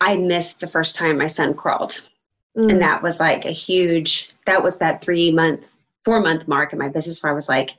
I 0.00 0.16
missed 0.16 0.60
the 0.60 0.66
first 0.66 0.96
time 0.96 1.18
my 1.18 1.26
son 1.26 1.54
crawled. 1.54 2.02
Mm. 2.56 2.72
And 2.72 2.82
that 2.82 3.02
was 3.02 3.20
like 3.20 3.44
a 3.44 3.50
huge 3.50 4.32
that 4.46 4.62
was 4.62 4.78
that 4.78 5.02
3 5.02 5.32
month 5.32 5.76
4 6.04 6.20
month 6.20 6.48
mark 6.48 6.72
in 6.72 6.78
my 6.78 6.88
business 6.88 7.22
where 7.22 7.30
I 7.30 7.34
was 7.34 7.48
like, 7.48 7.70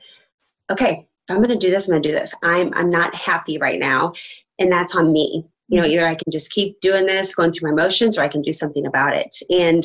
okay, 0.70 1.06
I'm 1.28 1.36
going 1.36 1.48
to 1.48 1.56
do 1.56 1.70
this, 1.70 1.88
I'm 1.88 1.92
going 1.92 2.02
to 2.02 2.08
do 2.08 2.14
this. 2.14 2.34
I'm 2.42 2.72
I'm 2.74 2.88
not 2.88 3.14
happy 3.14 3.58
right 3.58 3.78
now, 3.78 4.12
and 4.58 4.70
that's 4.70 4.96
on 4.96 5.12
me. 5.12 5.44
You 5.68 5.80
know, 5.80 5.86
mm. 5.86 5.90
either 5.90 6.06
I 6.06 6.14
can 6.14 6.30
just 6.30 6.50
keep 6.50 6.80
doing 6.80 7.06
this, 7.06 7.34
going 7.34 7.52
through 7.52 7.70
my 7.70 7.82
motions, 7.82 8.18
or 8.18 8.22
I 8.22 8.28
can 8.28 8.42
do 8.42 8.52
something 8.52 8.86
about 8.86 9.16
it. 9.16 9.34
And 9.50 9.84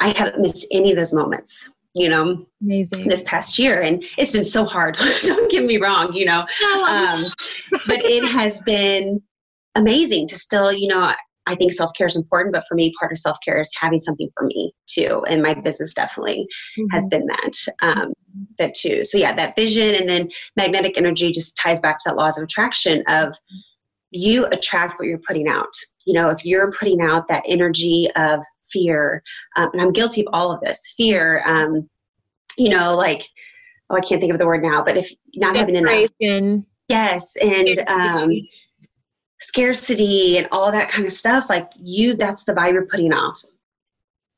I 0.00 0.08
haven't 0.08 0.40
missed 0.40 0.66
any 0.70 0.90
of 0.90 0.96
those 0.96 1.12
moments 1.12 1.68
you 1.94 2.08
know 2.08 2.46
Amazing. 2.62 3.08
this 3.08 3.24
past 3.24 3.58
year 3.58 3.80
and 3.80 4.04
it's 4.16 4.32
been 4.32 4.44
so 4.44 4.64
hard 4.64 4.96
don't 5.22 5.50
get 5.50 5.64
me 5.64 5.78
wrong 5.78 6.12
you 6.12 6.24
know 6.24 6.40
um, 6.40 7.24
but 7.86 8.04
it 8.04 8.24
has 8.30 8.60
been 8.62 9.20
amazing 9.74 10.28
to 10.28 10.38
still 10.38 10.72
you 10.72 10.88
know 10.88 11.12
i 11.46 11.54
think 11.54 11.72
self-care 11.72 12.06
is 12.06 12.16
important 12.16 12.54
but 12.54 12.64
for 12.68 12.74
me 12.74 12.92
part 12.98 13.10
of 13.10 13.18
self-care 13.18 13.60
is 13.60 13.70
having 13.78 13.98
something 13.98 14.28
for 14.36 14.46
me 14.46 14.72
too 14.86 15.24
and 15.28 15.42
my 15.42 15.54
business 15.54 15.92
definitely 15.92 16.46
mm-hmm. 16.78 16.86
has 16.92 17.06
been 17.06 17.26
that 17.26 17.52
um, 17.82 18.12
that 18.58 18.74
too 18.74 19.04
so 19.04 19.18
yeah 19.18 19.34
that 19.34 19.56
vision 19.56 19.94
and 19.96 20.08
then 20.08 20.28
magnetic 20.56 20.96
energy 20.96 21.32
just 21.32 21.56
ties 21.56 21.80
back 21.80 21.98
to 21.98 22.04
that 22.06 22.16
laws 22.16 22.38
of 22.38 22.44
attraction 22.44 23.02
of 23.08 23.34
you 24.10 24.46
attract 24.46 24.98
what 24.98 25.08
you're 25.08 25.18
putting 25.18 25.48
out. 25.48 25.72
You 26.06 26.14
know 26.14 26.28
if 26.28 26.44
you're 26.44 26.72
putting 26.72 27.00
out 27.00 27.28
that 27.28 27.42
energy 27.46 28.08
of 28.16 28.42
fear 28.70 29.22
um, 29.56 29.70
and 29.72 29.82
i'm 29.82 29.92
guilty 29.92 30.22
of 30.22 30.28
all 30.32 30.52
of 30.52 30.60
this 30.60 30.94
fear 30.96 31.42
um, 31.46 31.88
you 32.56 32.68
know 32.68 32.94
like 32.94 33.22
oh 33.90 33.96
i 33.96 34.00
can't 34.00 34.20
think 34.20 34.32
of 34.32 34.38
the 34.38 34.46
word 34.46 34.62
now 34.62 34.82
but 34.82 34.96
if 34.96 35.10
not 35.36 35.54
having 35.54 35.76
enough. 35.76 35.92
Yes 36.88 37.36
and 37.36 37.78
um, 37.88 38.30
scarcity 39.40 40.38
and 40.38 40.48
all 40.52 40.70
that 40.72 40.88
kind 40.88 41.06
of 41.06 41.12
stuff 41.12 41.48
like 41.48 41.70
you 41.76 42.14
that's 42.14 42.44
the 42.44 42.52
vibe 42.52 42.72
you're 42.72 42.86
putting 42.86 43.12
off. 43.12 43.42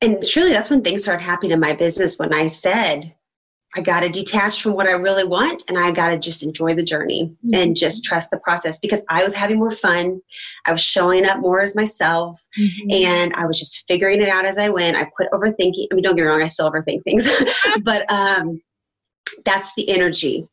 And 0.01 0.23
truly 0.23 0.51
that's 0.51 0.69
when 0.69 0.83
things 0.83 1.03
started 1.03 1.23
happening 1.23 1.51
in 1.51 1.59
my 1.59 1.73
business 1.73 2.19
when 2.19 2.33
i 2.33 2.47
said 2.47 3.13
I 3.75 3.81
got 3.81 4.01
to 4.01 4.09
detach 4.09 4.61
from 4.61 4.73
what 4.73 4.87
I 4.87 4.91
really 4.91 5.23
want 5.23 5.63
and 5.67 5.77
I 5.77 5.91
got 5.91 6.09
to 6.09 6.17
just 6.17 6.43
enjoy 6.43 6.75
the 6.75 6.83
journey 6.83 7.35
mm-hmm. 7.45 7.55
and 7.55 7.75
just 7.75 8.03
trust 8.03 8.29
the 8.29 8.39
process 8.39 8.79
because 8.79 9.03
I 9.09 9.23
was 9.23 9.33
having 9.33 9.57
more 9.57 9.71
fun. 9.71 10.21
I 10.65 10.71
was 10.71 10.81
showing 10.81 11.25
up 11.25 11.39
more 11.39 11.61
as 11.61 11.75
myself 11.75 12.39
mm-hmm. 12.57 12.91
and 12.91 13.33
I 13.35 13.45
was 13.45 13.57
just 13.57 13.85
figuring 13.87 14.21
it 14.21 14.29
out 14.29 14.45
as 14.45 14.57
I 14.57 14.69
went. 14.69 14.97
I 14.97 15.05
quit 15.05 15.29
overthinking. 15.31 15.87
I 15.91 15.95
mean, 15.95 16.03
don't 16.03 16.15
get 16.15 16.23
me 16.23 16.27
wrong, 16.29 16.43
I 16.43 16.47
still 16.47 16.71
overthink 16.71 17.03
things, 17.03 17.27
but 17.83 18.09
um, 18.11 18.61
that's 19.45 19.73
the 19.75 19.89
energy 19.89 20.47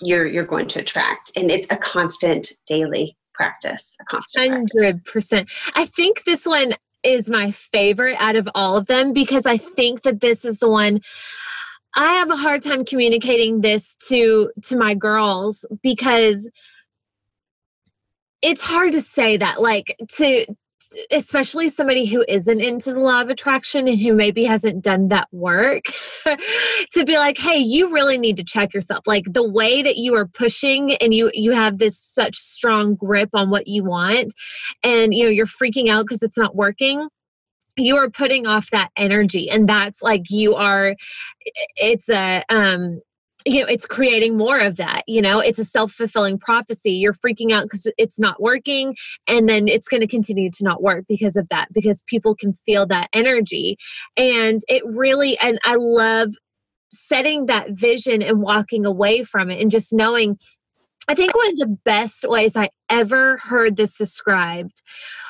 you're 0.00 0.26
you're 0.26 0.46
going 0.46 0.68
to 0.68 0.78
attract 0.78 1.32
and 1.36 1.50
it's 1.50 1.66
a 1.70 1.76
constant 1.76 2.52
daily 2.66 3.16
practice, 3.34 3.96
a 4.00 4.04
constant 4.04 4.70
100%. 4.74 5.04
Practice. 5.04 5.70
I 5.74 5.86
think 5.86 6.24
this 6.24 6.46
one 6.46 6.74
is 7.04 7.30
my 7.30 7.50
favorite 7.50 8.16
out 8.18 8.36
of 8.36 8.48
all 8.54 8.76
of 8.76 8.86
them 8.86 9.12
because 9.12 9.46
I 9.46 9.56
think 9.56 10.02
that 10.02 10.20
this 10.20 10.44
is 10.44 10.58
the 10.58 10.68
one 10.68 11.00
I 11.98 12.12
have 12.12 12.30
a 12.30 12.36
hard 12.36 12.62
time 12.62 12.84
communicating 12.84 13.60
this 13.60 13.96
to 14.06 14.52
to 14.62 14.76
my 14.76 14.94
girls 14.94 15.66
because 15.82 16.48
it's 18.40 18.62
hard 18.62 18.92
to 18.92 19.00
say 19.00 19.36
that 19.36 19.60
like 19.60 19.96
to 20.16 20.46
especially 21.10 21.68
somebody 21.68 22.06
who 22.06 22.24
isn't 22.28 22.60
into 22.60 22.92
the 22.92 23.00
law 23.00 23.20
of 23.20 23.30
attraction 23.30 23.88
and 23.88 23.98
who 23.98 24.14
maybe 24.14 24.44
hasn't 24.44 24.82
done 24.82 25.08
that 25.08 25.26
work 25.32 25.86
to 26.92 27.04
be 27.04 27.18
like 27.18 27.36
hey 27.36 27.58
you 27.58 27.92
really 27.92 28.16
need 28.16 28.36
to 28.36 28.44
check 28.44 28.72
yourself. 28.72 29.04
Like 29.04 29.24
the 29.32 29.46
way 29.46 29.82
that 29.82 29.96
you 29.96 30.14
are 30.14 30.26
pushing 30.28 30.94
and 30.94 31.12
you 31.12 31.32
you 31.34 31.50
have 31.50 31.78
this 31.78 31.98
such 31.98 32.36
strong 32.36 32.94
grip 32.94 33.30
on 33.34 33.50
what 33.50 33.66
you 33.66 33.82
want 33.82 34.34
and 34.84 35.12
you 35.12 35.24
know 35.24 35.30
you're 35.30 35.46
freaking 35.46 35.88
out 35.88 36.04
because 36.04 36.22
it's 36.22 36.38
not 36.38 36.54
working 36.54 37.08
you 37.78 37.96
are 37.96 38.10
putting 38.10 38.46
off 38.46 38.70
that 38.70 38.90
energy 38.96 39.48
and 39.50 39.68
that's 39.68 40.02
like 40.02 40.30
you 40.30 40.54
are 40.54 40.94
it's 41.76 42.08
a 42.08 42.42
um 42.48 43.00
you 43.46 43.60
know 43.60 43.66
it's 43.68 43.86
creating 43.86 44.36
more 44.36 44.58
of 44.58 44.76
that 44.76 45.02
you 45.06 45.22
know? 45.22 45.40
It's 45.40 45.58
a 45.58 45.64
self-fulfilling 45.64 46.38
prophecy. 46.38 46.92
You're 46.92 47.14
freaking 47.14 47.52
out 47.52 47.64
because 47.64 47.90
it's 47.96 48.18
not 48.18 48.42
working 48.42 48.94
and 49.26 49.48
then 49.48 49.68
it's 49.68 49.88
going 49.88 50.00
to 50.00 50.06
continue 50.06 50.50
to 50.50 50.64
not 50.64 50.82
work 50.82 51.04
because 51.08 51.36
of 51.36 51.48
that 51.48 51.68
because 51.72 52.02
people 52.06 52.34
can 52.34 52.52
feel 52.52 52.86
that 52.86 53.08
energy. 53.12 53.76
And 54.16 54.60
it 54.68 54.82
really 54.84 55.38
and 55.38 55.58
i 55.64 55.76
love 55.76 56.30
setting 56.90 57.46
that 57.46 57.70
vision 57.70 58.22
and 58.22 58.40
walking 58.40 58.86
away 58.86 59.22
from 59.22 59.50
it 59.50 59.60
and 59.60 59.70
just 59.70 59.92
knowing 59.92 60.38
I 61.08 61.14
think 61.14 61.34
one 61.34 61.50
of 61.50 61.58
the 61.58 61.78
best 61.84 62.26
ways 62.28 62.54
I 62.54 62.68
ever 62.90 63.38
heard 63.38 63.76
this 63.76 63.96
described 63.96 64.82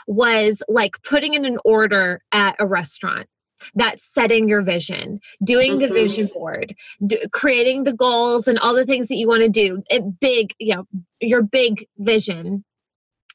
was 0.09 0.63
like 0.69 1.01
putting 1.05 1.35
in 1.35 1.45
an 1.45 1.59
order 1.65 2.21
at 2.33 2.57
a 2.59 2.67
restaurant 2.67 3.29
that's 3.75 4.05
setting 4.05 4.49
your 4.49 4.63
vision, 4.63 5.21
doing 5.45 5.73
mm-hmm. 5.73 5.81
the 5.81 5.89
vision 5.89 6.29
board, 6.33 6.75
do, 7.07 7.19
creating 7.33 7.85
the 7.85 7.93
goals 7.93 8.49
and 8.49 8.59
all 8.59 8.75
the 8.75 8.87
things 8.87 9.09
that 9.09 9.17
you 9.17 9.29
want 9.29 9.43
to 9.43 9.49
do. 9.49 9.83
It 9.91 10.21
big, 10.21 10.53
you 10.59 10.77
know, 10.77 10.85
your 11.21 11.43
big 11.43 11.87
vision. 11.99 12.65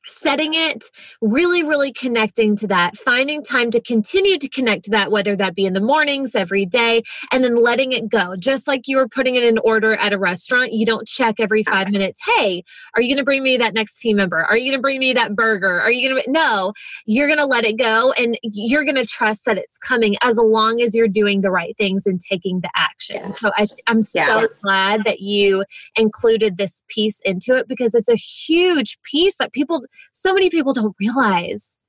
Setting 0.06 0.54
it, 0.54 0.86
really, 1.22 1.64
really 1.64 1.92
connecting 1.92 2.56
to 2.58 2.68
that, 2.68 2.98
finding 2.98 3.44
time 3.44 3.72
to 3.72 3.80
continue 3.80 4.38
to 4.38 4.48
connect 4.48 4.86
to 4.86 4.92
that, 4.92 5.12
whether 5.12 5.36
that 5.36 5.56
be 5.56 5.66
in 5.66 5.74
the 5.74 5.82
mornings, 5.82 6.36
every 6.36 6.66
day, 6.66 7.04
and 7.32 7.44
then 7.44 7.56
letting 7.56 7.92
it 7.92 8.10
go. 8.10 8.36
Just 8.36 8.68
like 8.68 8.88
you 8.88 8.98
were 8.98 9.08
putting 9.08 9.36
it 9.36 9.44
in 9.44 9.58
order 9.60 9.94
at 9.96 10.14
a 10.14 10.18
restaurant, 10.18 10.74
you 10.74 10.86
don't 10.86 11.08
check 11.08 11.40
every 11.40 11.64
five 11.64 11.90
minutes, 11.92 12.22
hey, 12.38 12.64
are 12.96 13.02
you 13.02 13.10
going 13.10 13.18
to 13.18 13.24
bring 13.24 13.44
me 13.44 13.58
that 13.58 13.74
next 13.74 14.00
team 14.00 14.18
member? 14.18 14.44
Are 14.44 14.58
you 14.58 14.72
going 14.72 14.78
to 14.78 14.82
bring 14.82 15.00
me 15.00 15.14
that 15.14 15.36
burger? 15.36 15.80
Are 15.80 15.92
you 15.92 16.10
going 16.10 16.24
to, 16.24 16.32
no, 16.32 16.74
you're 17.06 17.28
going 17.28 17.40
to 17.40 17.46
let 17.46 17.66
it 17.66 17.78
go 17.78 18.12
and 18.14 18.38
you're 18.44 18.84
going 18.84 18.96
to 18.96 19.06
trust 19.06 19.46
that 19.46 19.58
it's 19.58 19.78
coming 19.78 20.16
as 20.22 20.38
long 20.38 20.82
as 20.82 20.94
you're 20.96 21.08
doing 21.08 21.42
the 21.42 21.52
right 21.52 21.76
things 21.78 22.06
and 22.06 22.20
taking 22.20 22.62
the 22.62 22.70
action. 22.76 23.18
Yes. 23.20 23.40
So 23.40 23.52
I, 23.58 23.66
am 23.88 24.02
yeah. 24.14 24.26
so 24.26 24.48
glad 24.62 25.04
that 25.04 25.22
you 25.22 25.64
included 25.96 26.58
this 26.58 26.84
piece 26.88 27.22
into 27.22 27.56
it 27.56 27.68
because 27.68 27.96
it's 27.96 28.10
a 28.10 28.16
huge 28.16 29.02
piece 29.04 29.38
that 29.38 29.54
people 29.54 29.86
so 30.12 30.34
many 30.34 30.50
people 30.50 30.74
don't 30.74 30.96
realize. 31.00 31.80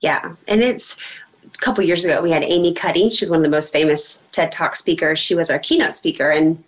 Yeah. 0.00 0.34
And 0.48 0.62
it's 0.62 0.96
a 1.44 1.58
couple 1.58 1.84
years 1.84 2.04
ago, 2.04 2.22
we 2.22 2.30
had 2.30 2.44
Amy 2.44 2.74
Cuddy. 2.74 3.10
She's 3.10 3.30
one 3.30 3.40
of 3.40 3.44
the 3.44 3.48
most 3.50 3.72
famous 3.72 4.20
TED 4.32 4.52
Talk 4.52 4.76
speakers. 4.76 5.18
She 5.18 5.34
was 5.34 5.50
our 5.50 5.58
keynote 5.58 5.96
speaker. 5.96 6.30
And 6.30 6.62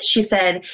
she 0.00 0.22
said, 0.22 0.64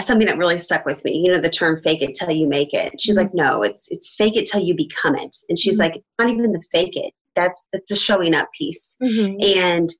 something 0.00 0.26
that 0.26 0.38
really 0.38 0.58
stuck 0.58 0.86
with 0.86 1.04
me, 1.04 1.12
you 1.18 1.30
know, 1.30 1.40
the 1.40 1.50
term 1.50 1.76
fake 1.76 2.00
it 2.00 2.14
till 2.14 2.30
you 2.30 2.48
make 2.48 2.72
it. 2.72 2.98
She's 3.00 3.16
mm-hmm. 3.16 3.26
like, 3.26 3.34
no, 3.34 3.62
it's 3.62 3.88
it's 3.90 4.14
fake 4.14 4.36
it 4.36 4.46
till 4.46 4.62
you 4.62 4.74
become 4.74 5.16
it. 5.16 5.36
And 5.48 5.58
she's 5.58 5.78
mm-hmm. 5.78 5.92
like, 5.92 6.02
not 6.18 6.30
even 6.30 6.52
the 6.52 6.64
fake 6.72 6.96
it. 6.96 7.12
That's 7.34 7.66
that's 7.72 7.90
a 7.90 7.96
showing 7.96 8.34
up 8.34 8.50
piece. 8.56 8.96
Mm-hmm. 9.02 9.58
And 9.58 9.92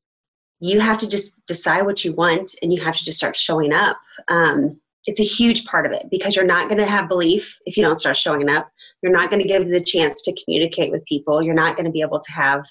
you 0.60 0.80
have 0.80 0.98
to 0.98 1.08
just 1.08 1.44
decide 1.46 1.82
what 1.82 2.04
you 2.04 2.14
want 2.14 2.54
and 2.62 2.72
you 2.72 2.80
have 2.80 2.96
to 2.96 3.04
just 3.04 3.18
start 3.18 3.36
showing 3.36 3.72
up. 3.72 3.98
Um, 4.28 4.80
it's 5.06 5.20
a 5.20 5.24
huge 5.24 5.64
part 5.64 5.86
of 5.86 5.92
it 5.92 6.06
because 6.10 6.36
you're 6.36 6.44
not 6.44 6.68
going 6.68 6.78
to 6.78 6.86
have 6.86 7.08
belief 7.08 7.58
if 7.66 7.76
you 7.76 7.82
don't 7.82 7.96
start 7.96 8.16
showing 8.16 8.48
up. 8.48 8.68
You're 9.02 9.12
not 9.12 9.30
going 9.30 9.42
to 9.42 9.48
give 9.48 9.68
the 9.68 9.82
chance 9.82 10.22
to 10.22 10.36
communicate 10.44 10.92
with 10.92 11.04
people. 11.06 11.42
You're 11.42 11.54
not 11.54 11.76
going 11.76 11.86
to 11.86 11.90
be 11.90 12.02
able 12.02 12.20
to 12.20 12.32
have, 12.32 12.64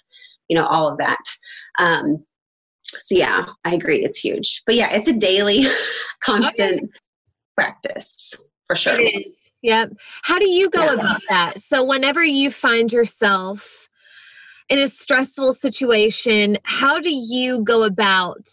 you 0.47 0.55
know, 0.55 0.65
all 0.65 0.89
of 0.89 0.97
that. 0.99 1.19
Um, 1.79 2.23
so 2.83 3.15
yeah, 3.15 3.45
I 3.65 3.73
agree. 3.73 4.03
It's 4.03 4.17
huge. 4.17 4.63
But 4.65 4.75
yeah, 4.75 4.91
it's 4.91 5.07
a 5.07 5.13
daily, 5.13 5.65
constant 6.23 6.83
okay. 6.83 6.89
practice 7.55 8.33
for 8.65 8.75
sure. 8.75 8.99
It 8.99 9.25
is. 9.25 9.51
Yep. 9.61 9.93
How 10.23 10.39
do 10.39 10.49
you 10.49 10.69
go 10.69 10.85
yeah. 10.85 10.93
about 10.93 11.21
that? 11.29 11.59
So 11.59 11.83
whenever 11.83 12.23
you 12.23 12.49
find 12.49 12.91
yourself 12.91 13.89
in 14.69 14.79
a 14.79 14.87
stressful 14.87 15.53
situation, 15.53 16.57
how 16.63 16.99
do 16.99 17.13
you 17.13 17.61
go 17.63 17.83
about 17.83 18.47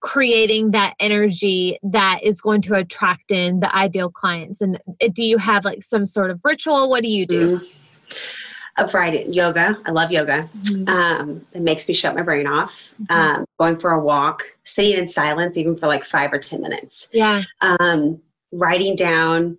creating 0.00 0.72
that 0.72 0.94
energy 1.00 1.78
that 1.82 2.20
is 2.22 2.40
going 2.40 2.62
to 2.62 2.74
attract 2.74 3.30
in 3.30 3.60
the 3.60 3.74
ideal 3.74 4.10
clients? 4.10 4.60
And 4.60 4.76
uh, 5.02 5.08
do 5.12 5.24
you 5.24 5.38
have 5.38 5.64
like 5.64 5.82
some 5.82 6.06
sort 6.06 6.30
of 6.30 6.40
ritual? 6.44 6.88
What 6.88 7.02
do 7.02 7.08
you 7.08 7.26
do? 7.26 7.58
Mm-hmm. 7.58 8.82
a 8.84 8.86
variety 8.86 9.32
yoga. 9.32 9.78
I 9.86 9.90
love 9.90 10.12
yoga. 10.12 10.48
Mm-hmm. 10.58 10.88
um, 10.88 11.46
it 11.52 11.62
makes 11.62 11.88
me 11.88 11.94
shut 11.94 12.14
my 12.14 12.22
brain 12.22 12.46
off. 12.46 12.94
Mm-hmm. 13.02 13.12
um, 13.12 13.44
going 13.58 13.78
for 13.78 13.92
a 13.92 14.00
walk 14.00 14.44
sitting 14.64 14.98
in 14.98 15.06
silence 15.06 15.56
even 15.56 15.76
for 15.76 15.86
like 15.86 16.04
five 16.04 16.32
or 16.32 16.38
ten 16.38 16.60
minutes. 16.60 17.08
Yeah. 17.12 17.42
Um, 17.60 18.20
writing 18.52 18.96
down 18.96 19.58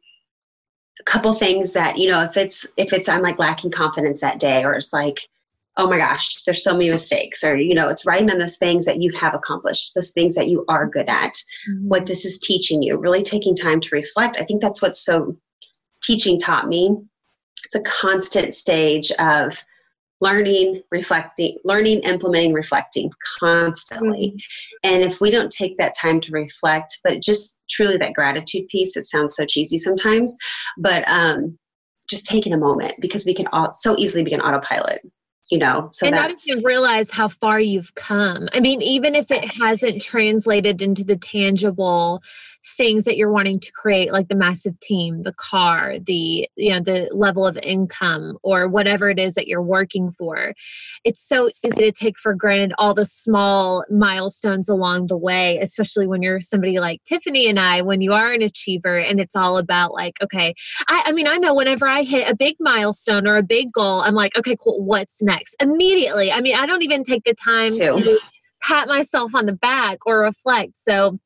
a 0.99 1.03
couple 1.03 1.33
things 1.33 1.73
that 1.73 1.97
you 1.97 2.09
know 2.09 2.23
if 2.23 2.37
it's 2.37 2.65
if 2.77 2.93
it's 2.93 3.07
i'm 3.07 3.21
like 3.21 3.37
lacking 3.37 3.69
confidence 3.69 4.21
that 4.21 4.39
day 4.39 4.63
or 4.63 4.73
it's 4.73 4.93
like 4.93 5.27
oh 5.77 5.87
my 5.87 5.97
gosh, 5.97 6.43
there's 6.43 6.63
so 6.63 6.73
many 6.73 6.89
mistakes, 6.89 7.43
or 7.43 7.55
you 7.55 7.75
know, 7.75 7.89
it's 7.89 8.05
writing 8.05 8.31
on 8.31 8.39
those 8.39 8.57
things 8.57 8.85
that 8.85 9.01
you 9.01 9.11
have 9.11 9.35
accomplished, 9.35 9.93
those 9.93 10.11
things 10.11 10.33
that 10.35 10.47
you 10.47 10.65
are 10.67 10.87
good 10.87 11.07
at, 11.07 11.33
mm-hmm. 11.69 11.87
what 11.87 12.05
this 12.05 12.25
is 12.25 12.39
teaching 12.39 12.81
you, 12.81 12.97
really 12.97 13.23
taking 13.23 13.55
time 13.55 13.79
to 13.81 13.95
reflect. 13.95 14.37
I 14.39 14.43
think 14.43 14.61
that's 14.61 14.81
what 14.81 14.97
so 14.97 15.37
teaching 16.01 16.39
taught 16.39 16.67
me. 16.67 16.95
It's 17.65 17.75
a 17.75 17.81
constant 17.81 18.55
stage 18.55 19.11
of 19.19 19.61
learning, 20.19 20.81
reflecting, 20.91 21.57
learning, 21.63 21.99
implementing, 21.99 22.53
reflecting 22.53 23.11
constantly. 23.39 24.29
Mm-hmm. 24.29 24.95
And 24.95 25.03
if 25.03 25.21
we 25.21 25.29
don't 25.29 25.51
take 25.51 25.77
that 25.77 25.95
time 25.95 26.19
to 26.21 26.31
reflect, 26.31 26.99
but 27.03 27.21
just 27.21 27.61
truly 27.69 27.97
that 27.97 28.13
gratitude 28.13 28.67
piece, 28.67 28.97
it 28.97 29.03
sounds 29.03 29.35
so 29.35 29.45
cheesy 29.45 29.77
sometimes, 29.77 30.35
but 30.79 31.03
um, 31.07 31.57
just 32.09 32.25
taking 32.25 32.53
a 32.53 32.57
moment 32.57 32.95
because 32.99 33.25
we 33.25 33.33
can 33.35 33.47
all 33.47 33.71
so 33.71 33.95
easily 33.99 34.23
be 34.23 34.33
an 34.33 34.41
autopilot 34.41 35.01
you 35.49 35.57
know 35.57 35.89
so 35.93 36.07
and 36.07 36.15
not 36.15 36.31
even 36.47 36.63
realize 36.63 37.09
how 37.09 37.27
far 37.27 37.59
you've 37.59 37.95
come. 37.95 38.49
I 38.53 38.59
mean 38.59 38.81
even 38.81 39.15
if 39.15 39.31
it 39.31 39.45
hasn't 39.61 40.01
translated 40.01 40.81
into 40.81 41.03
the 41.03 41.17
tangible 41.17 42.21
things 42.75 43.05
that 43.05 43.17
you're 43.17 43.31
wanting 43.31 43.59
to 43.59 43.71
create 43.71 44.11
like 44.11 44.27
the 44.27 44.35
massive 44.35 44.79
team 44.79 45.23
the 45.23 45.33
car 45.33 45.97
the 45.99 46.47
you 46.55 46.71
know 46.71 46.79
the 46.79 47.09
level 47.13 47.45
of 47.45 47.57
income 47.63 48.37
or 48.43 48.67
whatever 48.67 49.09
it 49.09 49.19
is 49.19 49.35
that 49.35 49.47
you're 49.47 49.61
working 49.61 50.11
for. 50.11 50.53
It's 51.03 51.21
so 51.21 51.47
easy 51.47 51.69
to 51.69 51.91
take 51.91 52.19
for 52.19 52.33
granted 52.33 52.73
all 52.77 52.93
the 52.93 53.05
small 53.05 53.85
milestones 53.89 54.69
along 54.69 55.07
the 55.07 55.17
way 55.17 55.57
especially 55.59 56.07
when 56.07 56.21
you're 56.21 56.39
somebody 56.39 56.79
like 56.79 57.03
tiffany 57.03 57.47
and 57.47 57.59
i 57.59 57.81
when 57.81 58.01
you 58.01 58.13
are 58.13 58.31
an 58.31 58.41
achiever 58.41 58.97
and 58.97 59.19
it's 59.19 59.35
all 59.35 59.57
about 59.57 59.93
like 59.93 60.21
okay 60.21 60.53
i, 60.87 61.03
I 61.05 61.11
mean 61.11 61.27
i 61.27 61.37
know 61.37 61.53
whenever 61.53 61.87
i 61.87 62.03
hit 62.03 62.29
a 62.29 62.35
big 62.35 62.55
milestone 62.59 63.27
or 63.27 63.35
a 63.35 63.43
big 63.43 63.71
goal 63.71 64.01
i'm 64.01 64.15
like 64.15 64.37
okay 64.37 64.55
cool 64.61 64.83
what's 64.83 65.21
next? 65.21 65.55
Immediately. 65.61 66.31
I 66.31 66.41
mean 66.41 66.55
i 66.55 66.65
don't 66.65 66.81
even 66.81 67.03
take 67.03 67.23
the 67.23 67.33
time 67.33 67.69
to 67.71 68.19
pat 68.61 68.87
myself 68.87 69.35
on 69.35 69.45
the 69.45 69.53
back 69.53 69.99
or 70.05 70.21
reflect. 70.21 70.77
So 70.77 71.19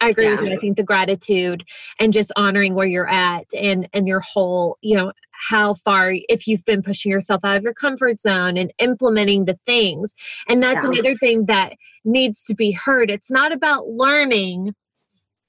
I 0.00 0.10
agree 0.10 0.24
yeah. 0.24 0.40
with 0.40 0.50
you. 0.50 0.56
I 0.56 0.58
think 0.58 0.76
the 0.76 0.82
gratitude 0.82 1.64
and 1.98 2.12
just 2.12 2.32
honoring 2.36 2.74
where 2.74 2.86
you're 2.86 3.08
at 3.08 3.46
and 3.56 3.88
and 3.92 4.06
your 4.06 4.20
whole, 4.20 4.76
you 4.82 4.96
know, 4.96 5.12
how 5.30 5.74
far 5.74 6.14
if 6.28 6.46
you've 6.46 6.64
been 6.64 6.82
pushing 6.82 7.10
yourself 7.10 7.44
out 7.44 7.56
of 7.56 7.62
your 7.62 7.74
comfort 7.74 8.20
zone 8.20 8.56
and 8.56 8.72
implementing 8.78 9.44
the 9.44 9.58
things. 9.66 10.14
And 10.48 10.62
that's 10.62 10.82
yeah. 10.84 10.90
another 10.90 11.16
thing 11.16 11.46
that 11.46 11.74
needs 12.04 12.44
to 12.44 12.54
be 12.54 12.72
heard. 12.72 13.10
It's 13.10 13.30
not 13.30 13.52
about 13.52 13.86
learning 13.88 14.74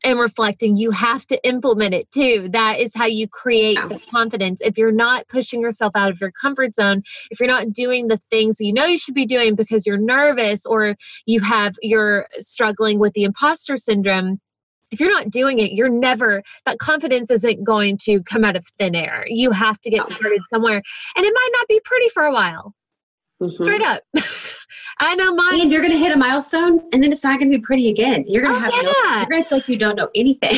and 0.05 0.19
reflecting, 0.19 0.77
you 0.77 0.91
have 0.91 1.25
to 1.25 1.47
implement 1.47 1.95
it 1.95 2.09
too. 2.11 2.47
That 2.49 2.79
is 2.79 2.93
how 2.95 3.05
you 3.07 3.27
create 3.27 3.79
the 3.89 3.99
confidence. 4.11 4.61
If 4.61 4.77
you're 4.77 4.91
not 4.91 5.27
pushing 5.27 5.59
yourself 5.61 5.95
out 5.95 6.11
of 6.11 6.21
your 6.21 6.31
comfort 6.31 6.75
zone, 6.75 7.01
if 7.31 7.39
you're 7.39 7.49
not 7.49 7.73
doing 7.73 8.07
the 8.07 8.17
things 8.17 8.57
you 8.59 8.71
know 8.71 8.85
you 8.85 8.99
should 8.99 9.15
be 9.15 9.25
doing 9.25 9.55
because 9.55 9.87
you're 9.87 9.97
nervous 9.97 10.63
or 10.65 10.95
you 11.25 11.41
have 11.41 11.75
you're 11.81 12.27
struggling 12.37 12.99
with 12.99 13.13
the 13.13 13.23
imposter 13.23 13.77
syndrome, 13.77 14.39
if 14.91 14.99
you're 14.99 15.11
not 15.11 15.31
doing 15.31 15.57
it, 15.57 15.71
you're 15.71 15.89
never, 15.89 16.43
that 16.65 16.77
confidence 16.77 17.31
isn't 17.31 17.63
going 17.63 17.97
to 18.03 18.21
come 18.21 18.45
out 18.45 18.55
of 18.55 18.65
thin 18.77 18.93
air. 18.93 19.25
You 19.27 19.49
have 19.51 19.81
to 19.81 19.89
get 19.89 20.07
started 20.09 20.41
somewhere. 20.45 20.83
And 21.15 21.25
it 21.25 21.33
might 21.33 21.49
not 21.53 21.67
be 21.67 21.81
pretty 21.83 22.09
for 22.09 22.23
a 22.23 22.31
while. 22.31 22.75
Mm-hmm. 23.41 23.63
Straight 23.63 23.81
up. 23.81 24.01
I 24.99 25.15
know 25.15 25.33
mine. 25.33 25.61
And 25.61 25.71
you're 25.71 25.81
going 25.81 25.91
to 25.91 25.97
hit 25.97 26.15
a 26.15 26.17
milestone 26.17 26.79
and 26.93 27.03
then 27.03 27.11
it's 27.11 27.23
not 27.23 27.39
going 27.39 27.51
to 27.51 27.57
be 27.57 27.61
pretty 27.61 27.89
again. 27.89 28.23
You're 28.27 28.43
going 28.43 28.59
to 28.59 28.67
oh, 28.67 28.71
have, 28.71 28.73
yeah. 28.73 28.81
no, 28.81 29.17
you're 29.17 29.25
going 29.25 29.43
to 29.43 29.49
feel 29.49 29.57
like 29.57 29.67
you 29.67 29.77
don't 29.77 29.95
know 29.95 30.09
anything. 30.15 30.57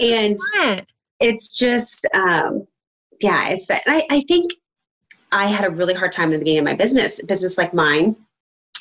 and 0.00 0.38
it's 1.20 1.56
just, 1.56 2.06
um, 2.14 2.66
yeah, 3.20 3.48
it's 3.48 3.66
that. 3.66 3.82
I, 3.86 4.06
I 4.10 4.24
think 4.28 4.52
I 5.32 5.46
had 5.46 5.64
a 5.64 5.70
really 5.70 5.94
hard 5.94 6.12
time 6.12 6.26
in 6.26 6.32
the 6.32 6.38
beginning 6.38 6.60
of 6.60 6.64
my 6.64 6.74
business, 6.74 7.20
business 7.22 7.58
like 7.58 7.74
mine. 7.74 8.16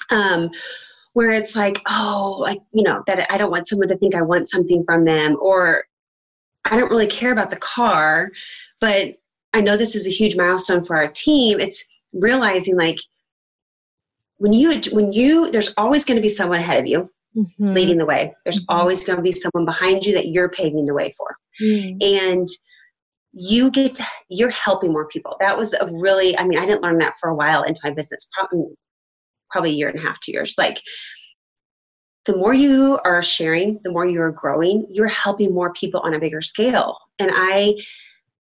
Um, 0.10 0.52
where 1.14 1.32
it's 1.32 1.56
like, 1.56 1.82
oh, 1.90 2.38
like, 2.40 2.60
you 2.72 2.84
know, 2.84 3.04
that 3.08 3.30
I 3.30 3.38
don't 3.38 3.52
want 3.52 3.68
someone 3.68 3.90
to 3.90 3.98
think 3.98 4.16
I 4.16 4.22
want 4.22 4.50
something 4.50 4.84
from 4.86 5.04
them, 5.04 5.38
or 5.42 5.84
I 6.66 6.78
don't 6.78 6.90
really 6.90 7.08
care 7.08 7.32
about 7.32 7.50
the 7.50 7.58
car, 7.58 8.32
but 8.80 9.16
I 9.54 9.62
know 9.62 9.76
this 9.76 9.96
is 9.96 10.08
a 10.08 10.12
huge 10.12 10.38
milestone 10.38 10.84
for 10.84 10.96
our 10.96 11.08
team. 11.08 11.60
It's 11.60 11.84
realizing 12.14 12.78
like 12.78 12.98
when 14.38 14.54
you 14.54 14.82
when 14.92 15.14
you 15.14 15.52
there's 15.52 15.74
always 15.78 16.04
going 16.04 16.16
to 16.16 16.22
be 16.22 16.30
someone 16.30 16.60
ahead 16.60 16.80
of 16.80 16.88
you 16.88 17.10
mm-hmm. 17.38 17.74
leading 17.74 17.98
the 17.98 18.06
way 18.06 18.34
there's 18.44 18.60
mm-hmm. 18.60 18.78
always 18.78 19.04
going 19.04 19.18
to 19.18 19.24
be 19.24 19.32
someone 19.32 19.66
behind 19.66 20.06
you 20.06 20.14
that 20.14 20.28
you're 20.28 20.50
paving 20.50 20.86
the 20.86 20.94
way 20.94 21.14
for 21.18 21.36
mm-hmm. 21.62 21.98
and 22.02 22.48
you 23.34 23.72
get 23.72 23.96
to, 23.96 24.04
you're 24.30 24.50
helping 24.50 24.92
more 24.92 25.08
people 25.08 25.36
that 25.40 25.58
was 25.58 25.74
a 25.74 25.86
really 25.94 26.38
i 26.38 26.44
mean 26.44 26.60
i 26.60 26.66
didn't 26.66 26.84
learn 26.84 26.98
that 26.98 27.14
for 27.20 27.30
a 27.30 27.36
while 27.36 27.64
into 27.64 27.80
my 27.84 27.92
business 27.92 28.30
probably 28.34 28.66
probably 29.50 29.72
a 29.72 29.74
year 29.74 29.90
and 29.90 30.00
a 30.00 30.02
half 30.02 30.20
two 30.20 30.32
years 30.32 30.56
like 30.58 30.82
the 32.26 32.36
more 32.36 32.54
you 32.54 33.00
are 33.06 33.22
sharing 33.22 33.80
the 33.84 33.92
more 33.92 34.06
you 34.06 34.22
are 34.22 34.32
growing 34.32 34.86
you're 34.90 35.08
helping 35.08 35.54
more 35.54 35.72
people 35.74 36.02
on 36.02 36.14
a 36.14 36.20
bigger 36.20 36.42
scale 36.42 36.98
and 37.20 37.30
i 37.34 37.74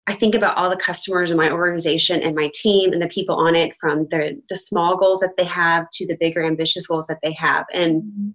I 0.09 0.13
think 0.13 0.33
about 0.33 0.57
all 0.57 0.71
the 0.71 0.75
customers 0.75 1.29
in 1.29 1.37
my 1.37 1.51
organization 1.51 2.23
and 2.23 2.35
my 2.35 2.49
team 2.51 2.93
and 2.93 3.01
the 3.01 3.07
people 3.09 3.35
on 3.35 3.53
it 3.53 3.75
from 3.75 4.07
the, 4.07 4.41
the 4.49 4.57
small 4.57 4.97
goals 4.97 5.19
that 5.19 5.37
they 5.37 5.43
have 5.43 5.87
to 5.93 6.07
the 6.07 6.17
bigger 6.19 6.43
ambitious 6.43 6.87
goals 6.87 7.05
that 7.07 7.19
they 7.21 7.31
have. 7.33 7.67
And 7.71 8.33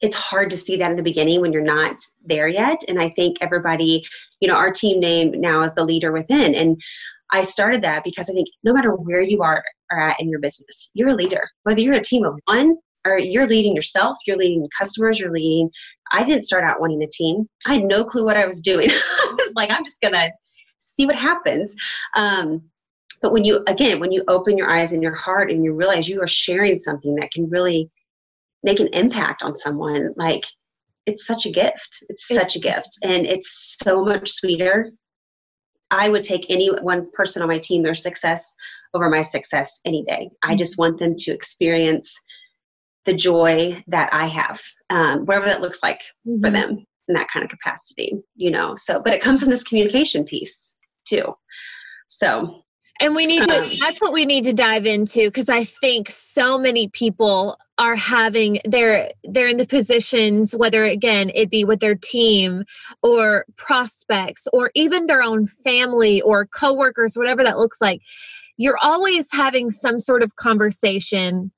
it's 0.00 0.16
hard 0.16 0.48
to 0.48 0.56
see 0.56 0.78
that 0.78 0.90
in 0.90 0.96
the 0.96 1.02
beginning 1.02 1.42
when 1.42 1.52
you're 1.52 1.60
not 1.60 2.02
there 2.24 2.48
yet. 2.48 2.80
And 2.88 2.98
I 2.98 3.10
think 3.10 3.36
everybody, 3.42 4.06
you 4.40 4.48
know, 4.48 4.56
our 4.56 4.70
team 4.70 5.00
name 5.00 5.38
now 5.38 5.60
is 5.60 5.74
the 5.74 5.84
leader 5.84 6.12
within. 6.12 6.54
And 6.54 6.80
I 7.30 7.42
started 7.42 7.82
that 7.82 8.02
because 8.02 8.30
I 8.30 8.32
think 8.32 8.48
no 8.64 8.72
matter 8.72 8.94
where 8.94 9.20
you 9.20 9.42
are, 9.42 9.62
are 9.92 10.00
at 10.00 10.18
in 10.18 10.30
your 10.30 10.40
business, 10.40 10.90
you're 10.94 11.10
a 11.10 11.14
leader. 11.14 11.46
Whether 11.64 11.82
you're 11.82 11.96
a 11.96 12.02
team 12.02 12.24
of 12.24 12.40
one 12.46 12.78
or 13.06 13.18
you're 13.18 13.46
leading 13.46 13.74
yourself, 13.74 14.16
you're 14.26 14.38
leading 14.38 14.66
customers, 14.78 15.20
you're 15.20 15.30
leading. 15.30 15.68
I 16.10 16.24
didn't 16.24 16.44
start 16.44 16.64
out 16.64 16.80
wanting 16.80 17.02
a 17.02 17.06
team. 17.06 17.46
I 17.66 17.74
had 17.74 17.84
no 17.84 18.02
clue 18.02 18.24
what 18.24 18.38
I 18.38 18.46
was 18.46 18.62
doing. 18.62 18.88
I 18.90 19.34
was 19.36 19.52
like, 19.54 19.70
I'm 19.70 19.84
just 19.84 20.00
gonna 20.00 20.30
see 20.80 21.06
what 21.06 21.14
happens. 21.14 21.76
Um, 22.16 22.62
but 23.22 23.32
when 23.32 23.44
you, 23.44 23.62
again, 23.66 24.00
when 24.00 24.12
you 24.12 24.24
open 24.28 24.56
your 24.56 24.70
eyes 24.70 24.92
and 24.92 25.02
your 25.02 25.14
heart 25.14 25.50
and 25.50 25.64
you 25.64 25.74
realize 25.74 26.08
you 26.08 26.22
are 26.22 26.26
sharing 26.26 26.78
something 26.78 27.14
that 27.16 27.30
can 27.30 27.48
really 27.48 27.88
make 28.62 28.80
an 28.80 28.88
impact 28.92 29.42
on 29.42 29.56
someone, 29.56 30.12
like 30.16 30.44
it's 31.06 31.26
such 31.26 31.46
a 31.46 31.50
gift. 31.50 32.02
It's 32.08 32.28
such 32.28 32.56
a 32.56 32.60
gift. 32.60 32.98
And 33.02 33.26
it's 33.26 33.76
so 33.82 34.04
much 34.04 34.28
sweeter. 34.30 34.90
I 35.90 36.08
would 36.08 36.22
take 36.22 36.46
any 36.48 36.68
one 36.68 37.10
person 37.12 37.42
on 37.42 37.48
my 37.48 37.58
team, 37.58 37.82
their 37.82 37.94
success 37.94 38.54
over 38.94 39.08
my 39.08 39.20
success 39.20 39.80
any 39.84 40.02
day. 40.04 40.30
I 40.42 40.54
just 40.54 40.78
want 40.78 40.98
them 40.98 41.14
to 41.16 41.32
experience 41.32 42.18
the 43.06 43.14
joy 43.14 43.82
that 43.88 44.12
I 44.12 44.26
have, 44.26 44.62
um, 44.90 45.24
whatever 45.24 45.46
that 45.46 45.60
looks 45.62 45.82
like 45.82 46.00
mm-hmm. 46.26 46.40
for 46.40 46.50
them 46.50 46.84
in 47.10 47.14
that 47.14 47.28
kind 47.28 47.44
of 47.44 47.50
capacity, 47.50 48.14
you 48.36 48.50
know. 48.50 48.74
So, 48.76 49.02
but 49.02 49.12
it 49.12 49.20
comes 49.20 49.40
from 49.40 49.50
this 49.50 49.64
communication 49.64 50.24
piece 50.24 50.76
too. 51.04 51.34
So, 52.06 52.62
and 53.00 53.14
we 53.14 53.24
need 53.24 53.48
to, 53.48 53.62
um, 53.62 53.70
that's 53.80 54.00
what 54.00 54.12
we 54.12 54.24
need 54.24 54.44
to 54.44 54.52
dive 54.52 54.86
into 54.86 55.28
because 55.28 55.48
I 55.48 55.64
think 55.64 56.08
so 56.08 56.56
many 56.58 56.88
people 56.88 57.58
are 57.78 57.96
having 57.96 58.60
they're 58.64 59.10
they're 59.24 59.48
in 59.48 59.56
the 59.56 59.66
positions 59.66 60.54
whether 60.54 60.84
again 60.84 61.30
it 61.34 61.50
be 61.50 61.64
with 61.64 61.80
their 61.80 61.94
team 61.94 62.64
or 63.02 63.46
prospects 63.56 64.46
or 64.52 64.70
even 64.74 65.06
their 65.06 65.22
own 65.22 65.46
family 65.46 66.20
or 66.20 66.44
coworkers 66.44 67.16
whatever 67.16 67.42
that 67.42 67.56
looks 67.56 67.80
like 67.80 68.02
you're 68.58 68.78
always 68.82 69.28
having 69.32 69.70
some 69.70 69.98
sort 69.98 70.22
of 70.22 70.36
conversation 70.36 71.50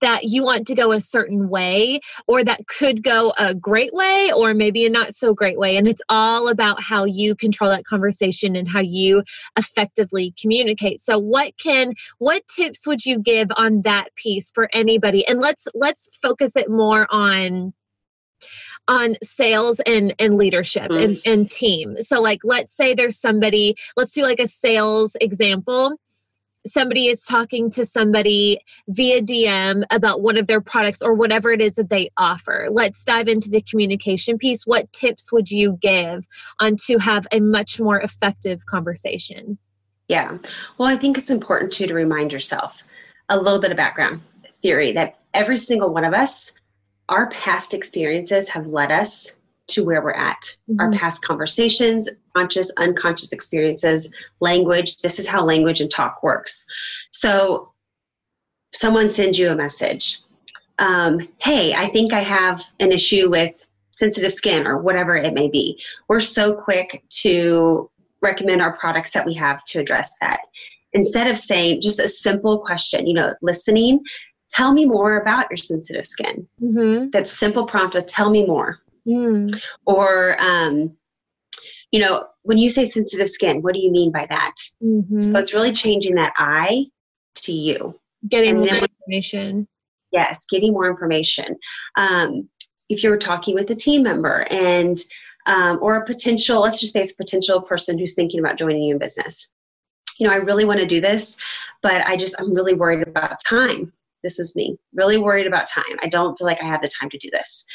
that 0.00 0.24
you 0.24 0.42
want 0.44 0.66
to 0.66 0.74
go 0.74 0.92
a 0.92 1.00
certain 1.00 1.48
way 1.48 2.00
or 2.26 2.44
that 2.44 2.66
could 2.66 3.02
go 3.02 3.32
a 3.38 3.54
great 3.54 3.92
way 3.94 4.30
or 4.34 4.54
maybe 4.54 4.84
a 4.84 4.90
not 4.90 5.14
so 5.14 5.34
great 5.34 5.58
way. 5.58 5.76
And 5.76 5.88
it's 5.88 6.02
all 6.08 6.48
about 6.48 6.82
how 6.82 7.04
you 7.04 7.34
control 7.34 7.70
that 7.70 7.84
conversation 7.84 8.56
and 8.56 8.68
how 8.68 8.80
you 8.80 9.22
effectively 9.56 10.34
communicate. 10.40 11.00
So 11.00 11.18
what 11.18 11.56
can 11.58 11.94
what 12.18 12.42
tips 12.54 12.86
would 12.86 13.04
you 13.04 13.18
give 13.18 13.48
on 13.56 13.82
that 13.82 14.14
piece 14.16 14.50
for 14.50 14.68
anybody? 14.72 15.26
And 15.26 15.40
let's 15.40 15.66
let's 15.74 16.16
focus 16.16 16.56
it 16.56 16.70
more 16.70 17.06
on 17.10 17.72
on 18.88 19.16
sales 19.22 19.80
and 19.80 20.14
and 20.18 20.36
leadership 20.36 20.90
mm. 20.90 21.04
and, 21.04 21.18
and 21.26 21.50
team 21.50 21.96
so 22.00 22.20
like 22.20 22.40
let's 22.44 22.72
say 22.72 22.94
there's 22.94 23.18
somebody 23.18 23.74
let's 23.96 24.12
do 24.12 24.22
like 24.22 24.38
a 24.38 24.46
sales 24.46 25.16
example 25.20 25.96
somebody 26.66 27.06
is 27.06 27.24
talking 27.24 27.70
to 27.70 27.84
somebody 27.84 28.58
via 28.88 29.22
DM 29.22 29.84
about 29.90 30.22
one 30.22 30.36
of 30.36 30.46
their 30.46 30.60
products 30.60 31.02
or 31.02 31.14
whatever 31.14 31.50
it 31.50 31.60
is 31.60 31.76
that 31.76 31.90
they 31.90 32.10
offer. 32.16 32.68
Let's 32.70 33.04
dive 33.04 33.28
into 33.28 33.48
the 33.48 33.62
communication 33.62 34.38
piece. 34.38 34.66
What 34.66 34.92
tips 34.92 35.32
would 35.32 35.50
you 35.50 35.78
give 35.80 36.26
on 36.60 36.76
to 36.86 36.98
have 36.98 37.26
a 37.32 37.40
much 37.40 37.80
more 37.80 38.00
effective 38.00 38.66
conversation? 38.66 39.58
Yeah. 40.08 40.38
Well, 40.78 40.88
I 40.88 40.96
think 40.96 41.18
it's 41.18 41.30
important 41.30 41.72
too 41.72 41.86
to 41.86 41.94
remind 41.94 42.32
yourself 42.32 42.84
a 43.28 43.36
little 43.36 43.58
bit 43.58 43.70
of 43.70 43.76
background 43.76 44.20
theory 44.52 44.92
that 44.92 45.18
every 45.34 45.56
single 45.56 45.92
one 45.92 46.04
of 46.04 46.14
us, 46.14 46.52
our 47.08 47.28
past 47.30 47.74
experiences 47.74 48.48
have 48.48 48.66
led 48.66 48.92
us 48.92 49.36
to 49.68 49.84
where 49.84 50.02
we're 50.02 50.12
at. 50.12 50.42
Mm-hmm. 50.70 50.80
Our 50.80 50.92
past 50.92 51.24
conversations, 51.24 52.08
conscious, 52.36 52.70
unconscious 52.78 53.32
experiences, 53.32 54.12
language. 54.40 54.98
This 54.98 55.18
is 55.18 55.28
how 55.28 55.44
language 55.44 55.80
and 55.80 55.90
talk 55.90 56.22
works. 56.22 56.64
So, 57.10 57.72
someone 58.72 59.08
sends 59.08 59.38
you 59.38 59.50
a 59.50 59.56
message. 59.56 60.20
Um, 60.78 61.28
hey, 61.38 61.72
I 61.74 61.86
think 61.86 62.12
I 62.12 62.20
have 62.20 62.62
an 62.80 62.92
issue 62.92 63.30
with 63.30 63.66
sensitive 63.90 64.32
skin 64.32 64.66
or 64.66 64.78
whatever 64.78 65.16
it 65.16 65.32
may 65.32 65.48
be. 65.48 65.80
We're 66.08 66.20
so 66.20 66.54
quick 66.54 67.02
to 67.22 67.90
recommend 68.22 68.60
our 68.60 68.76
products 68.76 69.12
that 69.12 69.24
we 69.24 69.34
have 69.34 69.64
to 69.64 69.80
address 69.80 70.18
that. 70.20 70.40
Instead 70.92 71.28
of 71.28 71.38
saying 71.38 71.80
just 71.80 71.98
a 71.98 72.08
simple 72.08 72.58
question, 72.58 73.06
you 73.06 73.14
know, 73.14 73.32
listening, 73.42 74.00
tell 74.50 74.72
me 74.72 74.84
more 74.84 75.20
about 75.20 75.50
your 75.50 75.56
sensitive 75.56 76.06
skin. 76.06 76.46
Mm-hmm. 76.62 77.08
That 77.08 77.26
simple 77.26 77.64
prompt 77.66 77.94
of 77.94 78.06
tell 78.06 78.30
me 78.30 78.46
more. 78.46 78.80
Mm. 79.06 79.60
Or, 79.84 80.36
um, 80.40 80.96
you 81.92 82.00
know, 82.00 82.26
when 82.42 82.58
you 82.58 82.68
say 82.68 82.84
sensitive 82.84 83.28
skin, 83.28 83.62
what 83.62 83.74
do 83.74 83.80
you 83.80 83.90
mean 83.90 84.10
by 84.10 84.26
that? 84.28 84.54
Mm-hmm. 84.82 85.20
So 85.20 85.36
it's 85.36 85.54
really 85.54 85.72
changing 85.72 86.14
that 86.16 86.32
I 86.36 86.86
to 87.36 87.52
you. 87.52 87.98
Getting 88.28 88.58
more 88.58 88.68
information. 88.68 89.68
Yes, 90.12 90.46
getting 90.46 90.72
more 90.72 90.88
information. 90.88 91.56
Um, 91.96 92.48
if 92.88 93.02
you're 93.02 93.16
talking 93.16 93.54
with 93.54 93.70
a 93.70 93.74
team 93.74 94.02
member 94.02 94.46
and 94.50 94.98
um, 95.46 95.78
or 95.80 95.96
a 95.96 96.04
potential, 96.04 96.60
let's 96.60 96.80
just 96.80 96.92
say 96.92 97.02
it's 97.02 97.12
a 97.12 97.16
potential 97.16 97.60
person 97.60 97.98
who's 97.98 98.14
thinking 98.14 98.40
about 98.40 98.58
joining 98.58 98.82
you 98.82 98.94
in 98.94 98.98
business. 98.98 99.48
You 100.18 100.26
know, 100.26 100.32
I 100.32 100.36
really 100.36 100.64
want 100.64 100.80
to 100.80 100.86
do 100.86 101.00
this, 101.00 101.36
but 101.82 102.04
I 102.06 102.16
just 102.16 102.34
I'm 102.40 102.54
really 102.54 102.74
worried 102.74 103.06
about 103.06 103.44
time. 103.44 103.92
This 104.22 104.38
was 104.38 104.56
me, 104.56 104.76
really 104.94 105.18
worried 105.18 105.46
about 105.46 105.68
time. 105.68 105.84
I 106.02 106.08
don't 106.08 106.36
feel 106.36 106.46
like 106.46 106.62
I 106.62 106.66
have 106.66 106.82
the 106.82 106.88
time 106.88 107.10
to 107.10 107.18
do 107.18 107.30
this 107.30 107.66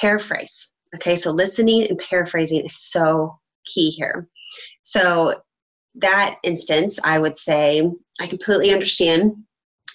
paraphrase. 0.00 0.70
Okay, 0.94 1.16
so 1.16 1.30
listening 1.30 1.86
and 1.88 1.98
paraphrasing 1.98 2.64
is 2.64 2.76
so 2.76 3.38
key 3.64 3.90
here. 3.90 4.28
So, 4.82 5.40
that 5.96 6.36
instance, 6.42 6.98
I 7.04 7.18
would 7.18 7.36
say, 7.36 7.88
I 8.20 8.26
completely 8.26 8.72
understand. 8.72 9.32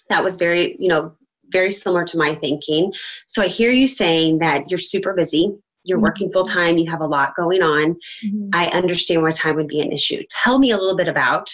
That 0.10 0.24
was 0.24 0.38
very, 0.38 0.76
you 0.80 0.88
know, 0.88 1.14
very 1.52 1.72
similar 1.72 2.04
to 2.06 2.18
my 2.18 2.36
thinking. 2.36 2.92
So, 3.28 3.42
I 3.42 3.48
hear 3.48 3.72
you 3.72 3.88
saying 3.88 4.40
that 4.40 4.70
you're 4.70 4.78
super 4.78 5.14
busy, 5.14 5.54
you're 5.84 5.98
mm-hmm. 5.98 6.04
working 6.04 6.30
full 6.30 6.44
time, 6.44 6.78
you 6.78 6.90
have 6.90 7.02
a 7.02 7.08
lot 7.08 7.36
going 7.36 7.62
on. 7.62 7.96
Mm-hmm. 8.26 8.50
I 8.54 8.68
understand 8.68 9.22
why 9.22 9.32
time 9.32 9.56
would 9.56 9.68
be 9.68 9.82
an 9.82 9.92
issue. 9.92 10.24
Tell 10.30 10.60
me 10.60 10.72
a 10.72 10.78
little 10.78 10.98
bit 10.98 11.08
about 11.08 11.50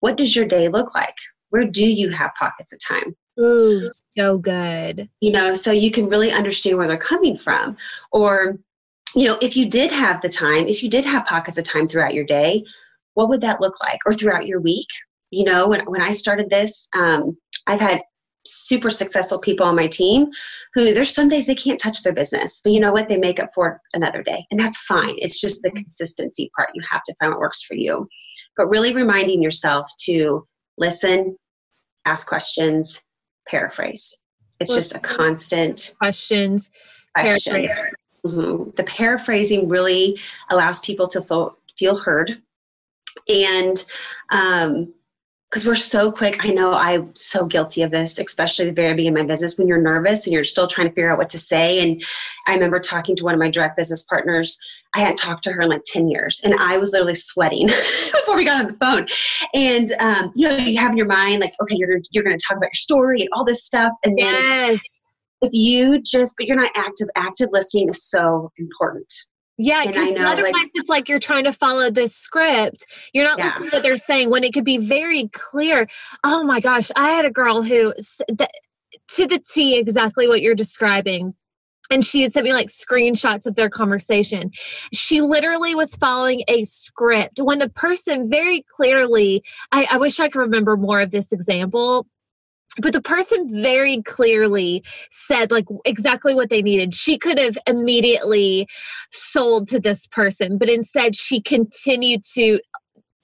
what 0.00 0.16
does 0.16 0.36
your 0.36 0.46
day 0.46 0.68
look 0.68 0.94
like? 0.94 1.16
Where 1.50 1.64
do 1.64 1.84
you 1.84 2.10
have 2.10 2.32
pockets 2.38 2.72
of 2.72 2.78
time? 2.86 3.16
Ooh, 3.38 3.90
so 4.10 4.38
good. 4.38 5.08
You 5.20 5.32
know, 5.32 5.54
so 5.54 5.70
you 5.70 5.90
can 5.90 6.08
really 6.08 6.32
understand 6.32 6.78
where 6.78 6.88
they're 6.88 6.96
coming 6.96 7.36
from. 7.36 7.76
Or, 8.12 8.58
you 9.14 9.24
know, 9.24 9.38
if 9.42 9.56
you 9.56 9.68
did 9.68 9.90
have 9.90 10.20
the 10.20 10.28
time, 10.28 10.66
if 10.66 10.82
you 10.82 10.88
did 10.88 11.04
have 11.04 11.26
pockets 11.26 11.58
of 11.58 11.64
time 11.64 11.86
throughout 11.86 12.14
your 12.14 12.24
day, 12.24 12.64
what 13.14 13.28
would 13.28 13.40
that 13.42 13.60
look 13.60 13.80
like? 13.82 13.98
Or 14.06 14.12
throughout 14.12 14.46
your 14.46 14.60
week? 14.60 14.88
You 15.30 15.44
know, 15.44 15.68
when, 15.68 15.80
when 15.86 16.02
I 16.02 16.12
started 16.12 16.48
this, 16.48 16.88
um, 16.94 17.36
I've 17.66 17.80
had 17.80 18.00
super 18.46 18.90
successful 18.90 19.38
people 19.38 19.66
on 19.66 19.74
my 19.74 19.86
team 19.86 20.26
who 20.74 20.94
there's 20.94 21.14
some 21.14 21.28
days 21.28 21.46
they 21.46 21.54
can't 21.54 21.80
touch 21.80 22.02
their 22.02 22.12
business 22.12 22.60
but 22.62 22.72
you 22.72 22.78
know 22.78 22.92
what 22.92 23.08
they 23.08 23.16
make 23.16 23.40
up 23.40 23.48
for 23.52 23.80
another 23.92 24.22
day 24.22 24.46
and 24.50 24.60
that's 24.60 24.82
fine 24.82 25.16
it's 25.18 25.40
just 25.40 25.62
the 25.62 25.70
consistency 25.72 26.48
part 26.56 26.70
you 26.74 26.82
have 26.88 27.02
to 27.02 27.14
find 27.18 27.32
what 27.32 27.40
works 27.40 27.62
for 27.62 27.74
you 27.74 28.08
but 28.56 28.68
really 28.68 28.94
reminding 28.94 29.42
yourself 29.42 29.90
to 29.98 30.46
listen 30.78 31.36
ask 32.04 32.28
questions 32.28 33.02
paraphrase. 33.46 34.20
It's 34.60 34.74
just 34.74 34.94
a 34.94 34.98
constant 34.98 35.94
questions. 35.98 36.70
Question. 37.14 37.68
Mm-hmm. 38.24 38.70
The 38.70 38.84
paraphrasing 38.84 39.68
really 39.68 40.18
allows 40.50 40.80
people 40.80 41.08
to 41.08 41.22
feel, 41.22 41.56
feel 41.78 41.96
heard. 41.96 42.42
And 43.28 43.84
um, 44.30 44.92
because 45.50 45.64
we're 45.64 45.74
so 45.76 46.10
quick. 46.10 46.44
I 46.44 46.48
know 46.48 46.72
I'm 46.72 47.14
so 47.14 47.46
guilty 47.46 47.82
of 47.82 47.92
this, 47.92 48.18
especially 48.18 48.66
the 48.66 48.72
very 48.72 48.94
beginning 48.94 49.18
of 49.18 49.26
my 49.26 49.32
business 49.32 49.56
when 49.56 49.68
you're 49.68 49.80
nervous 49.80 50.26
and 50.26 50.34
you're 50.34 50.44
still 50.44 50.66
trying 50.66 50.88
to 50.88 50.92
figure 50.92 51.10
out 51.10 51.18
what 51.18 51.30
to 51.30 51.38
say. 51.38 51.80
And 51.80 52.02
I 52.48 52.54
remember 52.54 52.80
talking 52.80 53.14
to 53.16 53.24
one 53.24 53.32
of 53.32 53.38
my 53.38 53.48
direct 53.48 53.76
business 53.76 54.02
partners. 54.02 54.58
I 54.94 55.00
hadn't 55.00 55.18
talked 55.18 55.44
to 55.44 55.52
her 55.52 55.62
in 55.62 55.68
like 55.68 55.82
10 55.84 56.08
years, 56.08 56.40
and 56.42 56.54
I 56.54 56.78
was 56.78 56.92
literally 56.92 57.14
sweating 57.14 57.66
before 58.12 58.36
we 58.36 58.44
got 58.44 58.60
on 58.60 58.66
the 58.66 58.72
phone. 58.74 59.06
And 59.54 59.92
um, 60.00 60.32
you 60.34 60.48
know, 60.48 60.56
you 60.56 60.78
have 60.80 60.90
in 60.90 60.96
your 60.96 61.06
mind 61.06 61.42
like, 61.42 61.54
okay, 61.62 61.76
you're 61.78 61.98
you're 62.12 62.24
going 62.24 62.36
to 62.36 62.44
talk 62.46 62.56
about 62.56 62.68
your 62.68 62.74
story 62.74 63.20
and 63.20 63.28
all 63.32 63.44
this 63.44 63.64
stuff, 63.64 63.92
and 64.04 64.18
then 64.18 64.34
yes. 64.34 64.80
if 65.42 65.50
you 65.52 66.00
just, 66.00 66.34
but 66.36 66.46
you're 66.46 66.56
not 66.56 66.70
active. 66.74 67.08
Active 67.14 67.50
listening 67.52 67.88
is 67.88 68.08
so 68.08 68.50
important. 68.58 69.12
Yeah, 69.58 69.84
know, 69.84 70.26
otherwise 70.26 70.52
like, 70.52 70.70
it's 70.74 70.88
like 70.90 71.08
you're 71.08 71.18
trying 71.18 71.44
to 71.44 71.52
follow 71.52 71.90
the 71.90 72.08
script. 72.08 72.84
You're 73.14 73.24
not 73.24 73.38
yeah. 73.38 73.46
listening 73.46 73.70
to 73.70 73.76
what 73.76 73.82
they're 73.82 73.96
saying 73.96 74.28
when 74.30 74.44
it 74.44 74.52
could 74.52 74.66
be 74.66 74.76
very 74.76 75.28
clear. 75.28 75.88
Oh 76.24 76.44
my 76.44 76.60
gosh, 76.60 76.90
I 76.94 77.08
had 77.08 77.24
a 77.24 77.30
girl 77.30 77.62
who 77.62 77.94
to 79.08 79.26
the 79.26 79.38
T 79.50 79.78
exactly 79.78 80.28
what 80.28 80.42
you're 80.42 80.54
describing. 80.54 81.34
And 81.88 82.04
she 82.04 82.22
had 82.22 82.32
sent 82.32 82.44
me 82.44 82.52
like 82.52 82.66
screenshots 82.66 83.46
of 83.46 83.54
their 83.54 83.70
conversation. 83.70 84.50
She 84.92 85.20
literally 85.20 85.74
was 85.74 85.94
following 85.94 86.42
a 86.48 86.64
script 86.64 87.38
when 87.40 87.60
the 87.60 87.68
person 87.68 88.28
very 88.28 88.64
clearly, 88.76 89.44
I, 89.70 89.86
I 89.92 89.98
wish 89.98 90.18
I 90.18 90.28
could 90.28 90.40
remember 90.40 90.76
more 90.76 91.00
of 91.00 91.12
this 91.12 91.30
example, 91.32 92.08
but 92.80 92.92
the 92.92 93.02
person 93.02 93.48
very 93.62 94.02
clearly 94.02 94.82
said 95.10 95.50
like 95.50 95.66
exactly 95.84 96.34
what 96.34 96.50
they 96.50 96.62
needed. 96.62 96.94
She 96.94 97.18
could 97.18 97.38
have 97.38 97.58
immediately 97.66 98.66
sold 99.12 99.68
to 99.68 99.80
this 99.80 100.06
person 100.08 100.58
but 100.58 100.68
instead 100.68 101.16
she 101.16 101.40
continued 101.40 102.22
to 102.34 102.58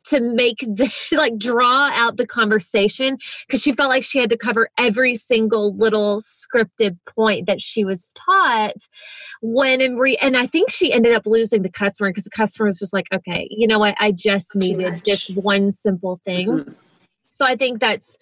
to 0.05 0.21
make 0.21 0.59
the 0.61 0.93
like 1.13 1.39
draw 1.39 1.91
out 1.93 2.17
the 2.17 2.27
conversation 2.27 3.17
because 3.47 3.63
she 3.63 3.73
felt 3.73 3.89
like 3.89 4.03
she 4.03 4.19
had 4.19 4.31
to 4.31 4.37
cover 4.37 4.69
every 4.77 5.15
single 5.15 5.77
little 5.77 6.21
scripted 6.21 6.99
point 7.07 7.47
that 7.47 7.61
she 7.61 7.85
was 7.85 8.11
taught 8.15 8.75
when 9.43 9.81
in 9.81 9.97
re- 9.97 10.19
and 10.21 10.37
i 10.37 10.47
think 10.47 10.71
she 10.71 10.93
ended 10.93 11.15
up 11.15 11.25
losing 11.25 11.63
the 11.63 11.71
customer 11.71 12.11
because 12.11 12.25
the 12.25 12.31
customer 12.31 12.67
was 12.67 12.79
just 12.79 12.93
like 12.93 13.07
okay 13.15 13.49
you 13.51 13.67
know 13.67 13.79
what? 13.79 13.95
I 14.01 14.13
just 14.13 14.57
needed 14.57 15.03
this 15.05 15.29
one 15.31 15.71
simple 15.71 16.21
thing. 16.25 16.49
Mm-hmm. 16.49 16.73
So 17.43 17.49
i 17.49 17.57
think 17.57 17.81
that's 17.81 18.17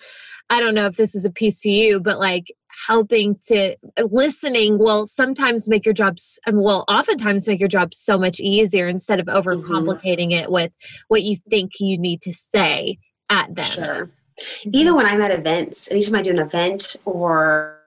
i 0.48 0.58
don't 0.60 0.74
know 0.74 0.86
if 0.86 0.96
this 0.96 1.14
is 1.14 1.24
a 1.24 1.30
piece 1.30 1.60
to 1.60 1.70
you 1.70 2.00
but 2.00 2.18
like 2.18 2.52
helping 2.86 3.36
to 3.46 3.76
listening 4.10 4.78
will 4.78 5.04
sometimes 5.04 5.68
make 5.68 5.84
your 5.84 5.92
jobs 5.92 6.38
well 6.50 6.84
oftentimes 6.88 7.46
make 7.46 7.60
your 7.60 7.68
job 7.68 7.92
so 7.92 8.18
much 8.18 8.40
easier 8.40 8.88
instead 8.88 9.20
of 9.20 9.26
mm-hmm. 9.26 9.48
overcomplicating 9.48 10.30
mm-hmm. 10.30 10.44
it 10.44 10.50
with 10.50 10.72
what 11.08 11.22
you 11.22 11.36
think 11.50 11.72
you 11.80 11.98
need 11.98 12.22
to 12.22 12.32
say 12.32 12.96
at 13.28 13.54
them 13.54 13.64
sure 13.64 14.06
mm-hmm. 14.06 14.70
even 14.72 14.94
when 14.94 15.06
i'm 15.06 15.20
at 15.20 15.30
events 15.30 15.90
anytime 15.90 16.14
i 16.14 16.22
do 16.22 16.30
an 16.30 16.38
event 16.38 16.96
or 17.04 17.78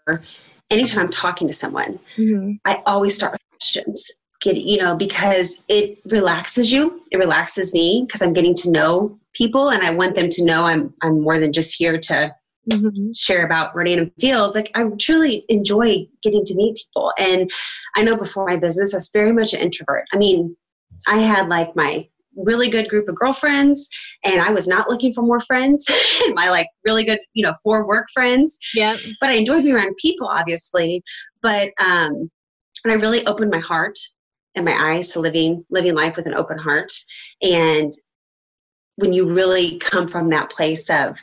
anytime 0.69 1.01
i'm 1.01 1.09
talking 1.09 1.47
to 1.47 1.53
someone 1.53 1.99
mm-hmm. 2.17 2.53
i 2.65 2.81
always 2.85 3.15
start 3.15 3.31
with 3.33 3.41
questions 3.51 4.11
get 4.41 4.57
you 4.57 4.77
know 4.77 4.95
because 4.95 5.63
it 5.69 5.99
relaxes 6.07 6.71
you 6.71 7.01
it 7.11 7.17
relaxes 7.17 7.73
me 7.73 8.03
because 8.05 8.21
i'm 8.21 8.33
getting 8.33 8.53
to 8.53 8.69
know 8.69 9.17
people 9.33 9.69
and 9.69 9.83
i 9.83 9.89
want 9.89 10.15
them 10.15 10.29
to 10.29 10.43
know 10.43 10.65
i'm 10.65 10.93
i'm 11.01 11.21
more 11.21 11.39
than 11.39 11.53
just 11.53 11.75
here 11.75 11.97
to 11.97 12.33
mm-hmm. 12.69 13.11
share 13.15 13.45
about 13.45 13.75
Rodan 13.75 13.99
and 13.99 14.11
Fields, 14.19 14.55
like 14.55 14.71
I 14.75 14.83
truly 14.99 15.45
enjoy 15.49 16.07
getting 16.21 16.43
to 16.45 16.55
meet 16.55 16.75
people. 16.75 17.11
And 17.17 17.49
I 17.95 18.03
know 18.03 18.15
before 18.15 18.47
my 18.47 18.57
business, 18.57 18.93
I 18.93 18.97
was 18.97 19.09
very 19.13 19.31
much 19.31 19.53
an 19.53 19.59
introvert. 19.59 20.05
I 20.13 20.17
mean, 20.17 20.55
I 21.07 21.17
had 21.17 21.49
like 21.49 21.75
my 21.75 22.07
really 22.35 22.69
good 22.69 22.89
group 22.89 23.07
of 23.07 23.15
girlfriends 23.15 23.87
and 24.23 24.41
I 24.41 24.49
was 24.49 24.67
not 24.67 24.89
looking 24.89 25.13
for 25.13 25.21
more 25.21 25.39
friends. 25.41 25.85
my 26.33 26.49
like 26.49 26.67
really 26.85 27.03
good, 27.03 27.19
you 27.33 27.43
know, 27.43 27.53
four 27.63 27.87
work 27.87 28.07
friends. 28.13 28.57
Yeah. 28.73 28.97
But 29.19 29.29
I 29.29 29.33
enjoyed 29.33 29.63
being 29.63 29.75
around 29.75 29.95
people, 29.97 30.27
obviously. 30.27 31.03
But 31.41 31.69
um 31.79 32.29
and 32.83 32.91
I 32.91 32.95
really 32.95 33.25
opened 33.27 33.51
my 33.51 33.59
heart 33.59 33.97
and 34.55 34.65
my 34.65 34.73
eyes 34.73 35.11
to 35.13 35.19
living 35.19 35.63
living 35.69 35.95
life 35.95 36.15
with 36.15 36.25
an 36.25 36.33
open 36.33 36.57
heart. 36.57 36.91
And 37.41 37.93
when 38.95 39.13
you 39.13 39.29
really 39.29 39.79
come 39.79 40.07
from 40.07 40.29
that 40.29 40.49
place 40.49 40.89
of 40.89 41.19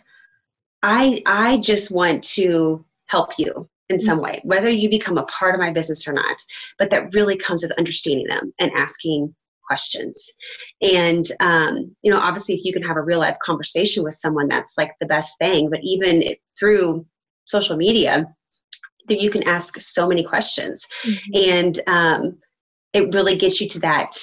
I 0.83 1.23
I 1.27 1.59
just 1.59 1.91
want 1.91 2.23
to 2.25 2.85
help 3.07 3.33
you 3.39 3.69
in 3.89 3.99
some 3.99 4.19
mm-hmm. 4.19 4.25
way, 4.25 4.41
whether 4.45 4.71
you 4.71 4.89
become 4.89 5.19
a 5.19 5.25
part 5.25 5.55
of 5.55 5.61
my 5.61 5.73
business 5.73 6.07
or 6.09 6.13
not. 6.13 6.37
But 6.79 6.91
that 6.91 7.13
really 7.13 7.37
comes 7.37 7.63
with 7.63 7.73
understanding 7.73 8.27
them 8.27 8.53
and 8.59 8.71
asking 8.77 9.35
questions. 9.67 10.33
And 10.81 11.31
um, 11.41 11.95
you 12.03 12.11
know, 12.11 12.19
obviously, 12.19 12.55
if 12.55 12.65
you 12.65 12.73
can 12.73 12.83
have 12.83 12.97
a 12.97 13.03
real 13.03 13.19
life 13.19 13.37
conversation 13.43 14.03
with 14.03 14.15
someone, 14.15 14.49
that's 14.49 14.79
like 14.79 14.93
the 15.01 15.07
best 15.07 15.39
thing. 15.39 15.71
But 15.71 15.81
even 15.83 16.23
through 16.59 17.07
social 17.45 17.77
media, 17.77 18.27
that 19.09 19.21
you 19.21 19.31
can 19.31 19.43
ask 19.45 19.81
so 19.81 20.09
many 20.09 20.23
questions, 20.23 20.87
mm-hmm. 21.05 21.53
and 21.53 21.81
um, 21.87 22.39
it 22.93 23.13
really 23.13 23.37
gets 23.37 23.61
you 23.61 23.69
to 23.69 23.81
that 23.81 24.17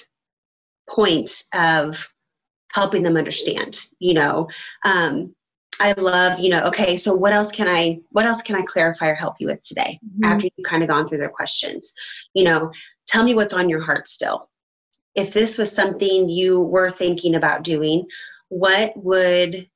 point 0.90 1.44
of 1.54 2.08
helping 2.74 3.04
them 3.04 3.18
understand. 3.18 3.80
You 4.00 4.14
know, 4.16 4.48
um, 4.86 5.34
I 5.80 5.94
love, 5.94 6.40
you 6.40 6.50
know, 6.50 6.64
okay, 6.64 6.98
so 6.98 7.14
what 7.14 7.34
else 7.34 7.52
can 7.52 7.68
I 7.68 8.00
what 8.10 8.26
else 8.26 8.42
can 8.42 8.56
I 8.56 8.64
clarify 8.64 9.08
or 9.08 9.16
help 9.16 9.36
you 9.40 9.48
with 9.48 9.64
today 9.64 10.00
mm-hmm. 10.06 10.24
after 10.24 10.46
you've 10.46 10.68
kind 10.68 10.84
of 10.84 10.90
gone 10.90 11.08
through 11.08 11.20
their 11.20 11.30
questions? 11.30 11.94
You 12.34 12.46
know, 12.46 12.72
tell 13.08 13.24
me 13.24 13.36
what's 13.36 13.54
on 13.54 13.70
your 13.70 13.82
heart 13.82 14.08
still. 14.08 14.50
If 15.16 15.34
this 15.34 15.58
was 15.58 15.72
something 15.72 16.30
you 16.30 16.62
were 16.62 16.90
thinking 16.90 17.36
about 17.36 17.64
doing, 17.64 18.06
what 18.50 18.94
would 18.96 19.70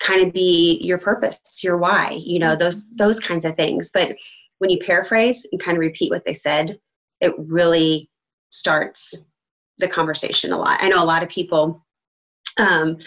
kind 0.00 0.26
of 0.26 0.32
be 0.32 0.78
your 0.82 0.98
purpose, 0.98 1.62
your 1.62 1.78
why, 1.78 2.20
you 2.24 2.38
know, 2.38 2.56
those 2.56 2.86
mm-hmm. 2.86 2.96
those 2.96 3.20
kinds 3.20 3.44
of 3.44 3.56
things. 3.56 3.90
But 3.92 4.16
when 4.58 4.70
you 4.70 4.78
paraphrase 4.78 5.46
and 5.52 5.62
kind 5.62 5.76
of 5.76 5.80
repeat 5.80 6.10
what 6.10 6.24
they 6.24 6.34
said, 6.34 6.78
it 7.20 7.34
really 7.38 8.10
starts 8.50 9.24
the 9.78 9.88
conversation 9.88 10.52
a 10.52 10.58
lot. 10.58 10.82
I 10.82 10.88
know 10.88 11.02
a 11.02 11.04
lot 11.04 11.22
of 11.22 11.28
people 11.28 11.85
um, 12.58 12.98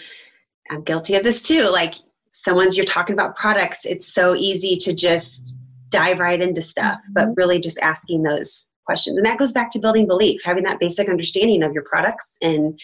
I'm 0.70 0.82
guilty 0.82 1.14
of 1.14 1.22
this 1.22 1.42
too. 1.42 1.64
Like 1.64 1.94
someone's 2.30 2.76
you're 2.76 2.84
talking 2.84 3.14
about 3.14 3.36
products, 3.36 3.84
it's 3.84 4.12
so 4.12 4.34
easy 4.34 4.76
to 4.76 4.94
just 4.94 5.56
dive 5.90 6.20
right 6.20 6.40
into 6.40 6.62
stuff, 6.62 7.00
but 7.12 7.24
mm-hmm. 7.24 7.34
really 7.36 7.58
just 7.58 7.78
asking 7.80 8.22
those 8.22 8.70
questions. 8.86 9.18
And 9.18 9.26
that 9.26 9.38
goes 9.38 9.52
back 9.52 9.70
to 9.70 9.78
building 9.78 10.06
belief, 10.06 10.40
having 10.44 10.64
that 10.64 10.80
basic 10.80 11.08
understanding 11.08 11.62
of 11.62 11.72
your 11.72 11.84
products 11.84 12.36
and 12.40 12.78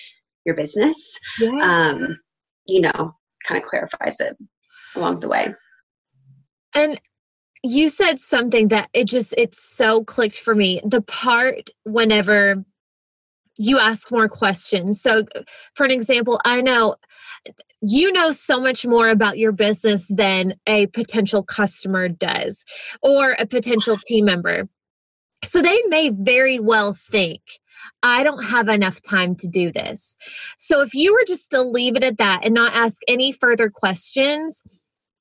your 0.44 0.54
business. 0.54 1.18
Yeah. 1.40 1.58
Um, 1.62 2.18
you 2.68 2.80
know, 2.80 3.14
kind 3.46 3.62
of 3.62 3.68
clarifies 3.68 4.20
it 4.20 4.36
along 4.94 5.20
the 5.20 5.28
way. 5.28 5.54
And 6.74 7.00
you 7.62 7.88
said 7.88 8.20
something 8.20 8.68
that 8.68 8.88
it 8.92 9.04
just 9.04 9.34
it's 9.36 9.62
so 9.62 10.04
clicked 10.04 10.38
for 10.38 10.54
me. 10.54 10.80
The 10.84 11.02
part 11.02 11.70
whenever 11.84 12.64
you 13.58 13.78
ask 13.78 14.10
more 14.10 14.28
questions. 14.28 15.00
So, 15.00 15.24
for 15.74 15.84
an 15.84 15.90
example, 15.90 16.40
I 16.44 16.60
know 16.60 16.96
you 17.80 18.10
know 18.12 18.32
so 18.32 18.60
much 18.60 18.86
more 18.86 19.08
about 19.08 19.38
your 19.38 19.52
business 19.52 20.06
than 20.08 20.54
a 20.66 20.86
potential 20.88 21.42
customer 21.42 22.08
does 22.08 22.64
or 23.02 23.36
a 23.38 23.46
potential 23.46 23.96
team 24.06 24.24
member. 24.24 24.68
So, 25.44 25.62
they 25.62 25.80
may 25.88 26.10
very 26.10 26.58
well 26.58 26.94
think, 26.94 27.40
I 28.02 28.22
don't 28.22 28.44
have 28.44 28.68
enough 28.68 29.00
time 29.02 29.36
to 29.36 29.48
do 29.48 29.72
this. 29.72 30.16
So, 30.58 30.82
if 30.82 30.94
you 30.94 31.12
were 31.12 31.24
just 31.26 31.50
to 31.50 31.62
leave 31.62 31.96
it 31.96 32.04
at 32.04 32.18
that 32.18 32.44
and 32.44 32.54
not 32.54 32.74
ask 32.74 33.00
any 33.08 33.32
further 33.32 33.70
questions, 33.70 34.62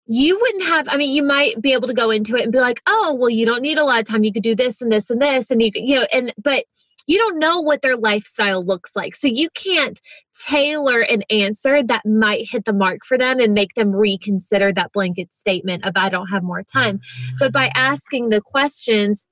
you 0.07 0.39
wouldn't 0.39 0.63
have 0.63 0.87
i 0.89 0.97
mean 0.97 1.11
you 1.11 1.23
might 1.23 1.59
be 1.61 1.73
able 1.73 1.87
to 1.87 1.93
go 1.93 2.11
into 2.11 2.35
it 2.35 2.43
and 2.43 2.51
be 2.51 2.59
like 2.59 2.81
oh 2.85 3.15
well 3.17 3.29
you 3.29 3.45
don't 3.45 3.61
need 3.61 3.77
a 3.77 3.83
lot 3.83 3.99
of 3.99 4.05
time 4.05 4.23
you 4.23 4.31
could 4.31 4.43
do 4.43 4.53
this 4.55 4.81
and 4.81 4.91
this 4.91 5.09
and 5.09 5.21
this 5.21 5.49
and 5.49 5.61
you 5.61 5.71
you 5.73 5.95
know 5.95 6.05
and 6.13 6.31
but 6.43 6.65
you 7.07 7.17
don't 7.17 7.39
know 7.39 7.59
what 7.59 7.81
their 7.81 7.97
lifestyle 7.97 8.65
looks 8.65 8.95
like. 8.95 9.15
So 9.15 9.27
you 9.27 9.49
can't 9.53 9.99
tailor 10.47 11.01
an 11.01 11.23
answer 11.29 11.83
that 11.83 12.05
might 12.05 12.49
hit 12.49 12.65
the 12.65 12.73
mark 12.73 13.05
for 13.05 13.17
them 13.17 13.39
and 13.39 13.53
make 13.53 13.75
them 13.75 13.91
reconsider 13.91 14.71
that 14.73 14.91
blanket 14.91 15.33
statement 15.33 15.85
of 15.85 15.93
I 15.95 16.09
don't 16.09 16.27
have 16.27 16.43
more 16.43 16.63
time. 16.63 16.99
But 17.39 17.53
by 17.53 17.71
asking 17.75 18.29
the 18.29 18.41
questions, 18.41 19.27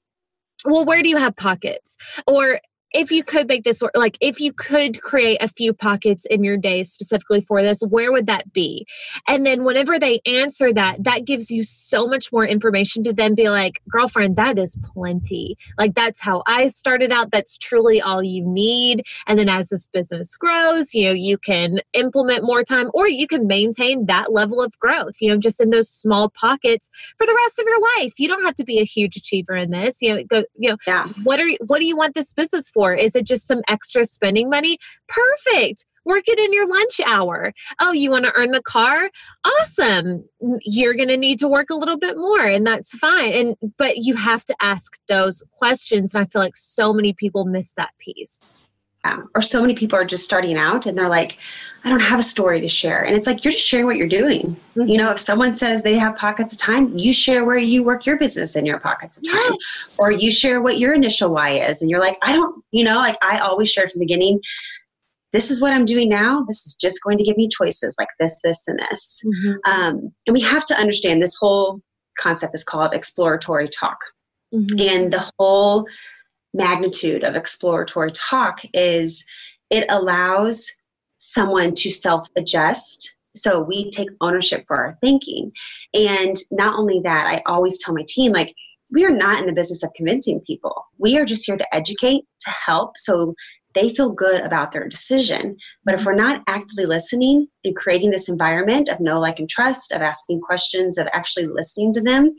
well, 0.66 0.86
where 0.86 1.04
do 1.04 1.10
you 1.10 1.18
have 1.18 1.36
pockets? 1.36 1.98
Or 2.28 2.60
if 2.94 3.12
you 3.12 3.24
could 3.24 3.48
make 3.48 3.64
this 3.64 3.82
work, 3.82 3.92
like 3.96 4.18
if 4.22 4.40
you 4.40 4.54
could 4.54 5.02
create 5.02 5.38
a 5.42 5.48
few 5.48 5.74
pockets 5.74 6.26
in 6.26 6.44
your 6.44 6.58
day 6.58 6.84
specifically 6.84 7.42
for 7.42 7.62
this, 7.62 7.82
where 7.82 8.12
would 8.12 8.28
that 8.28 8.54
be? 8.54 8.86
And 9.28 9.46
then 9.46 9.64
whenever 9.64 10.00
they 10.00 10.22
answer 10.26 10.72
that, 10.74 11.04
that 11.04 11.26
gives 11.26 11.50
you 11.50 11.64
so 11.64 12.08
much 12.08 12.32
more 12.32 12.46
information 12.46 13.04
to 13.04 13.14
then 13.14 13.34
be 13.34 13.50
like, 13.50 13.82
girlfriend, 13.90 14.36
that 14.36 14.60
is 14.60 14.78
plenty. 14.94 15.58
Like 15.78 15.96
that's 15.96 16.20
how 16.20 16.44
I 16.46 16.68
started 16.68 17.12
out. 17.12 17.32
That's 17.32 17.58
truly 17.58 18.00
all 18.00 18.22
you 18.22 18.46
need. 18.46 19.04
And 19.28 19.40
then 19.40 19.50
as 19.50 19.70
this 19.70 19.88
business 19.88 20.36
grows, 20.36 20.94
you 20.94 21.06
know, 21.06 21.14
you 21.14 21.38
can 21.38 21.80
implement 21.94 22.44
more 22.44 22.64
time 22.64 22.92
or 22.94 23.08
you 23.08 23.28
can 23.28 23.48
maintain 23.48 24.06
that 24.06 24.32
level 24.32 24.62
of 24.62 24.78
growth, 24.80 25.16
you 25.20 25.30
know, 25.30 25.38
just 25.38 25.60
in 25.60 25.72
those 25.72 25.90
small 25.90 26.30
pockets 26.30 26.90
for 27.18 27.26
the 27.26 27.40
rest 27.44 27.60
of 27.60 27.66
your 27.66 27.82
life. 27.98 28.20
You 28.20 28.28
don't 28.28 28.44
have 28.44 28.56
to 28.56 28.64
be 28.64 28.80
a 28.80 28.86
huge 28.86 29.18
achiever 29.18 29.56
in 29.56 29.72
this. 29.72 30.02
You 30.02 30.16
know, 30.16 30.24
go, 30.26 30.44
you 30.58 30.70
know, 30.70 30.78
yeah. 30.86 31.08
what 31.24 31.40
are 31.40 31.50
what 31.66 31.80
do 31.80 31.86
you 31.86 31.98
want 31.98 32.14
this 32.14 32.34
business 32.34 32.70
for? 32.70 32.83
For? 32.84 32.94
Is 32.94 33.16
it 33.16 33.26
just 33.26 33.48
some 33.48 33.62
extra 33.68 34.06
spending 34.06 34.50
money? 34.50 34.78
Perfect. 35.08 35.86
Work 36.06 36.26
it 36.28 36.38
in 36.38 36.52
your 36.52 36.68
lunch 36.70 37.00
hour. 37.06 37.54
Oh, 37.80 37.94
you 37.94 38.12
want 38.12 38.26
to 38.26 38.34
earn 38.36 38.52
the 38.52 38.62
car? 38.62 39.10
Awesome. 39.46 40.26
You're 40.62 40.96
going 40.96 41.08
to 41.08 41.16
need 41.16 41.40
to 41.40 41.48
work 41.48 41.70
a 41.70 41.76
little 41.76 41.98
bit 41.98 42.18
more 42.18 42.46
and 42.46 42.68
that's 42.68 42.92
fine. 42.98 43.32
And 43.32 43.56
but 43.78 43.98
you 43.98 44.16
have 44.16 44.44
to 44.46 44.56
ask 44.62 45.00
those 45.08 45.44
questions 45.54 46.14
and 46.14 46.24
I 46.24 46.28
feel 46.28 46.42
like 46.42 46.58
so 46.58 46.92
many 46.92 47.14
people 47.14 47.46
miss 47.46 47.74
that 47.76 47.92
piece. 48.00 48.60
Um, 49.06 49.30
or 49.36 49.42
so 49.42 49.60
many 49.60 49.74
people 49.74 50.00
are 50.00 50.06
just 50.06 50.24
starting 50.24 50.58
out 50.58 50.86
and 50.86 50.98
they're 50.98 51.10
like, 51.10 51.38
I 51.84 51.90
don't 51.90 52.00
have 52.00 52.20
a 52.20 52.24
story 52.24 52.62
to 52.62 52.70
share. 52.70 53.04
And 53.04 53.16
it's 53.16 53.28
like, 53.28 53.44
you're 53.44 53.52
just 53.52 53.68
sharing 53.68 53.86
what 53.86 53.98
you're 53.98 54.08
doing. 54.08 54.56
Mm-hmm. 54.78 54.88
You 54.88 54.98
know, 54.98 55.12
if 55.12 55.20
someone 55.20 55.54
says 55.54 55.84
they 55.84 55.98
have 55.98 56.16
pockets 56.16 56.54
of 56.54 56.60
time, 56.60 56.98
you 56.98 57.12
share 57.12 57.44
where 57.44 57.58
you 57.58 57.84
work 57.84 58.06
your 58.06 58.18
business 58.18 58.56
in 58.56 58.66
your 58.66 58.80
pockets 58.80 59.18
of 59.18 59.26
time. 59.26 59.36
Yes. 59.36 59.58
Or 59.98 60.12
you 60.12 60.32
share 60.32 60.62
what 60.62 60.80
your 60.80 60.94
initial 60.94 61.32
why 61.32 61.50
is. 61.50 61.82
And 61.82 61.92
you're 61.92 62.00
like, 62.00 62.18
I 62.22 62.34
don't, 62.34 62.64
you 62.72 62.86
know, 62.86 62.96
like 62.96 63.18
I 63.22 63.40
always 63.40 63.70
share 63.70 63.88
from 63.88 64.00
the 64.00 64.06
beginning, 64.06 64.40
this 65.34 65.52
is 65.52 65.62
what 65.62 65.74
I'm 65.74 65.84
doing 65.84 66.08
now. 66.08 66.46
This 66.48 66.66
is 66.66 66.76
just 66.76 67.02
going 67.04 67.18
to 67.18 67.24
give 67.26 67.36
me 67.36 67.50
choices 67.50 67.96
like 68.00 68.10
this, 68.20 68.40
this, 68.42 68.64
and 68.68 68.80
this. 68.80 69.22
Mm-hmm. 69.26 69.72
Um, 69.72 70.14
and 70.28 70.34
we 70.34 70.42
have 70.42 70.64
to 70.68 70.78
understand 70.78 71.22
this 71.22 71.36
whole 71.36 71.82
concept 72.18 72.54
is 72.56 72.64
called 72.64 72.94
exploratory 72.94 73.68
talk. 73.68 73.98
Mm-hmm. 74.54 74.80
And 74.80 75.12
the 75.12 75.32
whole 75.38 75.88
magnitude 76.54 77.24
of 77.24 77.36
exploratory 77.36 78.12
talk 78.12 78.62
is 78.74 79.26
it 79.70 79.86
allows 79.90 80.72
someone 81.18 81.74
to 81.74 81.90
self 81.90 82.28
adjust. 82.36 83.18
So 83.36 83.64
we 83.64 83.90
take 83.90 84.10
ownership 84.22 84.66
for 84.68 84.78
our 84.78 84.94
thinking. 85.02 85.52
And 85.94 86.36
not 86.52 86.78
only 86.78 87.00
that, 87.04 87.26
I 87.26 87.42
always 87.48 87.80
tell 87.80 87.96
my 87.96 88.06
team, 88.08 88.32
like, 88.32 88.54
we 88.92 89.06
are 89.06 89.12
not 89.12 89.40
in 89.40 89.48
the 89.48 89.54
business 89.54 89.82
of 89.82 89.92
convincing 89.96 90.40
people. 90.42 90.86
We 91.00 91.18
are 91.18 91.26
just 91.26 91.46
here 91.46 91.58
to 91.58 91.76
educate, 91.76 92.26
to 92.42 92.50
help. 92.52 92.96
So 92.98 93.34
they 93.74 93.90
feel 93.90 94.12
good 94.12 94.42
about 94.42 94.72
their 94.72 94.88
decision. 94.88 95.58
But 95.84 95.96
if 95.96 96.06
we're 96.06 96.14
not 96.14 96.44
actively 96.48 96.86
listening 96.86 97.48
and 97.64 97.76
creating 97.76 98.12
this 98.12 98.30
environment 98.30 98.90
of 98.90 99.00
know, 99.00 99.20
like, 99.20 99.40
and 99.40 99.50
trust, 99.50 99.92
of 99.92 100.04
asking 100.04 100.42
questions, 100.42 101.00
of 101.00 101.08
actually 101.12 101.48
listening 101.48 101.92
to 101.94 102.02
them, 102.02 102.36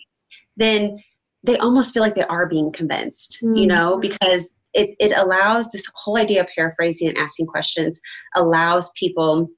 then 0.57 1.03
they 1.45 1.57
almost 1.59 1.95
feel 1.95 2.03
like 2.03 2.14
they 2.14 2.24
are 2.24 2.47
being 2.47 2.72
convinced, 2.72 3.38
mm-hmm. 3.42 3.57
you 3.57 3.66
know, 3.66 3.99
because 3.99 4.55
it, 4.72 4.97
it 4.99 5.16
allows 5.16 5.70
this 5.70 5.86
whole 5.95 6.18
idea 6.18 6.40
of 6.40 6.49
paraphrasing 6.55 7.09
and 7.09 7.18
asking 7.18 7.47
questions 7.47 8.01
allows 8.34 8.90
people 8.92 9.49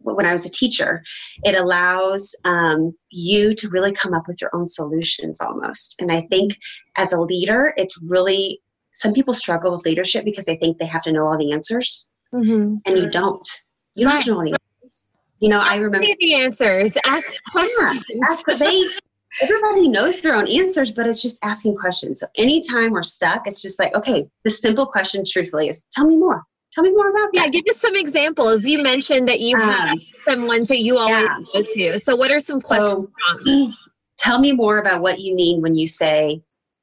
when 0.00 0.26
I 0.26 0.32
was 0.32 0.46
a 0.46 0.50
teacher, 0.50 1.02
it 1.42 1.60
allows 1.60 2.34
um, 2.44 2.92
you 3.10 3.52
to 3.54 3.68
really 3.68 3.92
come 3.92 4.14
up 4.14 4.28
with 4.28 4.40
your 4.40 4.50
own 4.54 4.66
solutions 4.66 5.40
almost. 5.40 5.96
And 6.00 6.12
I 6.12 6.22
think 6.30 6.56
as 6.96 7.12
a 7.12 7.20
leader, 7.20 7.74
it's 7.76 8.00
really 8.08 8.60
some 8.92 9.12
people 9.12 9.34
struggle 9.34 9.72
with 9.72 9.84
leadership 9.84 10.24
because 10.24 10.44
they 10.44 10.56
think 10.56 10.78
they 10.78 10.86
have 10.86 11.02
to 11.02 11.12
know 11.12 11.26
all 11.26 11.36
the 11.36 11.52
answers, 11.52 12.10
mm-hmm. 12.32 12.76
and 12.86 12.98
you 12.98 13.10
don't. 13.10 13.48
You 13.96 14.04
don't 14.04 14.14
have 14.14 14.24
to 14.24 14.30
know 14.30 14.36
all 14.38 14.44
the 14.44 14.56
answers. 14.82 15.10
You 15.40 15.48
know, 15.48 15.60
I 15.60 15.76
remember 15.76 16.06
the 16.18 16.34
answers. 16.34 16.96
Ask 17.04 17.32
questions. 17.50 18.04
Yeah, 18.08 18.28
ask, 18.28 18.44
they 18.44 18.88
everybody 19.40 19.88
knows 19.88 20.20
their 20.20 20.34
own 20.34 20.48
answers, 20.48 20.90
but 20.90 21.06
it's 21.06 21.22
just 21.22 21.38
asking 21.42 21.76
questions. 21.76 22.20
So 22.20 22.26
anytime 22.36 22.92
we're 22.92 23.02
stuck, 23.02 23.46
it's 23.46 23.62
just 23.62 23.78
like, 23.78 23.94
okay, 23.94 24.28
the 24.44 24.50
simple 24.50 24.86
question, 24.86 25.24
truthfully, 25.26 25.68
is 25.68 25.84
tell 25.92 26.06
me 26.06 26.16
more. 26.16 26.42
Tell 26.72 26.84
me 26.84 26.90
more 26.90 27.08
about 27.10 27.30
that. 27.32 27.46
Yeah, 27.46 27.48
give 27.48 27.64
us 27.70 27.80
some 27.80 27.96
examples. 27.96 28.64
You 28.64 28.82
mentioned 28.82 29.28
that 29.28 29.40
you 29.40 29.56
um, 29.56 29.62
have 29.62 29.98
some 30.12 30.46
ones 30.46 30.68
that 30.68 30.80
you 30.80 30.98
always 30.98 31.24
yeah. 31.24 31.38
go 31.52 31.62
to. 31.62 31.98
So, 31.98 32.14
what 32.14 32.30
are 32.30 32.40
some 32.40 32.60
questions? 32.60 33.06
So, 33.46 33.70
tell 34.18 34.38
me 34.38 34.52
more 34.52 34.78
about 34.78 35.00
what 35.00 35.18
you 35.20 35.34
mean 35.34 35.62
when 35.62 35.74
you 35.76 35.86
say 35.86 36.42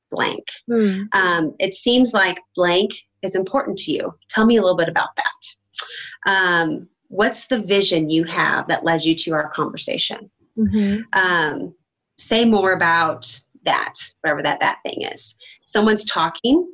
blank. 0.10 0.48
Hmm. 0.68 1.04
Um, 1.14 1.56
it 1.60 1.76
seems 1.76 2.14
like 2.14 2.40
blank 2.56 2.92
is 3.22 3.36
important 3.36 3.78
to 3.80 3.92
you. 3.92 4.14
Tell 4.30 4.46
me 4.46 4.58
a 4.58 4.62
little 4.62 4.78
bit 4.78 4.90
about 4.90 5.10
that. 5.16 6.32
Um, 6.32 6.88
what's 7.10 7.48
the 7.48 7.60
vision 7.60 8.10
you 8.10 8.24
have 8.24 8.68
that 8.68 8.84
led 8.84 9.04
you 9.04 9.16
to 9.16 9.34
our 9.34 9.50
conversation? 9.50 10.30
Mm-hmm. 10.58 11.02
Um, 11.14 11.76
say 12.18 12.46
more 12.46 12.72
about 12.74 13.40
that, 13.64 13.94
whatever 14.22 14.42
that 14.44 14.60
that 14.60 14.80
thing 14.84 15.02
is. 15.02 15.36
Someone's 15.66 16.06
talking, 16.06 16.72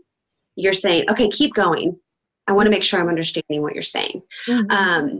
you're 0.56 0.74
saying, 0.74 1.10
okay, 1.10 1.30
keep 1.30 1.54
going. 1.54 1.98
I 2.48 2.54
want 2.54 2.68
to 2.68 2.72
make 2.72 2.84
sure 2.84 3.00
I'm 3.00 3.10
understanding 3.10 3.62
what 3.62 3.74
you're 3.74 3.84
saying. 3.84 4.22
Mm-hmm. 4.48 4.72
Um, 4.72 5.20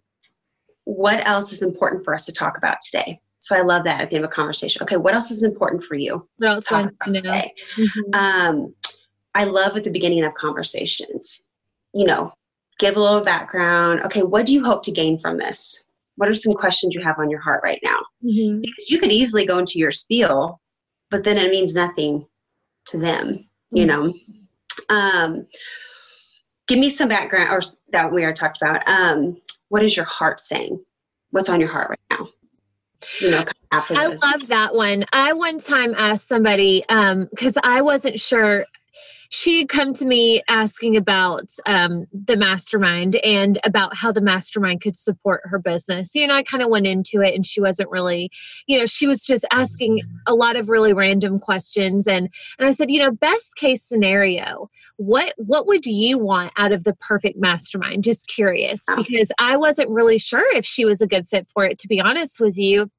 what 0.84 1.26
else 1.28 1.54
is 1.54 1.62
important 1.62 2.04
for 2.04 2.14
us 2.14 2.26
to 2.26 2.32
talk 2.32 2.58
about 2.58 2.78
today? 2.82 3.20
So 3.40 3.56
I 3.56 3.62
love 3.62 3.84
that 3.86 4.02
at 4.02 4.10
the 4.10 4.18
end 4.18 4.26
of 4.26 4.32
a 4.32 4.34
conversation. 4.34 4.84
Okay, 4.84 4.98
what 4.98 5.14
else 5.14 5.32
is 5.32 5.44
important 5.44 5.84
for 5.84 5.96
you? 5.96 6.28
What 6.38 6.50
else 6.50 6.68
to 6.68 6.70
talk 6.70 6.84
about 6.84 7.14
today? 7.14 7.54
Mm-hmm. 7.76 8.14
Um, 8.14 8.76
I 9.34 9.46
love 9.46 9.78
at 9.78 9.84
the 9.84 9.92
beginning 9.92 10.24
of 10.24 10.34
conversations, 10.34 11.46
you 11.94 12.06
know, 12.06 12.34
give 12.78 12.98
a 12.98 13.00
little 13.00 13.22
background. 13.22 14.02
Okay, 14.02 14.24
what 14.24 14.46
do 14.46 14.54
you 14.54 14.64
hope 14.64 14.84
to 14.84 14.92
gain 14.92 15.18
from 15.18 15.38
this? 15.38 15.86
What 16.22 16.30
are 16.30 16.36
some 16.36 16.54
questions 16.54 16.94
you 16.94 17.02
have 17.02 17.18
on 17.18 17.32
your 17.32 17.40
heart 17.40 17.62
right 17.64 17.80
now? 17.84 17.98
Mm-hmm. 18.24 18.62
Because 18.62 18.90
you 18.92 19.00
could 19.00 19.12
easily 19.12 19.44
go 19.44 19.58
into 19.58 19.80
your 19.80 19.90
spiel, 19.90 20.62
but 21.10 21.24
then 21.24 21.40
it 21.40 21.50
means 21.50 21.74
nothing 21.74 22.28
to 22.86 23.00
them, 23.00 23.50
you 23.72 23.88
know. 23.88 24.14
Um, 24.90 25.48
give 26.68 26.78
me 26.78 26.92
some 26.92 27.10
background, 27.10 27.50
or 27.50 27.62
that 27.92 28.14
we 28.14 28.22
already 28.22 28.36
talked 28.36 28.62
about. 28.62 28.88
Um, 28.88 29.42
what 29.70 29.82
is 29.82 29.98
your 29.98 30.06
heart 30.06 30.40
saying? 30.40 30.80
What's 31.32 31.50
on 31.50 31.60
your 31.60 31.70
heart 31.70 31.90
right 31.90 32.20
now? 32.20 32.28
you 33.20 33.32
know 33.32 33.44
after 33.72 33.96
I 33.98 34.06
love 34.06 34.48
that 34.50 34.76
one. 34.76 35.06
I 35.12 35.34
one 35.34 35.58
time 35.58 35.96
asked 35.98 36.28
somebody 36.28 36.84
because 36.88 37.58
um, 37.58 37.64
I 37.64 37.82
wasn't 37.82 38.20
sure. 38.20 38.68
She 39.34 39.60
had 39.60 39.70
come 39.70 39.94
to 39.94 40.06
me 40.06 40.44
asking 40.50 40.98
about 40.98 41.50
um, 41.66 42.04
the 42.12 42.36
mastermind 42.36 43.16
and 43.18 43.58
about 43.64 43.96
how 43.96 44.12
the 44.12 44.20
mastermind 44.20 44.82
could 44.82 44.98
support 44.98 45.42
her 45.46 45.58
business. 45.58 46.14
You 46.14 46.28
know, 46.28 46.36
I 46.36 46.44
kind 46.44 46.62
of 46.62 46.70
went 46.70 46.86
into 46.86 47.22
it 47.22 47.34
and 47.34 47.46
she 47.46 47.62
wasn't 47.62 47.90
really, 47.90 48.30
you 48.68 48.78
know, 48.78 48.86
she 48.86 49.08
was 49.08 49.24
just 49.24 49.46
asking 49.50 50.02
a 50.28 50.36
lot 50.36 50.58
of 50.58 50.70
really 50.70 50.94
random 50.94 51.40
questions. 51.40 52.08
And 52.08 52.28
and 52.60 52.68
I 52.68 52.72
said, 52.72 52.92
you 52.92 53.00
know, 53.00 53.12
best 53.12 53.56
case 53.56 53.82
scenario, 53.82 54.70
what 54.98 55.34
what 55.38 55.66
would 55.66 55.86
you 55.86 56.20
want 56.20 56.52
out 56.58 56.74
of 56.74 56.84
the 56.84 56.94
perfect 56.94 57.40
mastermind? 57.40 58.04
Just 58.04 58.28
curious 58.28 58.86
because 58.98 59.32
I 59.40 59.56
wasn't 59.56 59.90
really 59.90 60.18
sure 60.18 60.46
if 60.58 60.66
she 60.66 60.84
was 60.84 61.02
a 61.02 61.08
good 61.08 61.26
fit 61.26 61.50
for 61.54 61.64
it, 61.64 61.80
to 61.80 61.88
be 61.88 62.02
honest 62.02 62.42
with 62.42 62.58
you 62.58 62.92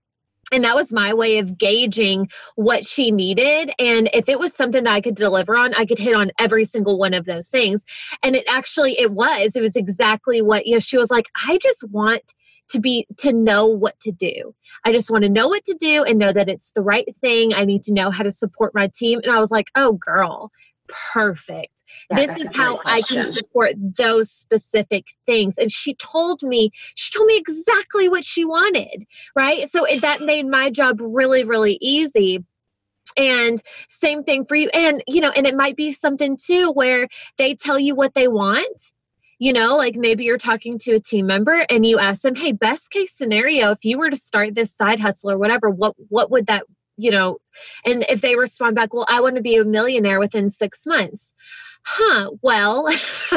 and 0.53 0.65
that 0.65 0.77
was 0.77 0.93
my 0.93 1.15
way 1.15 1.39
of 1.39 1.59
gauging 1.59 2.29
what 2.55 2.85
she 2.85 3.11
needed. 3.11 3.73
And 3.79 4.09
if 4.13 4.29
it 4.29 4.39
was 4.39 4.55
something 4.55 4.85
that 4.85 4.93
i 4.93 5.01
could 5.01 5.17
deliver 5.17 5.57
on 5.57 5.75
i 5.75 5.85
could 5.85 5.99
hit 5.99 6.15
on 6.15 6.31
every 6.39 6.65
single 6.65 6.99
one 6.99 7.15
of 7.15 7.25
those 7.25 7.49
things. 7.49 7.85
And 8.23 8.37
it 8.37 8.45
actually 8.49 8.99
it 8.99 9.13
was 9.13 9.57
it 9.57 9.61
was 9.61 9.77
exactly 9.77 10.43
what 10.43 10.67
you 10.67 10.75
know 10.75 10.81
she 10.81 10.99
was 10.99 11.11
like 11.11 11.29
i 11.47 11.59
just 11.59 11.85
want 11.91 12.35
to 12.71 12.81
be 12.81 13.07
to 13.19 13.33
know 13.33 13.67
what 13.67 13.99
to 14.01 14.11
do. 14.11 14.55
I 14.85 14.93
just 14.93 15.11
want 15.11 15.25
to 15.25 15.29
know 15.29 15.49
what 15.49 15.65
to 15.65 15.75
do 15.79 16.05
and 16.05 16.19
know 16.19 16.33
that 16.33 16.49
it's 16.49 16.73
the 16.73 16.81
right 16.81 17.07
thing. 17.21 17.53
I 17.53 17.65
need 17.65 17.83
to 17.85 17.93
know 17.93 18.11
how 18.11 18.23
to 18.23 18.31
support 18.31 18.75
my 18.75 18.89
team. 18.95 19.21
And 19.23 19.33
i 19.35 19.39
was 19.41 19.51
like 19.51 19.69
oh 19.75 19.95
girl 19.95 20.51
perfect. 20.89 21.83
Yeah, 22.11 22.17
this 22.17 22.41
is 22.41 22.55
how 22.55 22.81
I 22.85 23.01
can 23.03 23.35
support 23.37 23.75
those 23.79 24.31
specific 24.31 25.07
things. 25.27 25.59
And 25.59 25.71
she 25.71 25.95
told 25.95 26.43
me, 26.43 26.71
she 26.95 27.13
told 27.17 27.27
me 27.27 27.37
exactly 27.37 28.09
what 28.09 28.25
she 28.25 28.45
wanted, 28.45 29.05
right? 29.37 29.69
So 29.69 29.85
it, 29.85 30.03
that 30.03 30.21
made 30.21 30.47
my 30.47 30.71
job 30.71 31.01
really, 31.01 31.45
really 31.45 31.79
easy 31.81 32.45
and 33.17 33.61
same 33.89 34.23
thing 34.23 34.45
for 34.45 34.55
you 34.55 34.71
and 34.73 35.03
you 35.07 35.21
know 35.21 35.31
and 35.31 35.47
it 35.47 35.57
might 35.57 35.77
be 35.77 35.93
something 35.93 36.37
too 36.37 36.71
where 36.71 37.09
they 37.37 37.55
tell 37.55 37.79
you 37.79 37.95
what 37.95 38.15
they 38.15 38.29
want 38.29 38.81
you 39.39 39.53
know 39.53 39.77
like 39.77 39.97
maybe 39.97 40.25
you're 40.25 40.39
talking 40.39 40.79
to 40.79 40.93
a 40.93 41.01
team 41.01 41.27
member 41.27 41.67
and 41.69 41.85
you 41.85 41.99
ask 41.99 42.23
them 42.23 42.37
hey 42.37 42.53
best 42.53 42.91
case 42.91 43.13
scenario 43.13 43.71
if 43.71 43.85
you 43.85 43.99
were 43.99 44.09
to 44.09 44.17
start 44.17 44.55
this 44.55 44.75
side 44.75 45.01
hustle 45.01 45.31
or 45.31 45.37
whatever 45.37 45.69
what 45.69 45.95
what 46.09 46.31
would 46.31 46.47
that 46.47 46.65
you 47.03 47.11
know, 47.11 47.39
and 47.85 48.05
if 48.09 48.21
they 48.21 48.37
respond 48.37 48.77
back, 48.77 48.95
well, 48.95 49.07
I 49.09 49.21
want 49.21 49.37
to 49.37 49.43
be 49.43 49.57
a 49.57 49.65
millionaire 49.65 50.21
within 50.21 50.49
six 50.49 50.87
months. 50.87 51.35
Huh, 51.85 52.31
well, 52.43 52.87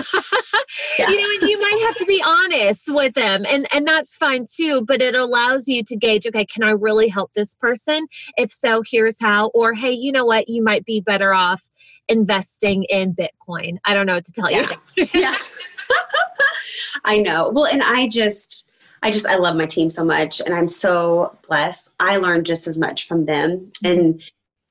yeah. 0.99 1.09
you 1.09 1.19
know, 1.19 1.47
you 1.47 1.59
might 1.59 1.81
have 1.87 1.95
to 1.95 2.05
be 2.05 2.21
honest 2.23 2.93
with 2.93 3.15
them 3.15 3.43
and, 3.49 3.67
and 3.73 3.87
that's 3.87 4.15
fine 4.15 4.45
too, 4.45 4.83
but 4.85 5.01
it 5.01 5.15
allows 5.15 5.67
you 5.67 5.83
to 5.83 5.95
gauge, 5.95 6.27
okay, 6.27 6.45
can 6.45 6.63
I 6.63 6.69
really 6.69 7.07
help 7.07 7.33
this 7.33 7.55
person? 7.55 8.05
If 8.37 8.51
so, 8.51 8.83
here's 8.85 9.19
how, 9.19 9.47
or 9.55 9.73
hey, 9.73 9.91
you 9.91 10.11
know 10.11 10.25
what, 10.25 10.47
you 10.47 10.63
might 10.63 10.85
be 10.85 11.01
better 11.01 11.33
off 11.33 11.67
investing 12.07 12.83
in 12.83 13.15
Bitcoin. 13.15 13.77
I 13.83 13.95
don't 13.95 14.05
know 14.05 14.13
what 14.13 14.25
to 14.25 14.31
tell 14.31 14.51
yeah. 14.51 14.71
you. 14.95 15.07
yeah. 15.13 15.37
I 17.05 17.17
know. 17.17 17.51
Well, 17.53 17.65
and 17.65 17.81
I 17.81 18.07
just, 18.07 18.64
I 19.05 19.11
just 19.11 19.27
I 19.27 19.35
love 19.35 19.55
my 19.55 19.67
team 19.67 19.91
so 19.91 20.03
much 20.03 20.41
and 20.41 20.53
I'm 20.53 20.67
so 20.67 21.37
blessed. 21.47 21.93
I 21.99 22.17
learned 22.17 22.47
just 22.47 22.65
as 22.65 22.79
much 22.79 23.07
from 23.07 23.25
them 23.25 23.71
and 23.83 24.19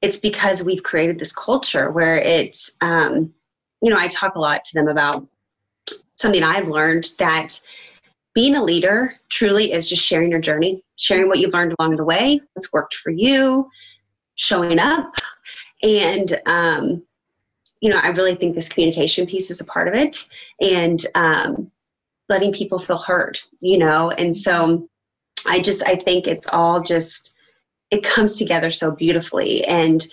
it's 0.03 0.19
because 0.19 0.65
we've 0.65 0.83
created 0.83 1.21
this 1.21 1.33
culture 1.33 1.93
where 1.93 2.19
it's 2.19 2.77
um, 2.81 3.33
you 3.81 3.91
know, 3.91 3.97
I 3.97 4.09
talk 4.09 4.35
a 4.35 4.41
lot 4.41 4.65
to 4.65 4.75
them 4.75 4.89
about 4.89 5.25
something 6.17 6.43
I've 6.43 6.69
learned 6.69 7.13
that 7.21 7.61
being 8.35 8.57
a 8.57 8.63
leader 8.63 9.15
truly 9.29 9.71
is 9.71 9.89
just 9.89 10.05
sharing 10.05 10.33
your 10.33 10.41
journey, 10.41 10.83
sharing 10.97 11.29
what 11.29 11.39
you've 11.39 11.55
learned 11.55 11.75
along 11.79 11.95
the 11.95 12.05
way, 12.05 12.41
what's 12.55 12.73
worked 12.73 12.95
for 12.95 13.11
you, 13.11 13.71
showing 14.35 14.81
up. 14.81 15.15
And, 15.85 16.41
um, 16.47 17.05
you 17.81 17.91
know, 17.91 18.01
I 18.03 18.09
really 18.09 18.35
think 18.35 18.55
this 18.55 18.69
communication 18.69 19.27
piece 19.27 19.53
is 19.53 19.61
a 19.61 19.65
part 19.65 19.87
of 19.87 19.95
it. 19.95 20.27
And 20.61 21.07
um, 21.15 21.71
letting 22.29 22.53
people 22.53 22.79
feel 22.79 22.99
heard, 22.99 23.39
you 23.61 23.79
know? 23.79 24.11
And 24.11 24.35
so 24.35 24.89
I 25.47 25.61
just, 25.61 25.83
I 25.87 25.97
think 25.97 26.27
it's 26.27 26.47
all 26.47 26.81
just, 26.81 27.35
it 27.91 28.03
comes 28.03 28.35
together 28.35 28.71
so 28.71 28.91
beautifully. 28.91 29.65
And 29.67 30.07